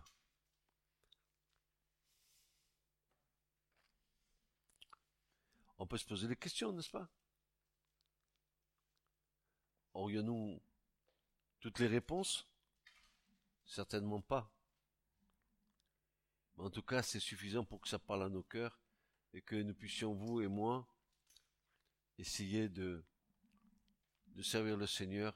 On 5.79 5.87
peut 5.87 5.97
se 5.97 6.05
poser 6.05 6.29
des 6.29 6.37
questions, 6.37 6.71
n'est-ce 6.73 6.91
pas? 6.91 7.09
Aurions-nous 9.95 10.61
toutes 11.61 11.79
les 11.79 11.87
réponses? 11.87 12.47
Certainement 13.65 14.21
pas. 14.21 14.53
Mais 16.57 16.65
en 16.65 16.71
tout 16.71 16.83
cas, 16.83 17.03
c'est 17.03 17.21
suffisant 17.21 17.65
pour 17.65 17.81
que 17.81 17.89
ça 17.89 17.99
parle 17.99 18.25
à 18.25 18.29
nos 18.29 18.43
cœurs 18.43 18.79
et 19.33 19.41
que 19.41 19.57
nous 19.57 19.75
puissions, 19.75 20.13
vous 20.13 20.43
et 20.43 20.49
moi, 20.49 20.87
essayer 22.19 22.69
de, 22.69 23.03
de 24.35 24.43
servir 24.43 24.77
le 24.77 24.87
Seigneur 24.87 25.35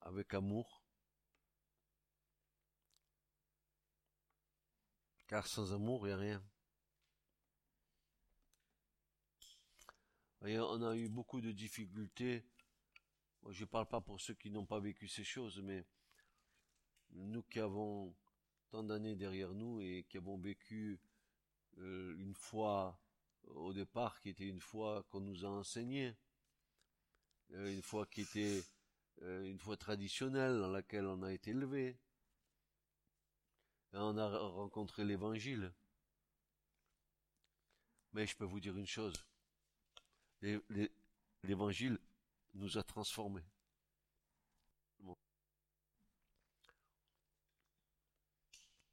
avec 0.00 0.32
amour. 0.34 0.84
Car 5.26 5.46
sans 5.46 5.72
amour, 5.72 6.06
il 6.06 6.10
n'y 6.10 6.14
a 6.14 6.16
rien. 6.16 6.44
on 10.42 10.82
a 10.82 10.96
eu 10.96 11.08
beaucoup 11.08 11.40
de 11.40 11.52
difficultés. 11.52 12.44
je 13.48 13.60
ne 13.60 13.68
parle 13.68 13.86
pas 13.86 14.00
pour 14.00 14.20
ceux 14.20 14.34
qui 14.34 14.50
n'ont 14.50 14.66
pas 14.66 14.80
vécu 14.80 15.06
ces 15.06 15.24
choses, 15.24 15.60
mais 15.60 15.84
nous 17.10 17.42
qui 17.42 17.60
avons 17.60 18.16
tant 18.70 18.82
d'années 18.82 19.16
derrière 19.16 19.52
nous 19.52 19.80
et 19.80 20.06
qui 20.08 20.16
avons 20.16 20.38
vécu 20.38 21.00
euh, 21.78 22.16
une 22.18 22.34
foi 22.34 23.00
au 23.42 23.72
départ 23.72 24.20
qui 24.20 24.28
était 24.28 24.46
une 24.46 24.60
foi 24.60 25.04
qu'on 25.10 25.20
nous 25.20 25.44
a 25.44 25.48
enseignée, 25.48 26.16
une 27.52 27.82
foi 27.82 28.06
qui 28.06 28.22
était 28.22 28.62
euh, 29.22 29.44
une 29.44 29.58
foi 29.58 29.76
traditionnelle 29.76 30.58
dans 30.58 30.70
laquelle 30.70 31.06
on 31.06 31.22
a 31.22 31.32
été 31.32 31.50
élevé. 31.50 31.98
on 33.92 34.16
a 34.16 34.38
rencontré 34.38 35.04
l'évangile. 35.04 35.72
Mais 38.12 38.26
je 38.26 38.36
peux 38.36 38.44
vous 38.44 38.60
dire 38.60 38.76
une 38.76 38.86
chose, 38.86 39.14
l'évangile 41.42 41.98
nous 42.54 42.76
a 42.76 42.82
transformés. 42.82 43.44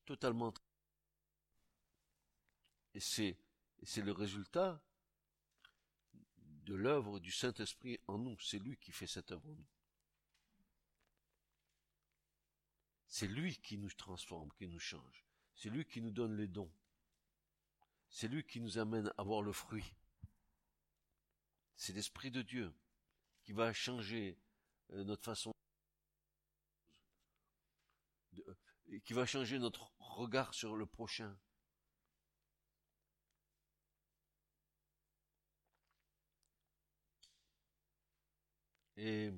Totalement. 0.05 0.53
Et 2.93 2.99
c'est 2.99 3.35
le 3.97 4.11
résultat 4.11 4.81
de 6.67 6.75
l'œuvre 6.75 7.19
du 7.19 7.31
Saint-Esprit 7.31 7.97
en 8.07 8.17
nous. 8.17 8.37
C'est 8.41 8.59
lui 8.59 8.77
qui 8.77 8.91
fait 8.91 9.07
cette 9.07 9.31
œuvre 9.31 9.47
en 9.47 9.55
nous. 9.55 9.67
C'est 13.07 13.27
lui 13.27 13.57
qui 13.57 13.77
nous 13.77 13.89
transforme, 13.89 14.51
qui 14.57 14.67
nous 14.67 14.79
change. 14.79 15.25
C'est 15.55 15.69
lui 15.69 15.85
qui 15.85 16.01
nous 16.01 16.11
donne 16.11 16.35
les 16.35 16.47
dons. 16.47 16.71
C'est 18.09 18.27
lui 18.27 18.45
qui 18.45 18.59
nous 18.59 18.77
amène 18.77 19.11
à 19.17 19.23
voir 19.23 19.41
le 19.41 19.53
fruit. 19.53 19.95
C'est 21.77 21.93
l'Esprit 21.93 22.31
de 22.31 22.41
Dieu 22.41 22.73
qui 23.43 23.53
va 23.53 23.71
changer 23.71 24.37
euh, 24.91 25.05
notre 25.05 25.23
façon 25.23 25.53
de, 28.33 28.57
qui 29.05 29.13
va 29.13 29.25
changer 29.25 29.57
notre 29.57 29.93
regard 29.99 30.53
sur 30.53 30.75
le 30.75 30.85
prochain. 30.85 31.37
Et 38.97 39.31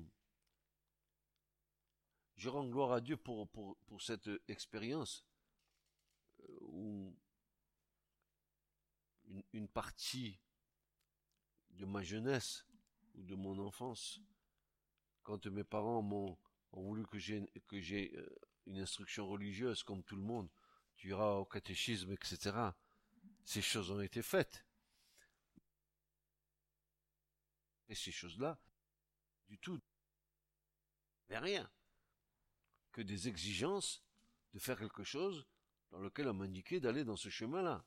je 2.36 2.48
rends 2.48 2.66
gloire 2.66 2.92
à 2.92 3.00
Dieu 3.00 3.18
pour, 3.18 3.46
pour, 3.48 3.76
pour 3.86 4.00
cette 4.00 4.30
expérience 4.48 5.26
euh, 6.40 6.58
où 6.62 7.14
une, 9.52 9.68
partie 9.68 10.40
de 11.70 11.84
ma 11.84 12.02
jeunesse 12.02 12.64
ou 13.14 13.22
de 13.22 13.34
mon 13.34 13.58
enfance, 13.58 14.20
quand 15.22 15.46
mes 15.46 15.64
parents 15.64 16.02
m'ont 16.02 16.36
ont 16.72 16.82
voulu 16.82 17.04
que 17.06 17.18
j'ai 17.18 17.46
que 17.66 17.80
j'ai 17.80 18.16
euh, 18.16 18.38
une 18.66 18.78
instruction 18.78 19.26
religieuse 19.26 19.82
comme 19.82 20.02
tout 20.02 20.16
le 20.16 20.22
monde, 20.22 20.48
tu 20.96 21.08
iras 21.10 21.34
au 21.34 21.44
catéchisme, 21.44 22.12
etc. 22.12 22.70
Ces 23.44 23.62
choses 23.62 23.90
ont 23.90 24.00
été 24.00 24.22
faites. 24.22 24.64
Et 27.88 27.94
ces 27.94 28.12
choses-là, 28.12 28.58
du 29.50 29.58
tout, 29.58 29.80
mais 31.28 31.38
rien 31.38 31.70
que 32.92 33.02
des 33.02 33.28
exigences 33.28 34.02
de 34.54 34.58
faire 34.58 34.78
quelque 34.78 35.04
chose 35.04 35.46
dans 35.90 36.00
lequel 36.00 36.28
on 36.28 36.34
m'indiquait 36.34 36.80
d'aller 36.80 37.04
dans 37.04 37.16
ce 37.16 37.28
chemin-là 37.28 37.84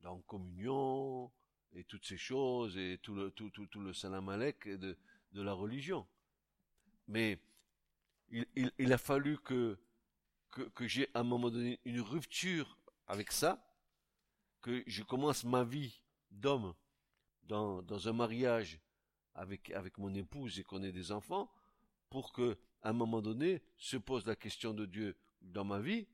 dans 0.00 0.20
communion 0.22 1.30
et 1.72 1.84
toutes 1.84 2.04
ces 2.04 2.18
choses 2.18 2.76
et 2.76 2.98
tout 3.02 3.14
le 3.14 3.30
tout 3.30 3.50
tout, 3.50 3.80
le 3.80 3.92
salamalek 3.92 4.68
de, 4.68 4.98
de 5.32 5.42
la 5.42 5.52
religion. 5.52 6.06
Mais 7.06 7.38
il, 8.30 8.46
il, 8.56 8.72
il 8.78 8.92
a 8.92 8.98
fallu 8.98 9.38
que 9.38 9.78
que, 10.50 10.86
j'ai 10.86 11.08
à 11.14 11.20
un 11.20 11.22
moment 11.22 11.50
donné 11.50 11.80
une 11.84 12.00
rupture 12.00 12.78
avec 13.06 13.32
ça, 13.32 13.66
que 14.60 14.84
je 14.86 15.02
commence 15.02 15.44
ma 15.44 15.64
vie 15.64 16.02
d'homme 16.30 16.74
dans 17.44 18.08
un 18.08 18.12
mariage 18.12 18.80
avec, 19.34 19.98
mon 19.98 20.14
épouse 20.14 20.58
et 20.58 20.64
qu'on 20.64 20.82
ait 20.82 20.92
des 20.92 21.12
enfants, 21.12 21.50
pour 22.10 22.32
que, 22.32 22.58
à 22.82 22.90
un 22.90 22.92
moment 22.92 23.22
donné, 23.22 23.62
se 23.78 23.96
pose 23.96 24.26
la 24.26 24.36
question 24.36 24.74
de 24.74 24.86
Dieu 24.86 25.16
dans 25.40 25.64
ma 25.64 25.80
vie, 25.80 26.06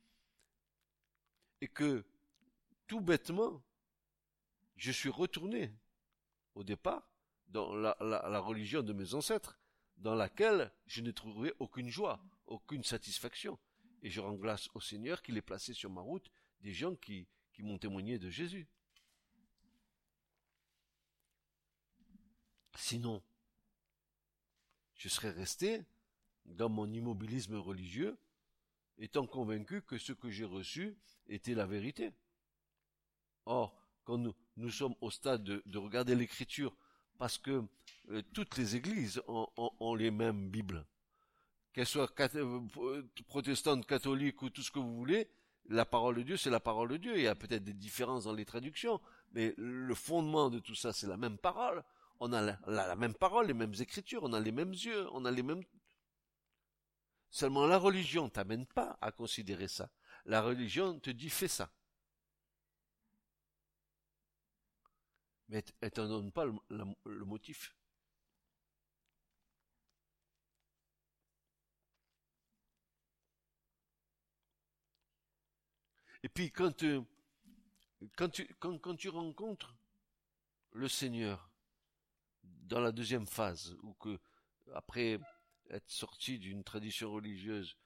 et 1.60 1.68
que, 1.68 2.04
tout 2.86 3.00
bêtement, 3.00 3.62
je 4.76 4.92
suis 4.92 5.08
retourné 5.08 5.74
au 6.54 6.62
départ 6.62 7.10
dans 7.48 7.74
la, 7.74 7.96
la, 8.00 8.40
religion 8.40 8.82
de 8.82 8.92
mes 8.92 9.14
ancêtres, 9.14 9.58
dans 9.96 10.14
laquelle 10.14 10.72
je 10.86 11.02
n'ai 11.02 11.12
trouvé 11.12 11.52
aucune 11.58 11.88
joie, 11.88 12.22
aucune 12.46 12.84
satisfaction. 12.84 13.58
Et 14.02 14.10
je 14.10 14.20
rends 14.20 14.34
grâce 14.34 14.68
au 14.74 14.80
Seigneur 14.80 15.22
qu'il 15.22 15.36
ait 15.36 15.42
placé 15.42 15.74
sur 15.74 15.90
ma 15.90 16.00
route 16.00 16.30
des 16.60 16.72
gens 16.72 16.94
qui, 16.94 17.26
qui 17.52 17.62
m'ont 17.62 17.78
témoigné 17.78 18.18
de 18.18 18.30
Jésus. 18.30 18.68
Sinon, 22.78 23.20
je 24.94 25.08
serais 25.08 25.32
resté 25.32 25.82
dans 26.44 26.68
mon 26.68 26.90
immobilisme 26.90 27.56
religieux, 27.56 28.16
étant 28.98 29.26
convaincu 29.26 29.82
que 29.82 29.98
ce 29.98 30.12
que 30.12 30.30
j'ai 30.30 30.44
reçu 30.44 30.96
était 31.26 31.54
la 31.54 31.66
vérité. 31.66 32.12
Or, 33.46 33.76
quand 34.04 34.18
nous, 34.56 34.70
sommes 34.70 34.94
au 35.00 35.10
stade 35.10 35.42
de, 35.42 35.78
regarder 35.78 36.14
l'écriture, 36.14 36.74
parce 37.18 37.36
que 37.36 37.64
euh, 38.10 38.22
toutes 38.32 38.56
les 38.56 38.76
églises 38.76 39.20
ont, 39.26 39.94
les 39.96 40.12
mêmes 40.12 40.48
Bibles, 40.48 40.86
qu'elles 41.72 41.84
soient 41.84 42.08
euh, 42.36 43.02
protestantes, 43.26 43.86
catholiques 43.86 44.40
ou 44.40 44.50
tout 44.50 44.62
ce 44.62 44.70
que 44.70 44.78
vous 44.78 44.96
voulez, 44.96 45.28
la 45.68 45.84
parole 45.84 46.14
de 46.14 46.22
Dieu, 46.22 46.36
c'est 46.36 46.48
la 46.48 46.60
parole 46.60 46.90
de 46.90 46.96
Dieu. 46.96 47.16
Il 47.16 47.24
y 47.24 47.26
a 47.26 47.34
peut-être 47.34 47.64
des 47.64 47.74
différences 47.74 48.24
dans 48.24 48.32
les 48.32 48.44
traductions, 48.44 49.00
mais 49.32 49.52
le 49.58 49.94
fondement 49.96 50.48
de 50.48 50.60
tout 50.60 50.76
ça, 50.76 50.92
c'est 50.92 51.08
la 51.08 51.16
même 51.16 51.38
parole. 51.38 51.82
On 52.20 52.32
a 52.32 52.56
la, 52.66 52.96
même 52.96 53.14
parole, 53.14 53.46
les 53.46 53.54
mêmes 53.54 53.74
écritures, 53.78 54.22
on 54.24 54.32
a 54.32 54.40
les 54.40 54.52
mêmes 54.52 54.72
yeux, 54.72 55.08
on 55.12 55.24
a 55.24 55.30
les 55.30 55.42
mêmes... 55.42 55.62
Seulement 57.30 57.66
la 57.66 57.78
religion 57.78 58.28
t'amène 58.28 58.66
pas 58.66 58.98
à 59.00 59.12
considérer 59.12 59.68
ça. 59.68 59.90
La 60.24 60.42
religion 60.42 60.98
te 60.98 61.10
dit 61.10 61.30
fais 61.30 61.48
ça. 61.48 61.70
mais 65.48 65.64
elle 65.80 65.90
t'en 65.90 66.08
donne 66.08 66.32
pas 66.32 66.44
le, 66.44 67.24
motif. 67.24 67.74
Et 76.22 76.28
puis 76.28 76.50
quand 76.50 76.82
euh, 76.82 77.02
tu 78.28 79.08
rencontres 79.08 79.76
le 80.72 80.88
Seigneur 80.88 81.47
dans 82.68 82.80
la 82.80 82.92
deuxième 82.92 83.26
phase, 83.26 83.76
ou 83.82 83.94
que, 83.94 84.18
après 84.74 85.18
être 85.70 85.90
sorti 85.90 86.38
d'une 86.38 86.64
tradition 86.64 87.10
religieuse, 87.12 87.76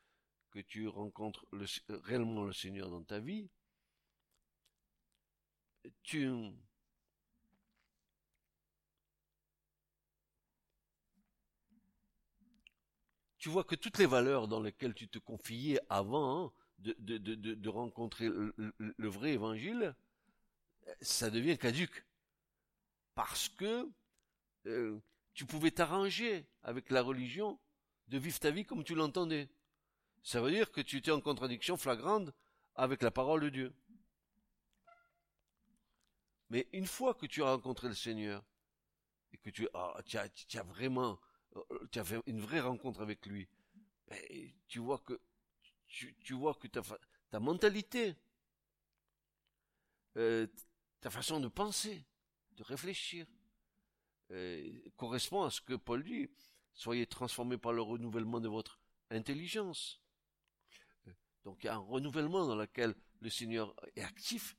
que 0.51 0.61
tu 0.61 0.89
rencontres 0.89 1.47
le, 1.53 1.67
réellement 1.89 2.45
le 2.45 2.53
Seigneur 2.53 2.91
dans 2.91 3.03
ta 3.03 3.19
vie, 3.19 3.49
tu, 6.03 6.31
tu 13.39 13.49
vois 13.49 13.65
que 13.65 13.75
toutes 13.75 13.99
les 13.99 14.07
valeurs 14.07 14.47
dans 14.47 14.61
lesquelles 14.61 14.95
tu 14.95 15.09
te 15.09 15.19
confiais 15.19 15.81
avant 15.89 16.47
hein, 16.47 16.53
de, 16.79 16.95
de, 16.99 17.35
de, 17.35 17.69
rencontrer 17.69 18.29
le, 18.29 18.55
le, 18.79 19.09
vrai 19.09 19.33
évangile, 19.33 19.95
ça 21.01 21.31
devient 21.31 21.57
caduque. 21.59 22.05
Parce 23.15 23.49
que 23.49 23.89
euh, 24.67 25.01
tu 25.35 25.47
pouvais 25.47 25.71
t'arranger 25.71 26.47
avec 26.63 26.91
la 26.91 27.03
religion 27.03 27.59
de 28.09 28.19
vivre 28.19 28.39
ta 28.39 28.51
vie 28.51 28.65
comme 28.65 28.85
tu 28.85 28.95
l'entendais. 28.95 29.49
Ça 30.23 30.41
veut 30.41 30.51
dire 30.51 30.71
que 30.71 30.81
tu 30.81 30.99
étais 30.99 31.11
en 31.11 31.21
contradiction 31.21 31.77
flagrante 31.77 32.31
avec 32.75 33.03
la 33.03 33.11
parole 33.11 33.41
de 33.41 33.49
Dieu. 33.49 33.75
Mais 36.51 36.69
une 36.73 36.87
fois 36.87 37.15
que 37.15 37.27
tu 37.27 37.43
as 37.43 37.51
rencontré 37.51 37.89
le 37.89 37.95
Seigneur, 37.95 38.45
et 39.33 39.39
que 39.39 39.51
tu, 39.51 39.67
ah, 39.73 39.97
as, 40.15 40.63
vraiment 40.65 41.19
euh, 41.57 41.89
tu 41.91 41.99
as 41.99 42.05
fait 42.05 42.21
une 42.27 42.41
vraie 42.41 42.61
rencontre 42.61 43.01
avec 43.01 43.25
lui, 43.27 43.49
ben, 44.09 44.21
tu 44.69 44.79
vois 44.79 44.99
que 44.99 45.19
tu, 45.89 46.35
vois 46.35 46.55
que 46.55 46.69
ta, 46.69 46.83
ta 47.31 47.41
mentalité, 47.41 48.17
euh, 50.17 50.47
ta 51.01 51.11
façon 51.11 51.41
de 51.41 51.49
penser, 51.49 52.05
de 52.53 52.63
réfléchir, 52.63 53.27
correspond 54.97 55.43
à 55.43 55.51
ce 55.51 55.61
que 55.61 55.75
Paul 55.75 56.03
dit. 56.03 56.29
Soyez 56.75 57.07
transformés 57.07 57.59
par 57.59 57.73
le 57.73 57.83
renouvellement 57.83 58.41
de 58.41 58.49
votre 58.49 58.81
intelligence. 59.11 60.01
Donc 61.45 61.59
il 61.63 61.67
y 61.67 61.69
a 61.69 61.75
un 61.75 61.79
renouvellement 61.79 62.47
dans 62.47 62.57
lequel 62.57 62.95
le 63.21 63.29
Seigneur 63.29 63.75
est 63.97 64.03
actif 64.03 64.57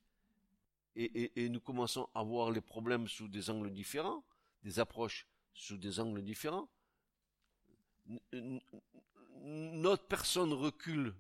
et, 0.96 1.06
et, 1.06 1.46
et 1.46 1.50
nous 1.50 1.60
commençons 1.62 2.08
à 2.14 2.24
voir 2.24 2.52
les 2.52 2.62
problèmes 2.62 3.08
sous 3.08 3.28
des 3.28 3.50
angles 3.50 3.72
différents, 3.72 4.24
des 4.64 4.80
approches 4.80 5.28
sous 5.54 5.78
des 5.78 6.00
angles 6.00 6.22
différents 6.22 6.70
notre 9.44 10.06
personne 10.08 10.54
recule 10.54 11.14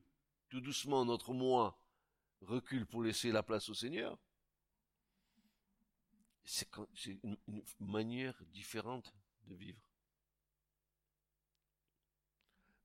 tout 0.49 0.61
doucement, 0.61 1.05
notre 1.05 1.33
moi 1.33 1.77
recule 2.41 2.85
pour 2.85 3.03
laisser 3.03 3.31
la 3.31 3.43
place 3.43 3.69
au 3.69 3.73
Seigneur. 3.73 4.17
C'est 6.45 6.69
une, 7.23 7.37
une 7.47 7.63
manière 7.79 8.35
différente 8.47 9.13
de 9.47 9.55
vivre. 9.55 9.81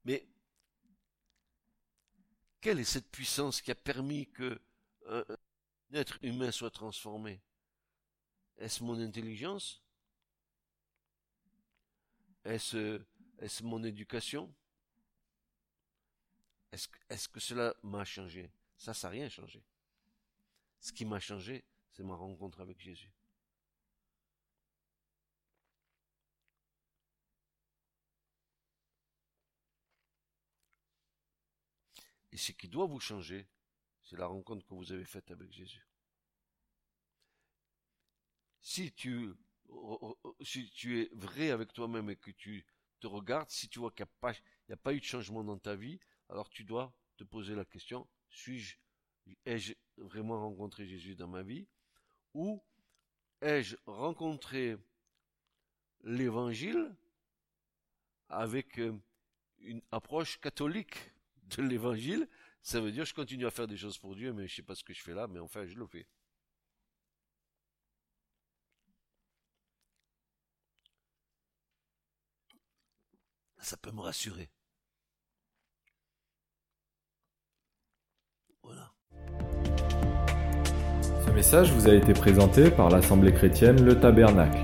Mais 0.05 0.27
quelle 2.61 2.81
est 2.81 2.85
cette 2.85 3.11
puissance 3.11 3.61
qui 3.61 3.71
a 3.71 3.75
permis 3.75 4.27
que 4.31 4.61
un 5.07 5.25
être 5.93 6.23
humain 6.23 6.51
soit 6.51 6.71
transformé? 6.71 7.41
Est-ce 8.59 8.83
mon 8.83 8.99
intelligence? 9.01 9.83
Est-ce 12.45 13.01
est-ce 13.39 13.63
mon 13.63 13.83
éducation? 13.85 14.53
Est-ce 16.73 17.29
que 17.29 17.41
cela 17.41 17.75
m'a 17.83 18.05
changé? 18.05 18.51
Ça, 18.77 18.93
ça 18.93 19.09
n'a 19.09 19.13
rien 19.13 19.29
changé. 19.29 19.63
Ce 20.81 20.93
qui 20.93 21.05
m'a 21.05 21.21
changé, 21.21 21.65
c'est 21.93 22.03
ma 22.03 22.15
rencontre 22.15 22.61
avec 22.61 22.81
Jésus. 22.81 23.13
Et 32.39 32.41
ce 32.41 32.53
qui 32.53 32.69
doit 32.69 32.87
vous 32.87 33.01
changer, 33.01 33.49
c'est 34.05 34.17
la 34.17 34.29
rencontre 34.29 34.65
que 34.65 34.73
vous 34.73 34.93
avez 34.93 35.05
faite 35.05 35.29
avec 35.33 35.51
Jésus. 35.51 35.85
Si 38.61 38.93
tu, 38.93 39.35
si 40.43 40.71
tu 40.71 41.01
es 41.01 41.11
vrai 41.15 41.51
avec 41.51 41.73
toi-même 41.73 42.11
et 42.11 42.15
que 42.15 42.31
tu 42.31 42.65
te 43.01 43.09
regarde, 43.09 43.51
si 43.51 43.69
tu 43.69 43.81
vois 43.81 43.91
qu'il 43.91 44.07
n'y 44.69 44.73
a, 44.73 44.77
pas 44.77 44.95
eu 44.95 45.01
de 45.01 45.05
changement 45.05 45.43
dans 45.43 45.59
ta 45.59 45.75
vie, 45.75 45.99
alors 46.29 46.49
tu 46.49 46.63
dois 46.63 46.95
te 47.17 47.25
poser 47.25 47.57
la 47.57 47.65
question, 47.65 48.09
suis-je, 48.31 48.77
ai-je 49.45 49.75
vraiment 49.97 50.39
rencontré 50.39 50.87
Jésus 50.87 51.17
dans 51.17 51.27
ma 51.27 51.43
vie? 51.43 51.67
Ou 52.35 52.63
ai-je 53.41 53.75
rencontré 53.85 54.77
l'évangile 56.05 56.95
avec 58.29 58.79
euh, 58.79 58.97
une 59.59 59.83
approche 59.91 60.39
catholique? 60.39 61.11
De 61.57 61.63
l'évangile 61.63 62.29
Ça 62.63 62.81
veut 62.81 62.93
dire 62.93 63.05
je 63.05 63.15
continue 63.15 63.47
à 63.47 63.51
faire 63.51 63.67
des 63.67 63.77
choses 63.77 63.99
pour 63.99 64.15
Dieu, 64.15 64.33
mais 64.33 64.47
je 64.47 64.57
sais 64.57 64.63
pas 64.63 64.75
ce 64.75 64.85
que 64.85 64.93
je 64.93 65.03
fais 65.03 65.15
là, 65.15 65.27
mais 65.29 65.41
enfin 65.41 65.67
je 65.67 65.77
le 65.77 65.87
fais. 65.87 66.07
ça 73.69 73.77
peut 73.77 73.93
me 73.93 74.01
rassurer. 74.01 74.49
Voilà. 78.63 78.91
Ce 81.27 81.31
message 81.31 81.71
vous 81.73 81.89
a 81.89 81.95
été 81.95 82.15
présenté 82.15 82.71
par 82.71 82.89
l'Assemblée 82.89 83.33
chrétienne 83.33 83.85
Le 83.85 84.01
Tabernacle. 84.01 84.63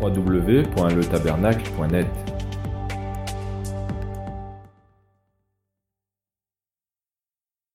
www.letabernacle.net 0.00 2.06